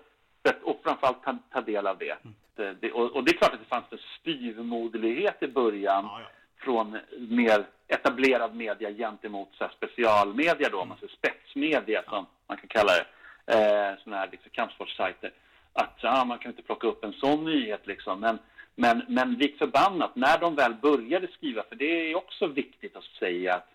[0.64, 2.18] och framförallt ta, ta del av det.
[2.24, 2.78] Mm.
[2.80, 6.28] det, och, och, det är klart att det fanns en styvmoderlighet i början ja, ja.
[6.58, 10.92] från mer etablerad media gentemot så här, specialmedia då, mm.
[10.92, 13.06] alltså spetsmedia som man kan kalla det,
[13.54, 15.32] eh, sådana här liksom, kampsportssajter.
[15.74, 18.40] Att ja, man kan inte plocka upp en sån nyhet liksom, men
[18.76, 23.04] men, men lik förbannat, när de väl började skriva, för det är också viktigt att
[23.04, 23.70] säga att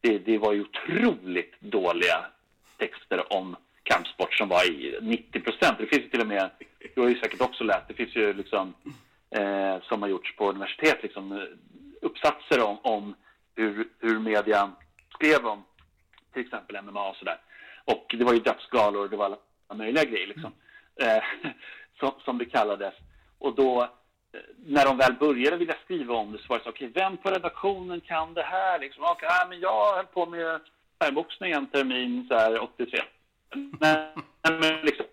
[0.00, 2.24] det, det var ju otroligt dåliga
[2.76, 5.78] texter om kampsport som var i 90 procent.
[5.78, 6.50] Det finns ju till och med,
[6.94, 8.74] du har ju säkert också läst, det finns ju liksom
[9.30, 11.42] eh, som har gjorts på universitet, liksom eh,
[12.00, 13.14] uppsatser om, om
[13.56, 14.70] hur, hur media
[15.14, 15.64] skrev om
[16.32, 17.40] till exempel MMA och sådär.
[17.84, 19.38] Och det var ju dödsgalor, det var alla
[19.74, 20.52] möjliga grejer liksom.
[20.96, 21.24] Eh,
[22.00, 22.94] som, som det kallades.
[23.38, 26.70] Och då eh, när de väl började vilja skriva om det så var det så,
[26.70, 28.78] okej, okay, vem på redaktionen kan det här?
[28.78, 30.60] Liksom, okay, men jag höll på med
[30.98, 33.00] thaiboxning en termin så här, 83.
[33.54, 34.08] Men,
[34.42, 35.06] men liksom,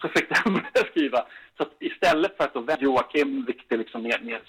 [0.00, 0.60] så, fick de
[0.90, 1.26] skriva.
[1.56, 4.42] Så att istället för att då Joakim, vilket liksom ner, ner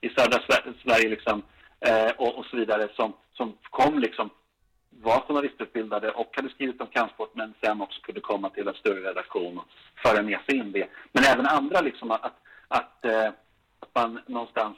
[0.00, 0.38] i södra
[0.82, 1.42] Sverige liksom,
[1.80, 4.30] eh, och, och, så vidare, som, som kom liksom
[4.90, 9.10] var journalistutbildade och hade skrivit om kampsport men sen också kunde komma till en större
[9.10, 9.66] redaktion och
[10.02, 10.88] föra med sig in det.
[11.12, 13.28] Men även andra, liksom att, att, eh,
[13.80, 14.76] att man någonstans...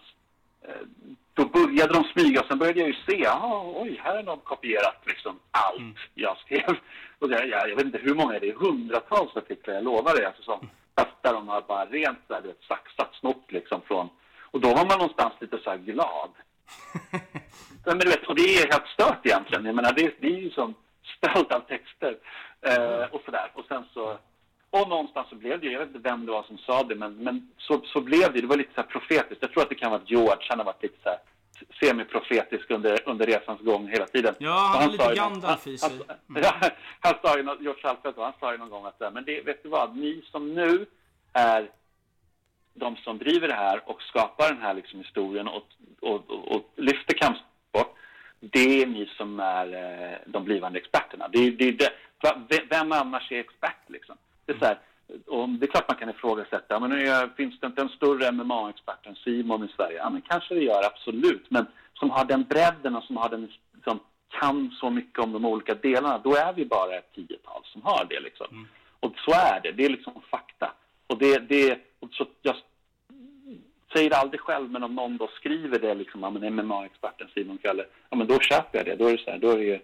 [0.63, 0.87] Eh,
[1.35, 5.03] då började de smyga sen började jag ju se, aha, oj, här har någon kopierat
[5.07, 5.95] liksom allt mm.
[6.15, 6.77] jag skrev.
[7.19, 10.27] Och det, jag, jag vet inte hur många det är, hundratals artiklar, jag lovar det.
[10.27, 11.11] Alltså, som, mm.
[11.23, 14.09] där de har bara rent så här, vet, saxat snott liksom från...
[14.51, 16.31] Och då var man någonstans lite så här glad.
[17.87, 19.65] men du vet, och det är helt stört egentligen.
[19.65, 20.75] Jag menar, det, det är ju som
[21.17, 22.17] stöld av texter
[22.61, 23.51] eh, och sådär.
[23.55, 24.19] Och sen så,
[24.73, 27.15] och någonstans så blev det, jag vet inte vem det var som sa det, men,
[27.15, 28.41] men så, så blev det.
[28.41, 29.43] Det var lite så här profetiskt.
[29.43, 31.19] Jag tror att det kan vara George, han har varit lite så här
[31.81, 34.35] semiprofetisk under, under resans gång hela tiden.
[34.39, 35.91] Ja, han, han är lite Gandalf i sig.
[36.29, 36.43] Mm.
[37.01, 39.69] Han sa ju, George Alfred, han sa ju någon gång att men det, vet du
[39.69, 40.87] vad, ni som nu
[41.33, 41.71] är
[42.75, 45.67] de som driver det här och skapar den här liksom historien och,
[46.01, 47.97] och, och, och lyfter kampsport,
[48.41, 51.29] det är ni som är eh, de blivande experterna.
[51.29, 51.91] Det, det,
[52.49, 54.17] det, vem annars är expert liksom?
[54.53, 54.79] Det är, så här,
[55.27, 59.07] och det är klart man kan ifrågasätta, men nu finns det inte en större MMA-expert
[59.07, 59.99] än Simon i Sverige?
[59.99, 61.51] Ja, men kanske det gör, absolut.
[61.51, 63.53] Men som har den bredden och som, har den,
[63.85, 64.01] som
[64.41, 68.07] kan så mycket om de olika delarna, då är vi bara ett tiotal som har
[68.11, 68.21] det.
[68.21, 68.47] Liksom.
[68.51, 68.69] Mm.
[69.01, 70.73] Och så är det, det är liksom fakta.
[71.07, 71.79] Och det, det,
[72.11, 72.57] så jag
[73.93, 77.59] säger det aldrig själv, men om någon då skriver det, liksom, ja, men MMA-experten Simon
[77.59, 78.97] Kalle, ja men då köper jag det.
[78.97, 79.79] Då är det så här, då är det ju,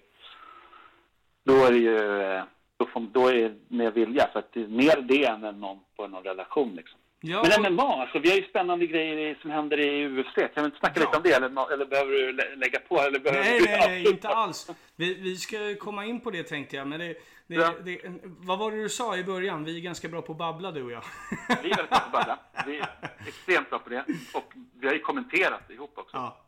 [1.44, 2.42] då är det ju, eh,
[2.78, 4.28] då, får, då är det med vilja.
[4.32, 6.98] För att det är mer det än någon på någon relation liksom.
[7.20, 10.34] Ja, men MMA, alltså, vi har ju spännande grejer som händer i UFC.
[10.34, 11.06] Kan vi inte snacka ja.
[11.06, 11.32] lite om det?
[11.32, 13.00] Eller, eller behöver du lägga på?
[13.00, 14.70] Eller behöver nej, nej, nej, inte alls.
[14.96, 16.86] Vi, vi ska komma in på det tänkte jag.
[16.86, 17.14] Men det,
[17.46, 17.74] det, ja.
[17.84, 19.64] det, vad var det du sa i början?
[19.64, 21.04] Vi är ganska bra på att babbla du och jag.
[21.62, 22.38] Vi är väldigt bra på att babbla.
[22.66, 22.88] Vi är
[23.26, 24.04] extremt bra på det.
[24.34, 26.16] Och vi har ju kommenterat ihop också.
[26.16, 26.44] Ja.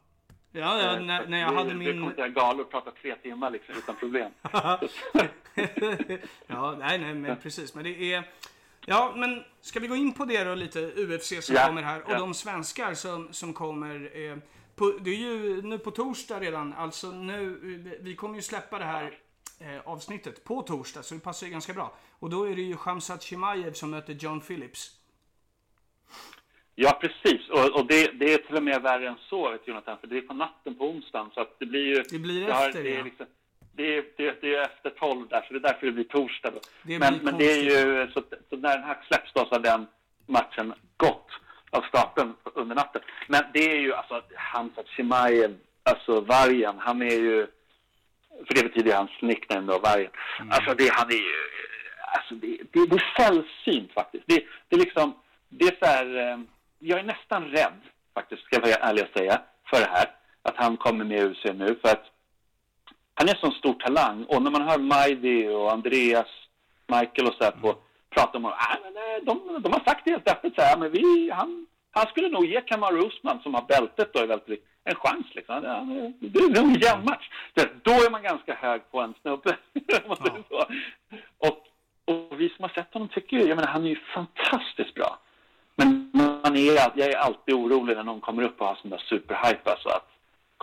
[0.53, 1.89] Ja, ja när, när jag vi, hade min...
[1.89, 4.33] Vi kommenterar galor och pratat tre timmar liksom utan problem.
[6.47, 7.75] ja, nej, nej, men precis.
[7.75, 8.31] Men det är...
[8.87, 12.03] Ja, men ska vi gå in på det då lite, UFC som ja, kommer här
[12.03, 12.19] och ja.
[12.19, 14.11] de svenskar som, som kommer.
[14.15, 14.37] Eh,
[14.77, 17.59] på, det är ju nu på torsdag redan, alltså nu,
[18.01, 19.19] vi kommer ju släppa det här
[19.61, 21.95] eh, avsnittet på torsdag, så det passar ju ganska bra.
[22.19, 25.01] Och då är det ju Shamsat Chimaev som möter John Phillips.
[26.75, 27.49] Ja, precis.
[27.51, 30.17] Och, och det, det, är till och med värre än så, vet Jonathan, för det
[30.17, 31.31] är på natten på onsdagen.
[31.35, 32.03] Så att det blir ju...
[32.03, 33.05] Det blir efter, har, det, ja.
[33.05, 33.27] Liksom,
[33.81, 36.51] det är, det, det är efter tolv där, så det är därför det blir torsdag.
[36.51, 36.61] Då.
[36.83, 39.61] Det men, men det är ju, så, så, när den här släpps då så har
[39.61, 39.87] den
[40.27, 41.31] matchen gått
[41.71, 43.03] av stapeln under natten.
[43.29, 47.47] Men det är ju alltså Hamzat Chimaev, alltså vargen, han är ju,
[48.47, 50.11] för det betyder hans nickname då, vargen.
[50.39, 50.51] Mm.
[50.53, 51.37] Alltså det, han är ju,
[52.17, 54.25] alltså det, det, det är sällsynt faktiskt.
[54.27, 55.15] Det, det är liksom,
[55.49, 56.39] det är så här, eh,
[56.79, 57.81] jag är nästan rädd
[58.15, 60.07] faktiskt, ska jag vara ärlig och säga, för det här.
[60.43, 62.07] Att han kommer med UC nu, för att
[63.21, 64.25] han är en sån stor talang.
[64.25, 66.27] Och när man hör Majdi och Andreas,
[66.87, 67.75] Michael och så här på
[68.11, 68.77] prata om att äh,
[69.23, 72.45] de, de har sagt det helt öppet så här, men vi, han, han skulle nog
[72.47, 75.63] ge Kamaru Usman, som har bältet då i väldigt, en chans liksom.
[76.21, 77.29] Det är en jämn match.
[77.83, 79.57] Då är man ganska hög på en snubbe.
[80.49, 80.67] Ja.
[81.39, 81.67] och,
[82.05, 85.19] och vi som har sett honom tycker ju, jag menar han är ju fantastiskt bra.
[85.77, 89.03] Men man är, jag är alltid orolig när någon kommer upp och har sån där
[89.09, 90.11] superhype alltså att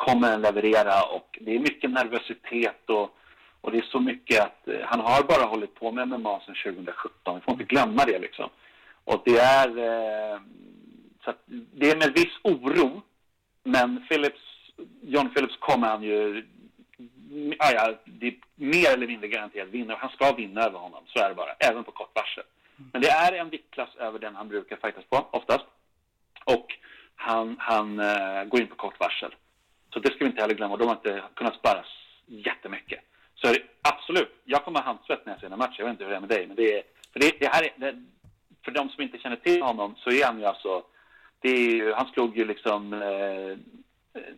[0.06, 3.18] kommer den leverera och det är mycket nervositet och,
[3.62, 6.56] och det är så mycket att eh, han har bara hållit på med MMA sedan
[6.64, 7.36] 2017.
[7.36, 8.50] Vi får inte glömma det liksom.
[9.04, 10.40] Och det är, eh,
[11.24, 13.02] så det är med viss oro
[13.64, 14.42] men Phillips,
[15.02, 16.46] John Phillips kommer han ju,
[17.60, 19.96] ah ja, det är mer eller mindre garanterat vinna.
[19.96, 22.44] Han ska vinna över honom, så är det bara, även på kort varsel.
[22.92, 25.66] Men det är en viktklass över den han brukar fightas på, oftast.
[26.44, 26.68] Och
[27.16, 29.36] han, han eh, går in på kort varsel.
[29.94, 30.78] Så det ska vi inte heller glömma.
[30.78, 31.86] De har inte kunnat spara
[32.26, 33.00] jättemycket.
[33.36, 35.76] Så absolut, jag kommer ha handsvett när jag ser den matchen.
[35.78, 36.84] Jag vet inte hur det är med dig, men det är...
[37.14, 38.04] För, det, det här är, det,
[38.66, 40.84] för de som inte känner till honom så är han ju alltså...
[41.40, 43.52] Det är ju, han slog ju liksom eh,
[44.22, 44.34] eh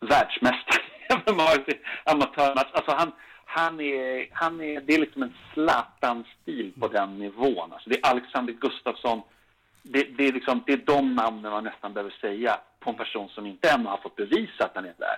[0.00, 0.82] världsmästare
[1.72, 2.72] i amatörmatch.
[2.72, 3.12] Alltså han,
[3.44, 7.72] han är, han är, det är liksom en Zlatan-stil på den nivån.
[7.72, 9.22] Alltså det är Alexander Gustafsson.
[9.86, 13.28] Det, det, är liksom, det är de namnen man nästan behöver säga på en person
[13.28, 15.16] som inte ännu har fått bevisa att han är där.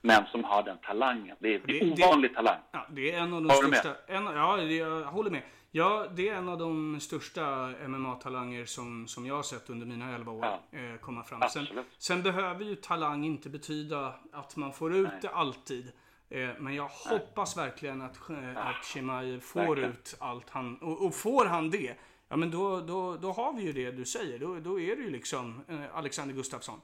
[0.00, 1.36] Men som har den talangen.
[1.38, 2.58] Det är, det är ovanlig det, talang.
[2.72, 3.94] Ja, det är en av de Håller största...
[4.06, 5.42] En, ja, jag håller med.
[5.70, 7.42] Ja, det är en av de största
[7.86, 10.78] MMA-talanger som, som jag har sett under mina 11 år ja.
[10.78, 11.40] eh, komma fram.
[11.52, 11.66] Sen,
[11.98, 15.18] sen, behöver ju talang inte betyda att man får ut Nej.
[15.22, 15.92] det alltid.
[16.30, 17.18] Eh, men jag Nej.
[17.18, 19.90] hoppas verkligen att, eh, att Chimaev får verkligen.
[19.90, 20.76] ut allt han...
[20.76, 21.94] Och, och, får han det,
[22.34, 24.38] ja men då, då, då har vi ju det du säger.
[24.38, 26.80] Då, då är det ju liksom eh, Alexander Gustafsson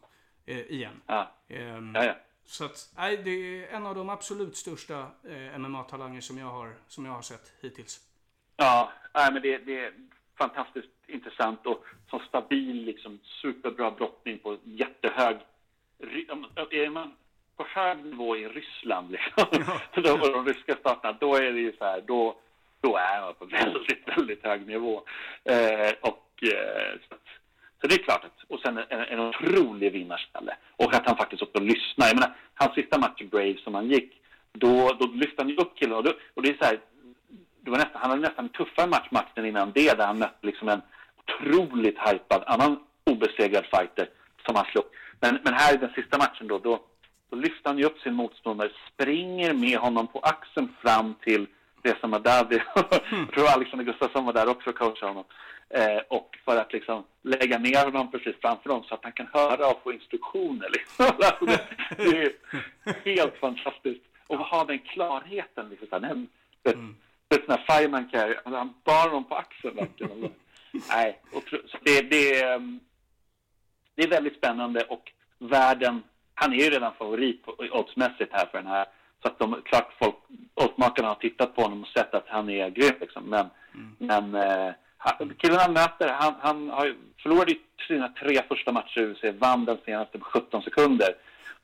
[0.46, 1.01] eh, igen.
[1.07, 1.30] Ja.
[1.48, 2.14] Ehm, ja, ja.
[2.44, 6.74] Så att, nej, det är en av de absolut största eh, MMA-talanger som jag har,
[6.86, 8.01] som jag har sett hittills.
[8.57, 9.92] Ja, nej, men det, det är
[10.38, 15.36] fantastiskt intressant och så stabil, liksom, superbra brottning på jättehög...
[16.70, 17.14] Är man
[17.57, 19.80] på hög nivå i Ryssland, liksom, ja.
[20.03, 22.40] då, och de ryska staterna, då är det ju så här, då,
[22.81, 25.03] då är man på väldigt, väldigt hög nivå.
[25.45, 27.14] Eh, och eh, så,
[27.81, 30.57] så, det är klart att, och sen en, en otrolig vinnarskalle.
[30.76, 32.07] Och att han faktiskt också lyssnar.
[32.07, 34.12] Jag menar, hans sista match i Brave som han gick,
[34.53, 36.81] då, då lyfte han ju upp killen och, då, och det är så här,
[37.61, 40.47] det var nästan, han hade nästan en tuffare match matchen innan det, där han mötte
[40.47, 40.83] liksom en
[41.18, 44.09] otroligt hypad annan obesegrad fighter
[44.47, 44.85] som han slog.
[45.20, 46.81] Men, men här i den sista matchen då, då,
[47.31, 51.47] då lyfter han ju upp sin motståndare, springer med honom på axeln fram till
[51.83, 52.62] Reza Madadi.
[52.76, 53.26] Mm.
[53.26, 55.24] Jag tror Alexander Gustafsson var där också och coachade honom.
[55.68, 59.28] Eh, och för att liksom lägga ner honom precis framför dem så att han kan
[59.33, 60.68] höra och få instruktioner.
[60.70, 61.07] Liksom.
[61.07, 61.61] Alltså det,
[61.97, 62.33] det,
[62.85, 64.05] är helt fantastiskt.
[64.26, 65.68] Och ha den klarheten.
[65.68, 66.95] Liksom, så här, mm
[67.35, 68.37] ett sånt här fireman carry.
[68.45, 70.20] Han bar dem på axeln verkligen.
[70.89, 71.20] Nej,
[71.81, 72.81] det, det, ehm,
[73.95, 76.03] det är väldigt spännande och världen,
[76.35, 78.87] han är ju redan favorit oddsmässigt här för den här.
[79.22, 80.14] Så att de, klart folk,
[80.54, 83.24] oddmakarna har tittat på honom och sett att han är grym liksom.
[83.24, 83.96] Men, mm.
[83.98, 84.74] men eh,
[85.38, 87.58] killen han möter, han, han har förlorade ju
[87.88, 91.14] sina tre första matcher i UFC, vann den senaste på 17 sekunder.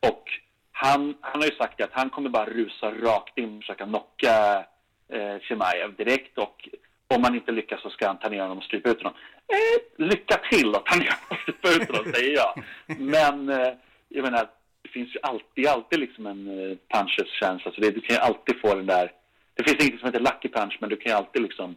[0.09, 0.25] Och
[0.73, 4.65] han, han har ju sagt att han kommer bara rusa rakt in och försöka knocka
[5.13, 6.69] eh, Chimaev direkt och
[7.15, 9.19] om man inte lyckas så ska han ta ner honom och strypa ut honom.
[9.49, 12.65] Eh, lycka till att ta ner honom och strypa ut honom, säger jag.
[12.99, 13.73] Men eh,
[14.09, 14.49] jag menar,
[14.87, 17.73] det finns ju alltid, alltid liksom en eh, punches-känsla.
[17.73, 19.13] Så det, du kan ju alltid få den där...
[19.55, 21.77] Det finns inget som heter lucky punch, men du kan ju alltid liksom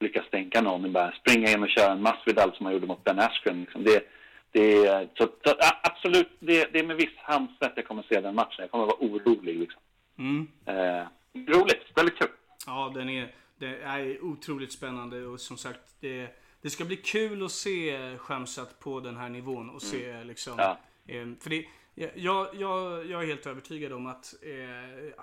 [0.00, 0.92] lyckas stänka någon.
[0.92, 3.60] Bara springa in och köra en massvidal som han gjorde mot Ben Askren.
[3.60, 3.84] Liksom.
[3.84, 4.04] Det,
[4.52, 8.56] det, så, så, absolut, det, det är med viss handsätt jag kommer se den matchen.
[8.58, 9.58] Jag kommer vara orolig.
[9.58, 9.80] Liksom.
[10.18, 10.48] Mm.
[10.66, 12.28] Eh, roligt, väldigt kul.
[12.66, 13.28] Ja, den är,
[13.58, 16.28] det är otroligt spännande och som sagt det,
[16.62, 20.26] det ska bli kul att se Shamsat på den här nivån och se mm.
[20.26, 20.54] liksom.
[20.58, 20.78] Ja.
[21.06, 21.64] Eh, för det,
[21.94, 25.22] jag, jag, jag är helt övertygad om att eh,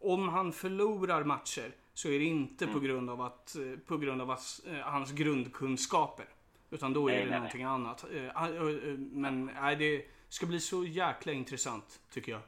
[0.00, 2.74] om han förlorar matcher så är det inte mm.
[2.74, 6.26] på grund av att eh, på grund av att, eh, hans grundkunskaper.
[6.70, 7.70] Utan då är nej, det nej, någonting nej.
[7.70, 8.04] annat.
[8.14, 12.40] Eh, eh, men nej, det ska bli så jäkla intressant tycker jag.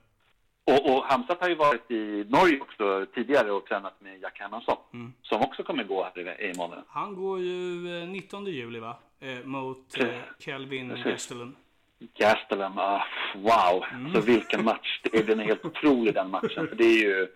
[0.66, 4.76] Och, och Hamzat har ju varit i Norge också tidigare och tränat med Jack Hermansson.
[4.92, 5.12] Mm.
[5.22, 6.84] Som också kommer gå här i, månaden.
[6.88, 8.96] Han går ju 19 eh, juli va?
[9.20, 10.06] Eh, mot eh,
[10.38, 11.56] Kelvin Gastelum.
[11.98, 13.84] Gastelum, ah, wow!
[13.92, 14.14] Mm.
[14.14, 15.00] Så vilken match!
[15.02, 16.68] Det är, den är helt otrolig den matchen.
[16.68, 17.28] För det är ju...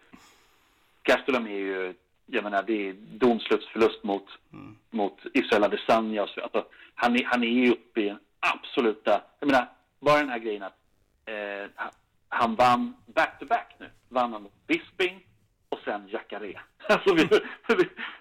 [1.02, 1.94] Gastelum är ju,
[2.26, 4.76] jag menar, det är domslutsförlust mot, mm.
[4.90, 6.22] mot Israel Adesanya.
[6.22, 9.22] Alltså, han, är, han är ju uppe i en absoluta...
[9.40, 9.68] Jag menar,
[10.00, 10.78] bara den här grejen att
[11.24, 11.90] eh,
[12.28, 13.90] han vann back-to-back nu.
[14.08, 15.26] Vann han mot Bisping
[15.68, 16.60] och sen Jacare.
[16.90, 17.14] Alltså,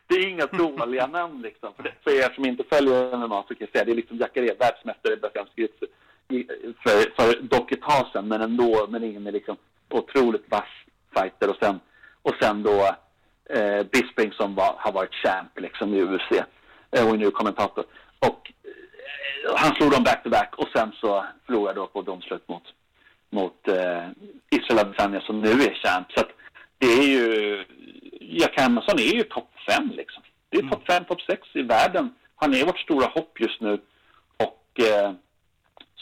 [0.07, 1.73] det är inga dåliga namn liksom.
[1.73, 4.17] För, det, för er som inte följer MMA så kan jag säga det är liksom
[4.17, 5.15] Jacare, världsmästare
[6.29, 6.47] i
[6.83, 9.57] för, tag sedan, men ändå, men ingen är liksom
[9.89, 10.69] otroligt vass
[11.13, 11.49] fighter.
[11.49, 11.79] Och sen,
[12.21, 12.95] och sen då
[13.49, 16.31] eh, Bisping som var, har varit champ liksom i UFC
[16.91, 17.85] eh, och nu kommentator.
[18.19, 22.63] Och eh, han slog dem back-to-back och sen så förlorade då på domslut mot
[23.29, 24.07] mot eh,
[24.49, 26.11] Israel Adesanya som nu är champ.
[26.11, 26.31] Så att
[26.77, 27.65] det är ju,
[28.21, 30.23] Jack Hermansson är ju topp fem liksom.
[30.49, 30.71] Det är mm.
[30.71, 32.13] topp fem, topp sex i världen.
[32.35, 33.81] Han är vårt stora hopp just nu.
[34.37, 35.11] Och eh,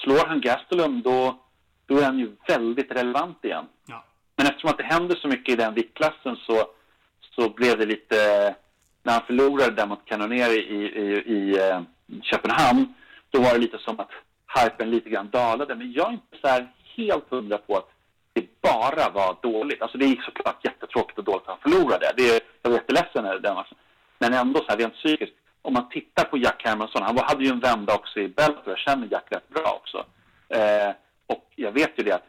[0.05, 1.39] slår han Gastelum då,
[1.85, 3.65] då är han ju väldigt relevant igen.
[3.85, 4.03] Ja.
[4.35, 6.67] Men eftersom att det händer så mycket i den viktklassen så,
[7.35, 8.15] så blev det lite...
[9.03, 10.83] När han förlorade där mot Cannonier i, i,
[11.35, 11.81] i eh,
[12.21, 12.93] Köpenhamn,
[13.29, 14.11] då var det lite som att
[14.55, 15.75] hypen lite grann dalade.
[15.75, 17.89] Men jag är inte så helt hundra på att
[18.33, 19.81] det bara var dåligt.
[19.81, 22.11] Alltså det gick såklart jättetråkigt och dåligt att han förlorade.
[22.17, 23.77] Det, jag var jätteledsen den matchen.
[24.19, 25.35] Men ändå så här rent psykiskt,
[25.65, 28.77] om man tittar på Jack Hermansson, han hade ju en vända också i Bellator, jag
[28.77, 30.05] känner Jack rätt bra också.
[30.49, 30.91] Eh,
[31.27, 32.27] och jag vet ju det att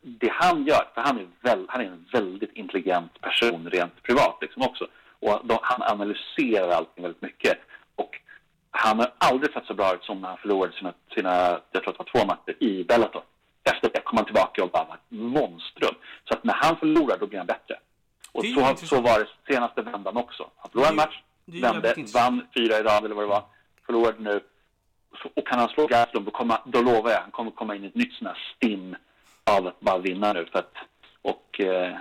[0.00, 4.38] det han gör, för han är, väl, han är en väldigt intelligent person rent privat
[4.40, 4.86] liksom också.
[5.20, 7.58] Och då, han analyserar allting väldigt mycket.
[7.96, 8.20] Och
[8.70, 11.88] han har aldrig sett så bra ut som när han förlorade sina, sina jag tror
[11.88, 13.22] att det var två matcher i Bellator.
[13.64, 15.94] Efter det kom han tillbaka och bara var ett monstrum.
[16.28, 17.78] Så att när han förlorar, då blir han bättre.
[18.32, 20.50] Och så, så var det senaste vändan också.
[20.56, 21.22] Han förlorade en match,
[21.62, 23.42] vände, vann fyra i rad eller vad det var.
[23.86, 24.40] Förlorade nu.
[25.22, 27.84] Så, och kan han slå Gaston, då, kommer- då lovar jag, han kommer komma in
[27.84, 28.96] i ett nytt sånt här stim
[29.44, 30.46] av att bara vinna nu.
[30.52, 30.72] För att,
[31.22, 31.96] och eh,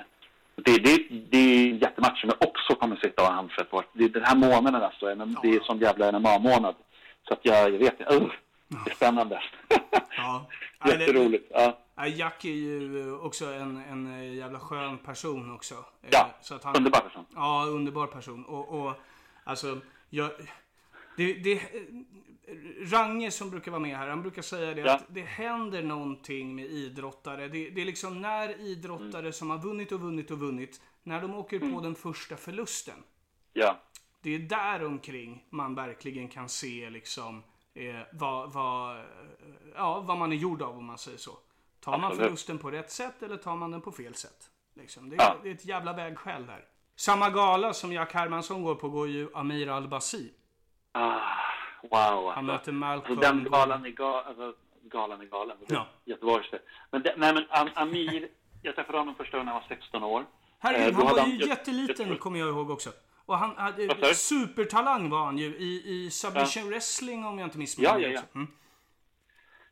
[0.56, 3.84] det, det, det är jättematcher som jag också kommer sitta och hamstra på.
[3.94, 6.76] Det är den här månaden alltså, det är sån jävla NMA-månad.
[7.28, 8.32] Så att jag, jag vet inte, uh,
[8.86, 9.44] det är spännande.
[10.18, 10.46] Ja.
[10.86, 11.52] Jätteroligt.
[11.54, 11.78] Ja.
[12.08, 15.74] Jack är ju också en, en eh, jävla skön person också.
[15.74, 17.26] Eh, Ja, så att han, underbar person.
[17.36, 18.46] Ja, underbar person.
[18.46, 18.94] Och, och
[19.48, 20.32] alltså, jag...
[21.18, 21.62] Det, det,
[22.92, 24.96] Range som brukar vara med här, han brukar säga det Ja.
[24.96, 27.48] att det händer någonting med idrottare.
[27.48, 29.34] Det, det är liksom när idrottare Mm.
[29.34, 33.04] som har vunnit och vunnit och vunnit, när de åker på den första förlusten.
[33.54, 33.82] ja.
[34.22, 37.44] Det är där omkring man verkligen kan se liksom
[37.74, 39.06] eh, vad, vad,
[39.76, 41.32] ja, vad man är gjord av om man säger så.
[41.80, 44.50] Tar man förlusten på rätt sätt eller tar man den på fel sätt?
[44.74, 45.10] Liksom.
[45.10, 45.36] Det, är, Ja.
[45.44, 46.66] det är ett jävla vägskäl där.
[47.00, 50.32] Samma gala som Jack Hermansson går på går ju Amir Al-Basi.
[50.92, 51.20] Ah,
[51.92, 52.32] wow.
[52.36, 53.18] Han möter Malcolm.
[53.18, 54.54] Alltså, den galan är, ga, alltså,
[54.92, 55.58] galan är galen.
[55.68, 55.88] Ja.
[56.06, 56.48] Göteborgs.
[56.92, 58.28] Men, det, nej, men Am- Amir,
[58.62, 60.26] jag träffade honom första gången han var 16 år.
[60.60, 62.90] Herregud, Eh, han var ju jag- jätteliten jag- kommer jag ihåg också.
[63.26, 67.90] Och han hade supertalang var han ju i, i submission wrestling om jag inte missminner
[67.90, 68.20] Ja, mig ja, ja.
[68.20, 68.36] också.
[68.36, 68.48] Mm.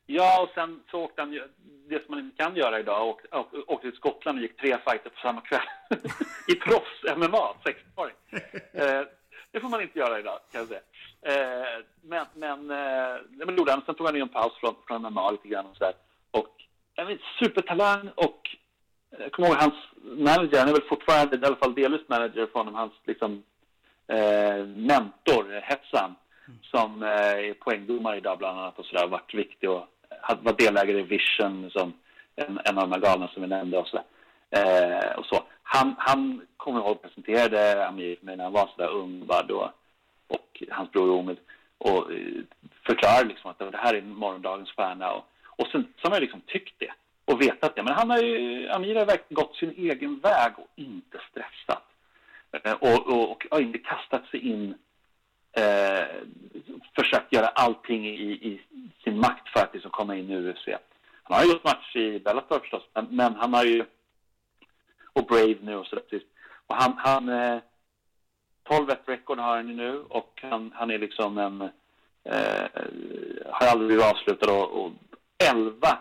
[0.05, 1.39] Ja, och sen så åkte han
[1.89, 4.77] det som man inte kan göra idag, åkte, åkte, åkte till Skottland och gick tre
[4.77, 5.67] fighter på samma kväll.
[6.47, 8.15] I proffs-MMA, 16-åring.
[8.73, 9.01] Eh,
[9.51, 10.81] det får man inte göra idag, kan jag säga.
[11.21, 13.81] Eh, men, men, eh, men gjorde han.
[13.85, 15.93] Sen tog han en paus från, från MMA lite grann och sådär.
[16.31, 16.55] Och
[17.07, 18.49] vet, supertalang och
[19.11, 22.45] eh, jag kommer ihåg hans manager, han är väl fortfarande i alla fall delvis manager
[22.45, 23.43] för honom, hans liksom
[24.07, 26.15] eh, mentor, Hetsan,
[26.61, 29.87] som eh, är poängdomare idag bland annat och sådär, varit viktig och
[30.41, 31.93] var delägare i Vision, som
[32.35, 33.99] en, en av de här galorna som vi nämnde och så,
[34.49, 35.43] Eh, och så.
[35.63, 39.71] Han, han kommer ihåg presenterade Amir för mig när han var så där ung då,
[40.27, 41.37] och hans bror Omid
[41.77, 42.43] och eh,
[42.85, 46.41] förklarade liksom att det här är morgondagens stjärna och, och sen så har jag liksom
[46.47, 46.91] tyckt det
[47.25, 47.83] och vetat det.
[47.83, 51.83] Men han har ju, Amir har verkligen gått sin egen väg och inte stressat.
[52.51, 54.75] Eh, och, och, och, och inte kastat sig in
[55.55, 56.05] eh,
[56.95, 58.61] försökt göra allting i, i
[59.03, 60.67] sin makt för att liksom komma in i UFC.
[61.23, 63.85] Han har ju gjort match i Bellator förstås, men, men han har ju
[65.13, 66.27] och Brave nu och sådär precis.
[66.67, 67.59] Och han, han eh,
[68.63, 71.61] 12 1 record har han ju nu och han, han är liksom en
[72.23, 72.69] eh,
[73.51, 74.91] har aldrig blivit avslutad och, och
[75.37, 75.97] 11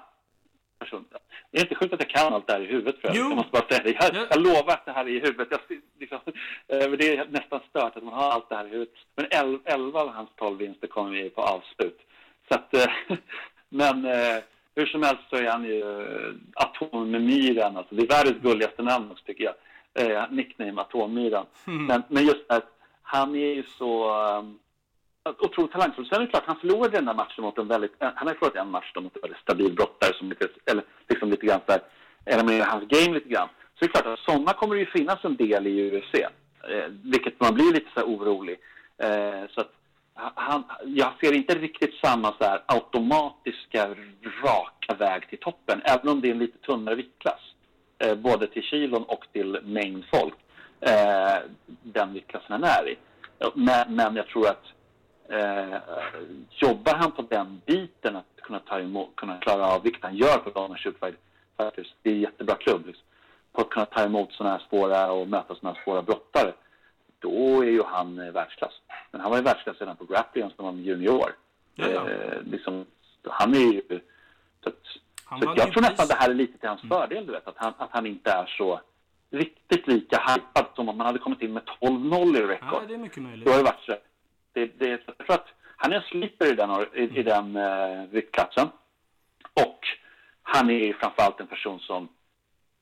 [0.78, 1.04] personer.
[1.50, 3.22] Det är inte sjukt att jag kan allt det här i huvudet för Jo.
[3.22, 3.90] jag måste bara säga det.
[3.90, 4.26] Jag, Ja.
[4.30, 5.48] jag lovar att det här är i huvudet.
[5.50, 5.60] Jag,
[6.00, 6.18] liksom,
[6.68, 8.94] eh, det är nästan stört att man har allt det här i huvudet.
[9.16, 12.00] Men 11, 11 av hans 12 vinster kommer vi på avslut.
[12.48, 12.92] Så att, eh,
[13.68, 14.42] men eh,
[14.76, 15.84] hur som helst så är han ju
[16.54, 17.76] atommyran.
[17.76, 19.54] Alltså, det är världens gulligaste namn också tycker jag.
[20.12, 21.46] Eh, nickname Atommyran.
[21.64, 22.70] Men, men just att
[23.02, 24.58] han är ju så um,
[25.24, 26.06] otroligt talangfull.
[26.06, 28.02] Sen är det klart, han förlorade den där matchen mot en väldigt...
[28.02, 30.84] Eh, han har förlorat en match då mot en väldigt stabil brottare som lite, eller
[31.08, 31.82] liksom lite grann så här,
[32.24, 33.48] eliminerar hans game lite grann.
[33.48, 36.14] Så det är klart att sådana kommer det ju finnas en del i UFC.
[36.14, 38.58] Eh, vilket man blir lite så här orolig.
[38.98, 39.72] Eh, så att
[40.14, 43.94] han, jag ser inte riktigt samma så här automatiska
[44.42, 47.40] raka väg till toppen, även om det är en lite tunnare viktklass.
[47.98, 50.34] Eh, både till kilon och till mängd folk.
[50.80, 51.38] Eh,
[51.82, 52.96] den viktklassen han är i.
[53.54, 54.64] Men, men jag tror att
[55.28, 55.78] eh,
[56.50, 60.38] jobbar han på den biten att kunna, ta emot, kunna klara av, vilket han gör
[60.38, 63.04] på Donna Shoot Fighters, det är en jättebra klubb, liksom,
[63.52, 66.52] på att kunna ta emot sådana här svåra och möta sådana här svåra brottare,
[67.18, 68.72] då är ju han eh, världsklass.
[69.10, 71.34] Men han var ju världsklass redan på grappling som var junior.
[71.76, 72.86] Eh, liksom,
[73.28, 73.82] han är ju...
[74.62, 74.82] Så att,
[75.24, 76.08] Han så jag tror nästan pris.
[76.08, 78.46] det här är lite till hans fördel, du vet, att han, att han inte är
[78.46, 78.80] så
[79.30, 82.68] riktigt lika hypad som om man hade kommit in med 12-0 i rekord.
[82.72, 83.44] Ja, det är mycket möjligt.
[83.44, 83.96] Då har det varit så.
[84.54, 88.04] Det, det, jag tror att han är en slipper i den, i, i den eh,
[88.10, 88.68] viktklassen.
[89.54, 89.80] Och
[90.42, 92.08] han är framförallt en person som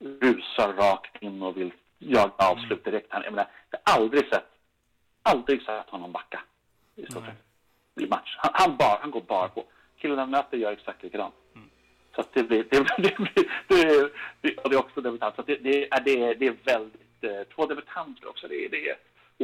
[0.00, 3.06] rusar rakt in och vill jaga avslut direkt.
[3.10, 4.46] Han, jag menar, jag har aldrig sett,
[5.22, 6.40] aldrig sett honom backa
[6.96, 7.42] i stort sett
[7.96, 8.36] i match.
[8.38, 9.64] Han, han, bara, han går bara på.
[9.96, 11.34] Killen han möter gör exakt likadant.
[11.54, 11.68] Mm.
[12.16, 13.28] Så det blir, det, det, det,
[13.68, 15.36] det, det, det är också debutant.
[15.36, 18.48] Så det, det, är, det, är, det är väldigt, eh, två debutanter också.
[18.48, 18.96] Det det är,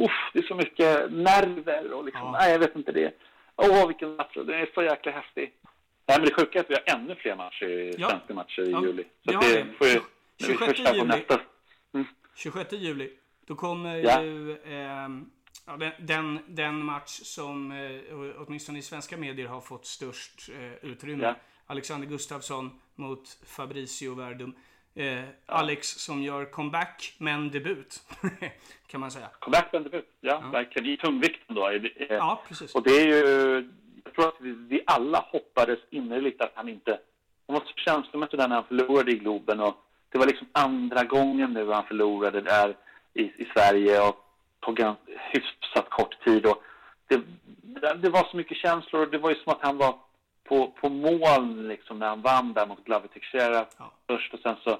[0.05, 2.31] uff, det är så mycket nerver och liksom, ja.
[2.39, 3.13] nej jag vet inte det.
[3.55, 5.53] Åh vilken match, det är så jäkla häftig.
[6.07, 8.09] Nej men det sjuka är att vi har ännu fler matcher, ja.
[8.09, 8.81] svenska matcher i ja.
[8.81, 9.03] juli.
[9.03, 10.01] Så ja, det får ju,
[10.45, 11.03] 26 juli.
[11.03, 11.41] Nästa.
[11.93, 12.07] Mm.
[12.35, 13.09] 26 juli.
[13.47, 14.21] Då kommer ja.
[14.21, 15.09] ju eh,
[15.65, 20.89] ja, den, den, den, match som eh, åtminstone i svenska medier har fått störst eh,
[20.89, 21.35] utrymme.
[21.65, 24.55] Alexander Gustafsson mot Fabricio Verdum.
[24.99, 28.01] Eh, Alex som gör comeback men debut.
[28.87, 29.29] kan man säga.
[29.39, 30.49] Comeback men debut, ja, ja.
[30.49, 30.87] verkligen.
[30.87, 31.71] I tungvikten då.
[32.09, 32.75] ja, precis.
[32.75, 33.69] Och det är ju,
[34.03, 36.99] jag tror att vi, vi alla hoppades innerligt att han inte,
[37.47, 39.75] han var så känslomässig där när han förlorade i Globen och
[40.09, 42.77] det var liksom andra gången nu han förlorade där
[43.13, 44.25] i, i Sverige och
[44.59, 44.95] på
[45.31, 46.45] hyfsat kort tid.
[46.45, 46.63] Och
[47.07, 47.21] det,
[48.01, 49.99] det var så mycket känslor och det var ju som att han var
[50.43, 53.91] på, på mål liksom när han vann där mot Glover Teixeira ja.
[54.07, 54.79] först och sen så,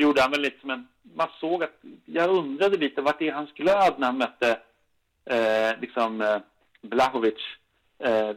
[0.00, 0.88] så gjorde han väl lite som en...
[1.02, 1.74] Man såg att...
[2.04, 4.58] Jag undrade lite vart är hans glöd när han mötte
[5.24, 6.38] eh, liksom eh,
[6.82, 7.40] Blahovic,
[7.98, 8.36] eh,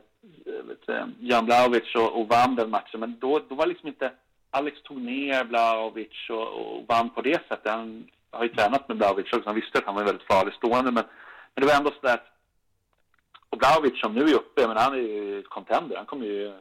[0.64, 3.00] vet, eh, Jan Blahovic och, och vann den matchen.
[3.00, 4.12] Men då, då var liksom inte...
[4.52, 7.72] Alex tog ner Blahovic och, och vann på det sättet.
[7.72, 9.46] Han har ju tränat med Blahovic också.
[9.46, 10.92] Han visste att han var väldigt farlig stående.
[10.92, 11.04] Men,
[11.56, 12.30] men det var ändå sådär att
[13.50, 15.96] och Blahovic som nu är uppe, men han är ju contender.
[15.96, 16.54] Han kommer ju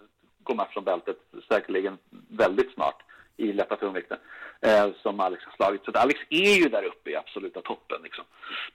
[0.42, 1.16] gå match om bältet
[1.48, 1.98] säkerligen
[2.28, 3.03] väldigt snart
[3.37, 4.18] i lätta tungvikten
[4.61, 5.85] eh, som Alex har slagit.
[5.85, 8.03] Så Alex är ju där uppe i absoluta toppen.
[8.03, 8.24] Liksom.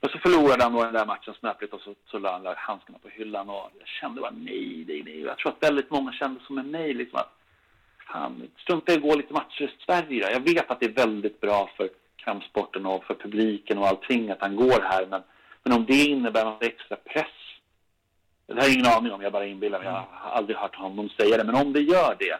[0.00, 2.98] Men så förlorade han då den där matchen snöpligt och så, så la han handskarna
[2.98, 5.20] på hyllan och jag kände bara nej, nej, nej.
[5.20, 6.94] Jag tror att väldigt många kände som en nej.
[6.94, 7.32] Liksom att,
[8.12, 10.30] fan, strunta i att gå lite matcher i Sverige.
[10.32, 14.40] Jag vet att det är väldigt bra för kampsporten och för publiken och allting att
[14.40, 15.06] han går här.
[15.06, 15.22] Men,
[15.62, 17.26] men om det innebär något extra press
[18.48, 19.88] det har jag ingen aning om, jag bara inbillar mig.
[19.88, 21.44] Jag har aldrig hört honom säga det.
[21.44, 22.38] Men om det gör det.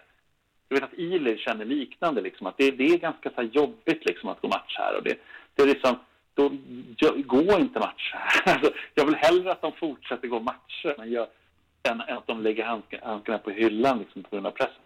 [0.69, 4.29] Jag vet att Ilir känner liknande, liksom, att det, det är ganska så jobbigt liksom,
[4.29, 4.97] att gå match här.
[4.97, 5.19] Och det,
[5.55, 5.97] det är liksom,
[6.35, 6.53] då,
[7.17, 8.53] gå inte match här.
[8.55, 11.27] Alltså, jag vill hellre att de fortsätter gå matcher men gör,
[11.83, 14.83] än att de lägger handskarna på hyllan liksom, på grund av pressen.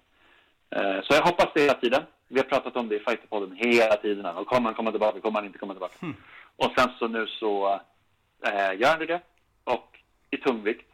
[0.70, 2.02] Eh, så jag hoppas det hela tiden.
[2.28, 4.26] Vi har pratat om det i Fighterpodden hela tiden.
[4.26, 5.94] Och kommer han komma tillbaka, kommer han inte komma tillbaka.
[6.02, 6.16] Mm.
[6.56, 7.80] Och sen så nu så
[8.46, 9.20] eh, gör han det.
[9.64, 9.98] Och
[10.30, 10.91] i tungvikt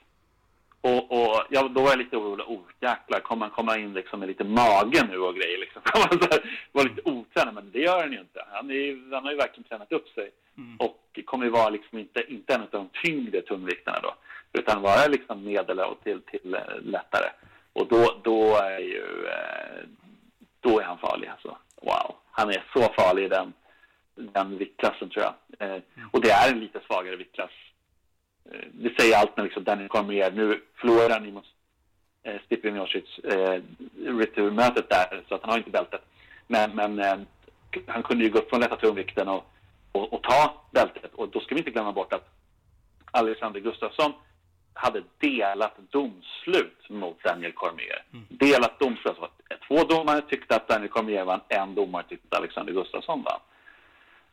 [0.81, 2.47] och, och ja, då var jag lite orolig.
[2.49, 5.59] Oh, jäklar, kommer han komma in liksom med lite mage nu och grejer?
[5.59, 5.83] Liksom.
[6.73, 8.45] var lite otränad, men det gör han ju inte.
[8.51, 10.31] Han, är, han har ju verkligen tränat upp sig.
[10.57, 10.77] Mm.
[10.77, 14.15] Och kommer ju vara liksom inte, inte en av de tyngre tungvikterna då.
[14.53, 17.31] Utan vara liksom medel och till, till äh, lättare.
[17.73, 19.27] Och då, då är ju...
[19.27, 19.89] Äh,
[20.61, 21.57] då är han farlig alltså.
[21.83, 22.17] Wow.
[22.31, 23.53] Han är så farlig i den,
[24.15, 25.35] den viktklassen tror jag.
[25.69, 26.09] Äh, mm.
[26.13, 27.78] Och det är en lite svagare viktklass Eh,
[28.73, 31.45] det säger allt när liksom Daniel Cormier, nu förlorar han mot
[32.23, 33.63] eh, Stipe Miocic eh,
[33.97, 36.03] returmötet där, så att han har inte bältet.
[36.47, 37.19] Men, men eh,
[37.87, 39.45] han kunde ju gå upp från lätta tungvikten och,
[39.93, 41.15] och, och, ta bältet.
[41.15, 42.29] Och då ska vi inte glömma bort att
[43.11, 44.13] Alexander Gustafsson
[44.75, 48.05] hade delat domslut mot Daniel Cormier.
[48.13, 48.27] Mm.
[48.29, 49.07] Delat domslut.
[49.07, 49.31] Alltså,
[49.69, 53.41] två domare tyckte att Daniel Cormier vann, en domare tyckte att Alexander Gustafsson vann.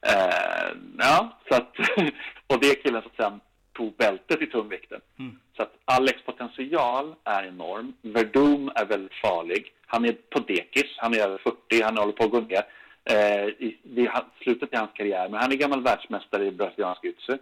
[0.02, 1.76] Eh, ja, så att,
[2.48, 3.40] och det är killen som sen
[3.76, 5.02] tog bältet i tungvikten.
[5.20, 5.40] Mm.
[5.56, 7.94] Så att Alex potential är enorm.
[8.02, 9.74] Verdum är väldigt farlig.
[9.86, 12.64] Han är på dekis, han är över 40, han håller på att gå ner.
[13.04, 17.04] Eh, i, det är slutet i hans karriär, men han är gammal världsmästare i brasiliansk
[17.04, 17.38] jujutsu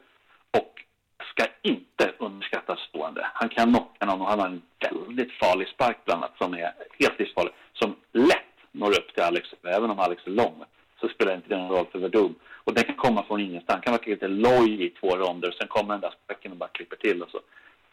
[0.51, 0.84] och
[1.31, 3.27] ska inte underskattas stående.
[3.34, 4.61] Han kan knocka någon och han har en
[5.07, 9.49] väldigt farlig spark bland annat som är helt livsfarlig, som lätt når upp till Alex,
[9.63, 10.63] även om Alex är lång
[11.04, 12.36] så spelar det inte någon roll för Verdum.
[12.64, 13.76] Och den kan komma från ingenstans.
[13.76, 16.58] Den kan vara lite loj i två ronder och sen kommer den där sparken och
[16.58, 17.39] bara klipper till och så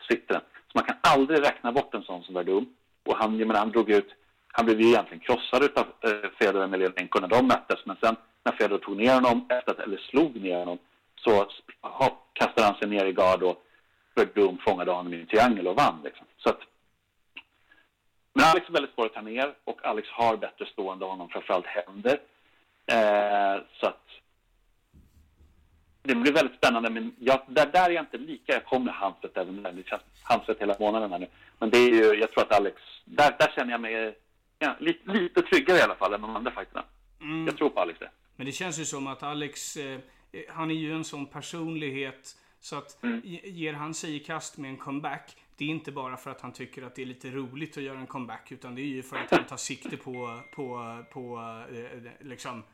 [0.09, 0.43] sitter den.
[0.69, 2.67] Så man kan aldrig räkna bort en sån som Verdum.
[3.05, 4.11] Och han, jag menar, han drog ut,
[4.53, 7.81] han blev ju egentligen krossad av eh, Fedor Emelianenko när de möttes.
[7.85, 10.79] Men sen när Fedor tog ner honom, efter, eller slog ner honom,
[11.17, 11.47] så
[12.33, 13.63] kastade han sig ner i gard och
[14.15, 16.01] Verdum fångade honom i en triangel och vann.
[16.05, 16.27] Liksom.
[16.39, 16.61] Så att,
[18.33, 21.67] men Alex är väldigt svår att ta ner och Alex har bättre stående honom, framförallt
[21.67, 22.19] händer.
[22.91, 24.07] Eh, så att
[26.03, 26.91] det blir väldigt spännande.
[26.91, 28.53] Men jag, där, där är jag inte lika.
[28.53, 29.72] Jag kommer Hanset även där.
[29.72, 31.26] Det känns Hanset hela månaden här nu.
[31.59, 34.18] Men det är ju, jag tror att Alex, där, där känner jag mig
[34.59, 36.84] ja, lite, lite tryggare i alla fall än de andra fighterna.
[37.20, 37.47] Mm.
[37.47, 38.11] Jag tror på Alex det.
[38.36, 40.01] Men det känns ju som att Alex, eh,
[40.49, 43.20] han är ju en sån personlighet så att mm.
[43.45, 46.53] ger han sig i kast med en comeback det är inte bara för att han
[46.53, 49.16] tycker att det är lite roligt att göra en comeback utan det är ju för
[49.16, 51.38] att han tar sikte på, på, på
[51.72, 52.64] eh, liksom, eh,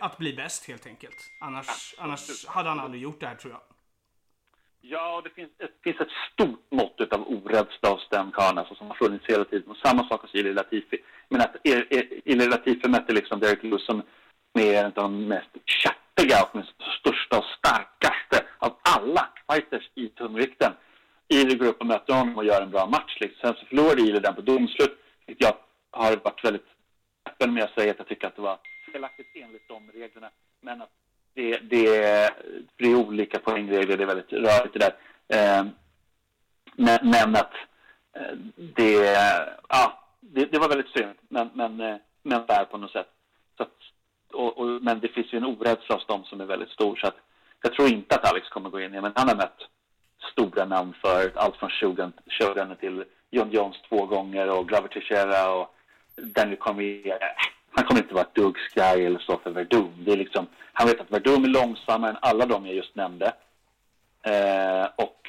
[0.00, 1.16] att bli bäst helt enkelt.
[1.40, 3.62] Annars, annars hade han aldrig gjort det här tror jag.
[4.80, 8.86] Ja, det finns, det finns ett stort mått av orädsla hos den karln alltså, som
[8.86, 9.70] har funnits hela tiden.
[9.70, 10.98] Och samma sak hos Ili Latifi.
[11.28, 11.56] Men att
[12.24, 14.02] Ili Latifi mötte liksom Derek Lewis som
[14.58, 16.64] är en av de mest köttiga och
[17.00, 20.72] största och starkaste av alla fighters i tungvikten.
[21.28, 23.16] Ili går upp och möter honom och gör en bra match.
[23.20, 23.38] Liksom.
[23.40, 24.98] Sen så förlorade Ili den på domslut.
[25.26, 25.56] Jag
[25.90, 26.66] har varit väldigt
[27.28, 28.58] öppen med att säga att jag tycker att det var
[28.92, 30.30] felaktigt enligt de reglerna.
[30.60, 30.90] Men att
[31.34, 31.84] det, det,
[32.76, 34.94] det är olika poängregler, det är väldigt rörigt det där.
[35.28, 35.66] Eh,
[36.76, 37.52] men, men, att
[38.12, 39.16] eh, det,
[39.68, 43.08] ja, det, det, var väldigt synd, men, men, eh, men där på något sätt.
[43.56, 43.76] Så att,
[44.32, 47.06] och, och, men det finns ju en orädsla hos dem som är väldigt stor, så
[47.06, 47.16] att
[47.62, 49.60] jag tror inte att Alex kommer gå in i men han har mött
[50.32, 55.74] stora namn för allt från Shogun till John Jones två gånger och Glover Teixeira och
[56.16, 57.18] Daniel Cormier.
[57.76, 59.92] Han kommer inte vara ett dugg skraj eller så för Verdum.
[60.04, 63.26] Det är liksom, han vet att Verdum är långsammare än alla de jag just nämnde.
[64.22, 65.20] Eh, och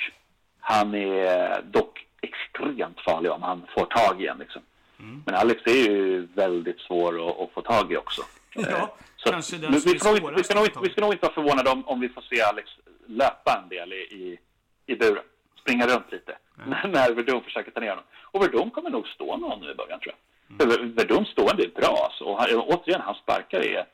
[0.59, 4.37] han är dock extremt farlig om han får tag i en.
[4.37, 4.61] Liksom.
[4.99, 5.23] Mm.
[5.25, 8.21] Men Alex är ju väldigt svår att, att få tag i också.
[8.53, 11.25] Ja, eh, så kanske den vi, ska nog, vi, ska nog, vi ska nog inte
[11.25, 12.69] vara förvånade om, om vi får se Alex
[13.07, 14.39] löpa en del i, i,
[14.85, 15.23] i buren.
[15.61, 16.91] Springa runt lite mm.
[16.91, 18.05] när Verdum försöker ta ner honom.
[18.23, 20.19] Och Verdum kommer nog stå med honom i början tror jag.
[20.49, 20.93] Mm.
[20.95, 22.23] Verdum stående är bra alltså.
[22.23, 23.85] Och han, återigen, hans sparkar är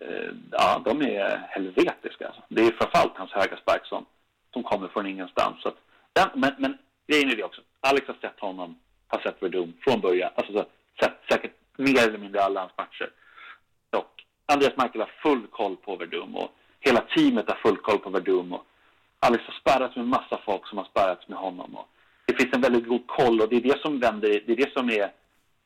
[0.00, 2.26] eh, ja, de är helvetiska.
[2.26, 2.42] Alltså.
[2.48, 4.06] Det är framförallt hans höga spark som,
[4.52, 5.62] som kommer från ingenstans.
[5.62, 5.78] Så att,
[6.14, 7.60] ja, men, men grejen är det också.
[7.80, 8.78] Alex har sett honom,
[9.08, 10.30] har sett Verdum från början.
[10.34, 10.64] Alltså så,
[11.00, 13.10] sett säkert mer eller mindre alla hans matcher.
[13.96, 18.10] Och Andreas Michael har full koll på Verdum och hela teamet har full koll på
[18.10, 18.52] Verdum.
[18.52, 18.66] Och
[19.20, 21.76] Alex har sparrats med massa folk som har sparrats med honom.
[21.76, 21.88] Och
[22.26, 24.72] det finns en väldigt god koll och det är det som vänder, det är det
[24.72, 25.12] som är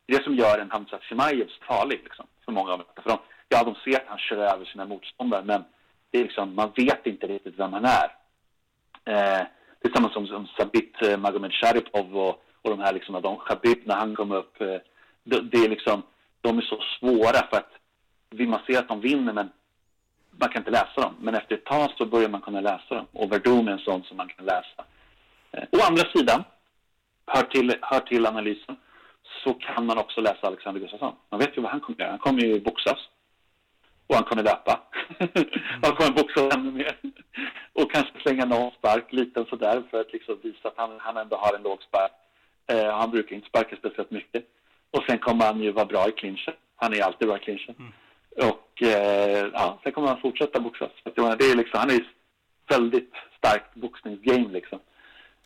[0.09, 2.89] det är det som gör en Hamza Chimaev farlig liksom, för många av dem.
[3.03, 5.65] För de, ja, de ser att han kör över sina motståndare, men
[6.11, 8.09] det är liksom, man vet inte riktigt vem han är.
[9.05, 9.47] Eh,
[9.81, 13.37] det är samma som, som Sabit eh, Magomed Sharipov och, och de här liksom, de
[13.37, 14.61] Khabib när han kom upp.
[14.61, 14.79] Eh,
[15.25, 16.03] det, det, är liksom,
[16.41, 17.73] de är så svåra för att
[18.49, 19.51] man ser att de vinner, men
[20.31, 21.15] man kan inte läsa dem.
[21.21, 23.07] Men efter ett tag så börjar man kunna läsa dem.
[23.13, 24.85] Och Verdum är en sån som man kan läsa.
[25.53, 26.45] Eh, å andra sidan,
[27.27, 28.77] hör till, hör till analysen,
[29.45, 31.15] så kan man också läsa Alexander Gustafsson.
[31.31, 32.11] Man vet ju vad han kommer göra.
[32.11, 32.99] Han kommer ju boxas.
[34.07, 34.81] Och han kommer löpa.
[35.83, 36.97] han kommer boxas ännu mer.
[37.73, 41.37] och kanske slänga någon spark, liten sådär, för att liksom visa att han, han ändå
[41.37, 42.13] har en låg spark.
[42.73, 44.45] Eh, han brukar inte sparka speciellt mycket.
[44.91, 46.55] Och sen kommer han ju vara bra i clinchen.
[46.77, 47.75] Han är alltid bra i clinchen.
[47.79, 47.93] Mm.
[48.51, 50.91] Och eh, ja, sen kommer han fortsätta boxas.
[51.05, 52.05] det är liksom, han är
[52.69, 54.81] väldigt starkt boxningsgame liksom.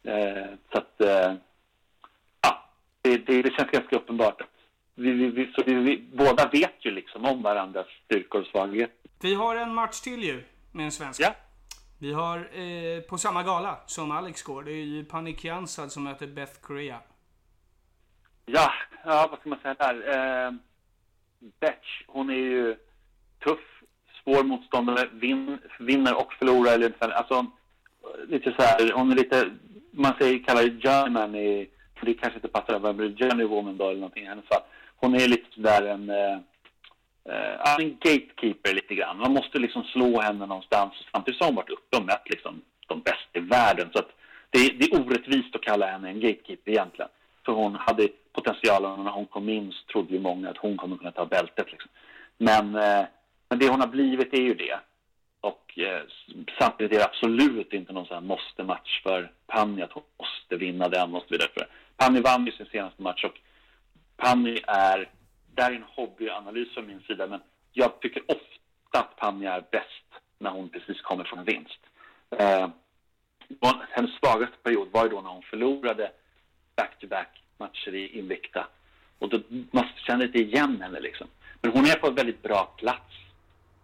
[0.04, 1.34] Eh, så att eh,
[3.12, 4.42] det, det, det känns ganska uppenbart.
[4.94, 8.96] Vi, vi, vi, så vi, båda vet ju liksom om varandras styrkor och svagheter.
[9.22, 10.42] Vi har en match till ju
[10.72, 11.20] med en svensk.
[11.20, 11.34] Ja.
[11.98, 14.62] Vi har eh, på samma gala som Alex går.
[14.62, 16.98] Det är ju Panik Jansad som möter Beth Korea.
[18.46, 18.72] Ja,
[19.04, 19.96] ja vad ska man säga där?
[20.46, 20.52] Eh,
[21.60, 22.76] Betch, hon är ju
[23.44, 23.82] tuff,
[24.22, 26.72] svår motståndare, vin, vinner och förlorar.
[26.72, 27.46] Eller, alltså,
[28.28, 29.50] lite så här, hon är lite,
[29.90, 31.70] man säger, kallar det journeyman i
[32.02, 34.62] för det kanske inte passar över med Jenny Woman då eller någonting i hennes fall.
[34.96, 36.38] Hon är lite sådär en, eh,
[37.28, 39.18] eh alltså en gatekeeper lite grann.
[39.18, 40.92] Man måste liksom slå henne någonstans.
[41.12, 43.90] Samtidigt så har hon varit uppe och mött liksom de bästa i världen.
[43.92, 44.10] Så att
[44.50, 47.10] det, det är orättvist att kalla henne en gatekeeper egentligen.
[47.44, 50.76] För hon hade potentialen och när hon kom in så trodde ju många att hon
[50.76, 51.72] kommer kunna ta bältet.
[51.72, 51.90] Liksom.
[52.38, 53.04] Men, eh,
[53.48, 54.78] men det hon har blivit är ju det.
[55.40, 56.02] Och eh,
[56.58, 60.88] samtidigt är det absolut inte någon sån här måste-match för Panja att hon måste vinna
[60.88, 61.48] den och så vidare.
[61.54, 61.66] För
[61.96, 63.40] Panny vann ju sin senaste match och
[64.16, 65.10] Panny är,
[65.54, 67.40] det här är en hobbyanalys från min sida, men
[67.72, 71.80] jag tycker ofta att Panny är bäst när hon precis kommer från vinst.
[72.38, 72.68] Eh,
[73.90, 76.10] hennes svagaste period var ju då när hon förlorade
[76.76, 78.66] back-to-back matcher i Invicta.
[79.18, 79.40] Och då
[79.70, 81.26] man känner inte igen henne liksom.
[81.60, 83.14] Men hon är på en väldigt bra plats.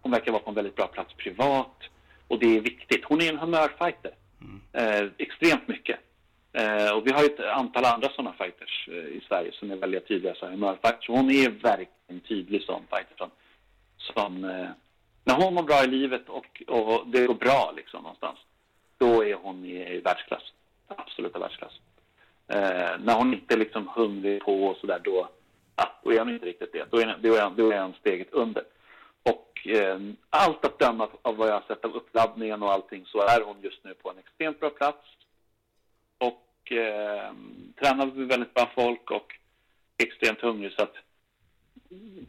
[0.01, 1.83] Hon verkar vara på en väldigt bra plats privat.
[2.27, 3.05] Och det är viktigt.
[3.05, 4.13] Hon är en humörfighter.
[4.41, 4.61] Mm.
[4.73, 5.99] Eh, extremt mycket.
[6.53, 10.07] Eh, och vi har ett antal andra sådana fighters eh, i Sverige som är väldigt
[10.07, 11.07] tydliga så humörfighters.
[11.07, 13.29] Hon är verkligen tydlig sån fighter som,
[13.97, 14.69] som eh,
[15.23, 18.37] när hon mår bra i livet och, och det går bra liksom någonstans,
[18.97, 20.43] då är hon i, i världsklass.
[20.87, 21.79] Absoluta världsklass.
[22.47, 25.29] Eh, när hon inte är liksom hungrig på och sådär, då,
[25.75, 26.91] ja, då är hon inte riktigt det.
[26.91, 28.63] Då är, då är, då är hon steget under.
[29.23, 29.99] Och eh,
[30.29, 33.61] allt att döma av vad jag har sett av uppladdningen och allting så är hon
[33.61, 35.05] just nu på en extremt bra plats
[36.61, 37.33] och eh,
[37.79, 39.35] tränar med väldigt bra folk och
[39.97, 40.71] extremt hungrig.
[40.71, 40.95] Så att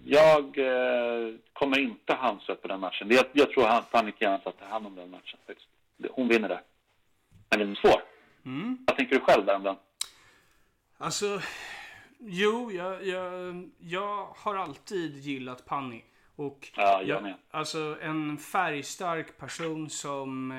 [0.05, 3.11] jag eh, kommer inte hansa på den matchen.
[3.11, 5.39] Jag, jag tror att Fanny Kianza tar hand om den matchen.
[6.11, 6.63] Hon vinner där.
[7.49, 8.03] Men den är svår.
[8.45, 8.79] Mm.
[8.87, 9.77] Vad tänker du själv där om den?
[10.99, 11.41] Alltså,
[12.19, 16.05] jo, jag, jag, jag har alltid gillat Panni.
[16.41, 17.35] Och ja, jag med.
[17.51, 20.57] Alltså en färgstark person som eh,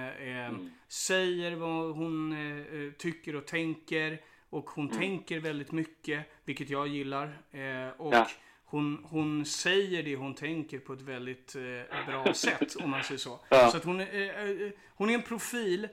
[0.47, 0.71] mm.
[0.87, 4.21] säger vad hon eh, tycker och tänker.
[4.49, 4.97] Och hon mm.
[4.97, 7.25] tänker väldigt mycket, vilket jag gillar.
[7.51, 8.27] Eh, och ja.
[8.65, 13.19] hon, hon säger det hon tänker på ett väldigt eh, bra sätt, om man säger
[13.19, 13.39] så.
[13.49, 13.71] Ja.
[13.71, 15.87] Så att hon, eh, eh, hon är en profil.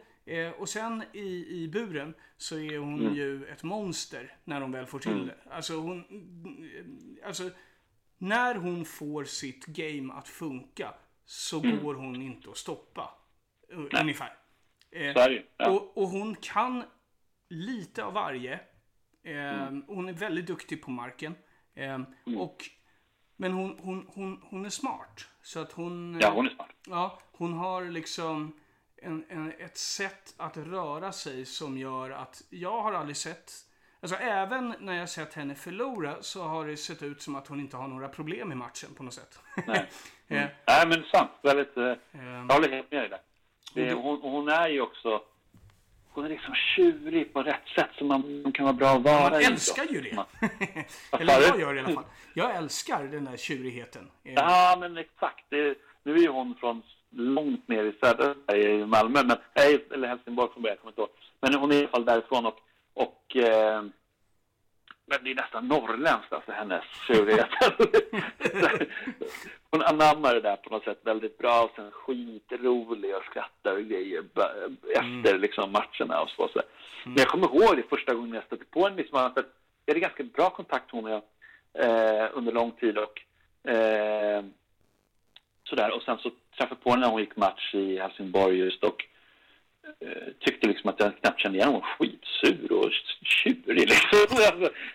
[0.58, 3.14] och sen i, i buren så är hon mm.
[3.14, 5.26] ju ett monster när hon väl får till mm.
[5.26, 5.36] det.
[5.50, 6.04] Alltså hon...
[7.24, 7.50] Alltså,
[8.18, 11.82] när hon får sitt game att funka så mm.
[11.82, 13.14] går hon inte att stoppa.
[13.68, 14.02] Nej.
[14.02, 14.36] Ungefär.
[14.90, 15.70] Eh, Sverige, ja.
[15.70, 16.84] och, och, hon kan
[17.48, 18.60] lite av varje.
[19.22, 19.84] Eh, mm.
[19.86, 21.34] Hon är väldigt duktig på marken.
[21.74, 22.06] Eh, mm.
[22.36, 22.64] och,
[23.36, 25.28] men hon, hon, hon, hon är smart.
[25.42, 26.18] Så att hon...
[26.20, 26.74] Ja, hon är smart.
[26.86, 28.60] Ja, hon har liksom
[29.02, 33.52] en, en, ett sätt att röra sig som gör att jag har aldrig sett
[34.00, 37.60] Alltså även när jag sett henne förlora så har det sett ut som att hon
[37.60, 39.38] inte har några problem i matchen på något sätt.
[39.66, 39.88] Nej,
[40.28, 40.48] mm.
[40.66, 41.30] Nej men sant.
[41.42, 43.20] Väldigt, eh, jag håller helt med dig där.
[43.74, 45.22] Det, hon, hon är ju också
[46.18, 49.42] hon är liksom tjurig på rätt sätt som man, kan vara bra att vara Man
[49.42, 50.24] älskar ju det.
[51.18, 52.04] Eller jag gör det i alla fall.
[52.34, 54.10] Jag älskar den där tjurigheten.
[54.22, 55.44] Ja, men exakt.
[55.48, 60.08] Det, nu är ju hon från långt ner i södra Sverige, i Malmö, men, eller
[60.08, 61.10] Helsingborg från början, jag kommer inte ihåg.
[61.40, 62.60] Men hon är i alla fall därifrån och
[62.98, 63.82] och eh,
[65.10, 67.48] men det är nästan norrländskt, alltså hennes tjurighet.
[69.70, 73.84] hon anammar det där på något sätt väldigt bra och sen skitrolig och skrattar och
[73.84, 74.24] grejer
[74.94, 75.40] efter mm.
[75.40, 76.48] liksom matcherna och så.
[76.48, 76.58] så.
[76.58, 76.68] Mm.
[77.04, 78.96] Men jag kommer ihåg det första gången jag stötte på henne.
[78.96, 79.44] Liksom, för
[79.84, 81.22] jag hade ganska bra kontakt hon och jag
[81.84, 83.22] eh, under lång tid och
[83.70, 84.44] eh,
[85.64, 85.90] sådär.
[85.90, 89.04] Och sen så träffade jag på henne när hon gick match i Helsingborg just och
[90.40, 91.88] tyckte liksom att jag knappt kände igen honom.
[91.98, 92.90] Skitsur och
[93.22, 94.18] tjurig liksom.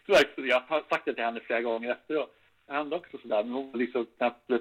[0.08, 2.36] Alltså, jag har sagt det till henne flera gånger efteråt.
[2.68, 4.52] Han också sådär, men hon liksom knappt...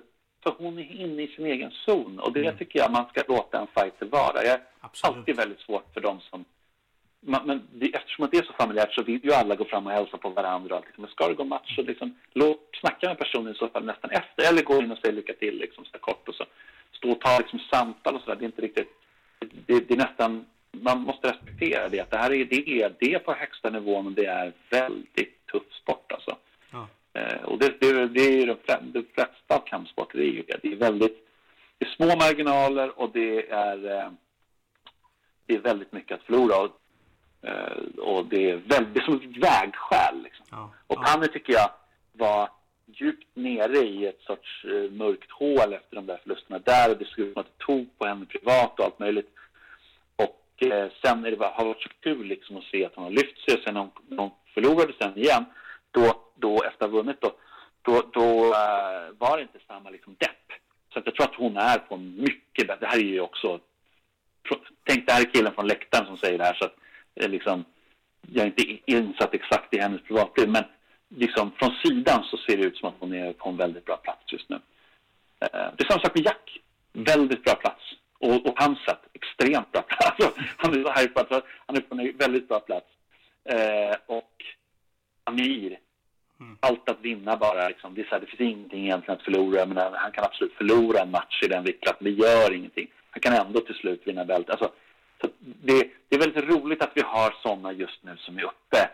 [0.42, 2.58] För hon är inne i sin egen zon och det mm.
[2.58, 4.44] tycker jag man ska låta en fighter vara.
[4.44, 5.16] Jag är Absolut.
[5.16, 6.44] alltid väldigt svårt för dem som...
[7.20, 10.16] men det, eftersom det är så familjärt så vill ju alla gå fram och hälsa
[10.16, 10.78] på varandra.
[10.78, 13.84] Och liksom, ska det gå match så liksom, låt, snacka med personen i så fall
[13.84, 14.48] nästan efter.
[14.48, 16.44] Eller gå in och säga lycka till liksom, så kort och så
[16.92, 18.36] stå och ta liksom, samtal och sådär.
[18.36, 19.01] Det är inte riktigt
[19.66, 22.00] det, det, är nästan, man måste respektera det.
[22.00, 25.72] Att det här är, det är det på högsta nivån och det är väldigt tuff
[25.82, 26.36] sport alltså.
[26.70, 26.88] Ja.
[27.12, 28.56] Eh, och det, det, det är ju de,
[28.92, 30.58] de flesta kampsporter, det är ju det.
[30.62, 31.28] Det är väldigt,
[31.78, 34.10] det är små marginaler och det är, eh,
[35.46, 36.56] det är väldigt mycket att förlora.
[36.56, 36.70] Och,
[37.48, 40.46] eh, och det är väldigt, som ett vägskäl liksom.
[40.50, 40.72] Ja.
[40.86, 41.02] Och ja.
[41.02, 41.70] Panne tycker jag
[42.12, 42.48] var
[43.00, 47.04] djupt nere i ett sorts eh, mörkt hål efter de där förlusterna där och det
[47.04, 49.30] såg ut som att det tog på henne privat och allt möjligt.
[50.16, 53.04] Och eh, sen är det bara, har varit så kul liksom att se att hon
[53.04, 55.44] har lyft sig och sen när hon, när hon förlorade sen igen,
[55.90, 57.32] då, då efter att ha vunnit då,
[57.82, 60.52] då, då uh, var det inte samma liksom depp.
[60.92, 63.60] Så att jag tror att hon är på mycket bättre, det här är ju också,
[64.84, 66.76] tänk det här är killen från läktaren som säger det här så att
[67.14, 67.64] eh, liksom,
[68.32, 70.64] jag är inte insatt exakt i hennes privatliv, men
[71.16, 73.96] liksom från sidan så ser det ut som att hon är på en väldigt bra
[73.96, 74.56] plats just nu.
[75.40, 76.58] Eh, det är samma sak med Jack.
[76.92, 77.82] Väldigt bra plats.
[78.18, 80.16] Och, och hans sätt, extremt bra plats.
[80.24, 82.86] Alltså, han är så hypad, han är på en väldigt bra plats.
[83.44, 84.44] Eh, och
[85.24, 85.78] Amir,
[86.40, 86.56] mm.
[86.60, 87.68] allt att vinna bara.
[87.68, 87.94] Liksom.
[87.94, 89.66] Det, är så här, det finns ingenting egentligen att förlora.
[89.66, 92.04] Men han kan absolut förlora en match i den viktklassen.
[92.04, 92.86] Det gör ingenting.
[93.10, 94.52] Han kan ändå till slut vinna bälte.
[94.52, 94.72] Alltså,
[95.38, 98.90] det, det, är väldigt roligt att vi har sådana just nu som är uppe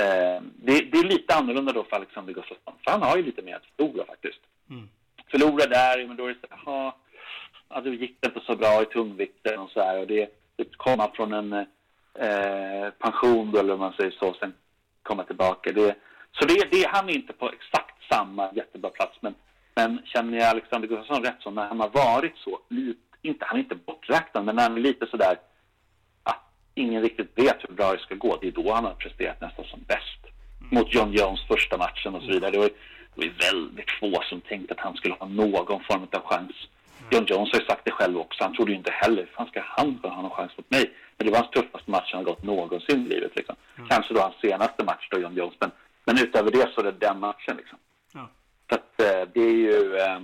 [0.00, 3.42] Eh, det, det, är lite annorlunda då för Alexander Gustafsson, för han har ju lite
[3.42, 4.40] mer att förlora faktiskt.
[4.70, 4.88] Mm.
[5.30, 6.94] Förlora där, men då är det så jaha,
[7.68, 10.00] ja, det gick inte så bra i tungvikten och så här.
[10.00, 14.54] Och det, det komma från en eh, pension då, eller om man säger så, sen
[15.02, 15.72] komma tillbaka.
[15.72, 15.96] Det,
[16.32, 19.34] så det, det, han är inte på exakt samma jättebra plats, men,
[19.74, 22.58] men känner jag Alexander Gustafsson rätt så, när han har varit så,
[23.22, 25.36] inte, han är inte borträknad, men när han är lite sådär
[26.76, 28.38] ingen riktigt vet hur bra det ska gå.
[28.40, 30.20] Det är då han har presterat nästan som bäst.
[30.60, 30.74] Mm.
[30.74, 32.50] Mot John Jones första matchen och så vidare.
[32.50, 32.70] Det var,
[33.14, 36.52] det var väldigt få som tänkte att han skulle ha någon form av chans.
[36.98, 37.08] Mm.
[37.10, 38.44] John Jones har ju sagt det själv också.
[38.44, 40.90] Han trodde ju inte heller, hur fan ska han ha någon chans mot mig?
[41.16, 43.36] Men det var hans tuffaste match han har gått någonsin i livet.
[43.36, 43.56] Liksom.
[43.76, 43.88] Mm.
[43.88, 45.54] Kanske då hans senaste match då, John Jones.
[45.60, 45.70] Men,
[46.04, 47.78] men utöver det så är det den matchen liksom.
[48.12, 48.28] Ja.
[48.68, 49.96] Så att, eh, det är ju...
[49.96, 50.20] Eh,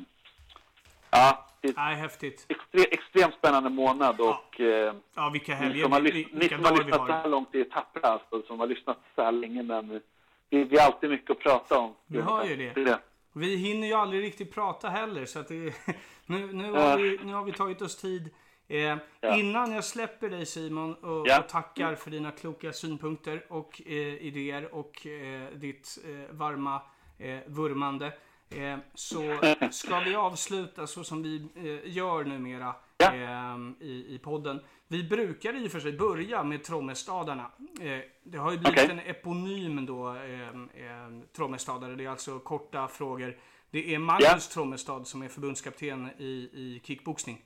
[1.10, 2.46] ja, Är Nej, häftigt.
[2.48, 6.48] extre, extremt spännande månad och eh, Ja, vilka ni helger, som har, vi- lys- ni
[6.48, 9.62] som har lyssnat så här långt är tappra alltså, som har lyssnat så här länge
[9.62, 11.94] men det, det är alltid mycket att prata om.
[12.06, 12.84] Vi har ju det.
[12.84, 12.98] det.
[13.32, 15.54] Vi hinner ju aldrig riktigt prata heller så att det,
[16.26, 18.30] nu, nu, har vi, nu har vi tagit oss tid.
[18.68, 19.36] Eh, Ja.
[19.36, 21.38] Innan jag släpper dig Simon och, Ja.
[21.40, 26.82] och tackar för dina kloka synpunkter och eh, idéer och eh, ditt eh, varma
[27.18, 28.12] eh, vurmande.
[28.56, 29.38] Eh, så
[29.70, 33.14] ska vi avsluta så som vi eh, gör numera Ja.
[33.14, 34.60] eh, i, i podden.
[34.88, 37.50] Vi brukar i och för sig börja med Trommestadarna.
[37.80, 38.90] Eh, det har ju blivit Okej.
[38.90, 41.94] en eponym då, eh, eh, Trommestadare.
[41.94, 43.36] Det är alltså korta frågor.
[43.70, 44.38] Det är Magnus Ja.
[44.54, 47.42] Trommestad som är förbundskapten i, i kickboxning.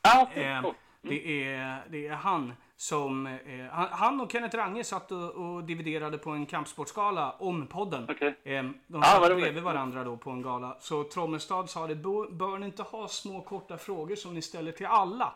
[0.00, 0.74] Ah, Eh, cool.
[1.02, 3.26] det, är, det är han som...
[3.26, 8.06] Eh, han, och Kenneth Range satt och, och dividerade på en kampsportsgala om podden.
[8.10, 8.38] Okej.
[8.44, 9.42] Eh, de Ah, satt roligt.
[9.42, 10.76] bredvid varandra då på en gala.
[10.80, 14.86] Så Trommestad sa det, bör, ni inte ha små korta frågor som ni ställer till
[14.86, 15.32] alla?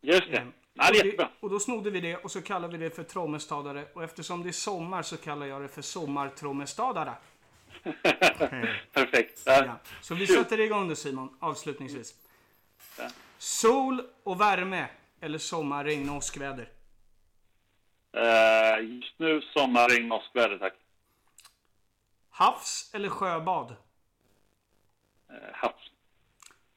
[0.00, 0.36] Just det.
[0.36, 0.44] Eh,
[0.80, 1.28] Ja, det är och, jättebra.
[1.40, 3.84] och då snodde vi det och så kallar vi det för trommestadare.
[3.94, 7.12] Och eftersom det är sommar så kallar jag det för sommartrommestadare.
[8.92, 9.42] Perfekt.
[9.46, 9.64] Ja.
[9.66, 9.72] Ja.
[10.02, 12.14] Så vi sätter igång då Simon, avslutningsvis.
[13.38, 14.86] Sol och värme
[15.20, 16.72] eller sommar, regn och åskväder?
[18.12, 20.74] Eh, just nu sommar, regn, åskväder, tack.
[22.30, 23.76] Havs eller sjöbad?
[25.30, 25.90] Eh, havs.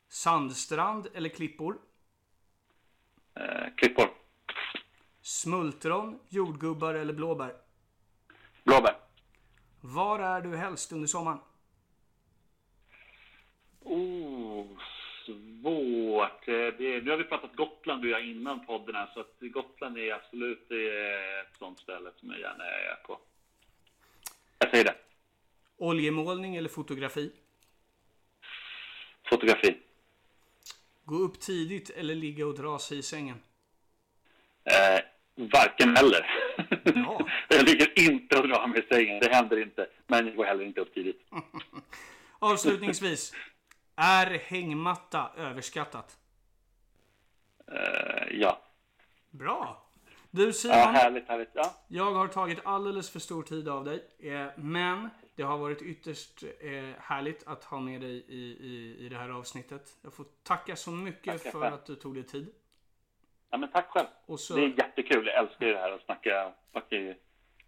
[0.09, 1.77] Sandstrand eller klippor?
[3.35, 4.09] Eh, klippor.
[5.21, 7.55] Smultron, jordgubbar eller blåbär?
[8.63, 8.95] Blåbär.
[9.81, 11.39] Var är du helst under sommaren?
[13.79, 14.67] Oh,
[15.61, 16.47] svårt.
[16.47, 19.35] Eh, Det, nu har vi pratat Gotland du och jag innan podden här, så att
[19.39, 23.19] Gotland är absolut är ett sånt ställe som jag gärna är på.
[24.59, 24.95] Jag säger det.
[25.77, 27.31] Oljemålning eller fotografi?
[29.29, 29.77] Fotografi.
[31.05, 33.37] Gå upp tidigt eller ligga och dra sig i sängen?
[34.63, 35.01] Eh,
[35.35, 36.25] varken eller.
[36.83, 37.27] Ja.
[37.49, 39.87] jag ligger inte och drar mig i sängen, det händer inte.
[40.07, 41.21] Men jag går heller inte upp tidigt.
[42.39, 43.33] Avslutningsvis.
[43.95, 46.17] Är hängmatta överskattat?
[47.67, 48.61] Eh, ja.
[49.29, 49.87] Bra!
[50.31, 51.49] Du Simon, ja, härligt, härligt.
[51.53, 51.73] Ja.
[51.87, 54.03] jag har tagit alldeles för stor tid av dig.
[54.19, 56.69] Eh, men det har varit ytterst eh,
[56.99, 59.89] härligt att ha med dig i, i, i det här avsnittet.
[60.01, 61.73] Jag får tacka så mycket Tackar för själv.
[61.73, 62.53] att du tog dig tid.
[63.49, 64.07] ja, men tack själv.
[64.37, 65.25] Så, Det är jättekul.
[65.27, 66.53] Jag älskar ju det här att snacka.
[66.89, 67.15] ju-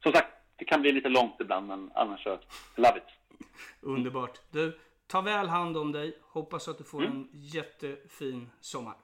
[0.04, 2.40] Som sagt, det kan bli lite långt ibland, men annars så,
[2.76, 3.40] love it.
[3.82, 4.40] underbart.
[4.52, 6.18] Du, ta väl hand om dig.
[6.22, 9.03] Hoppas att du får en jättefin sommar.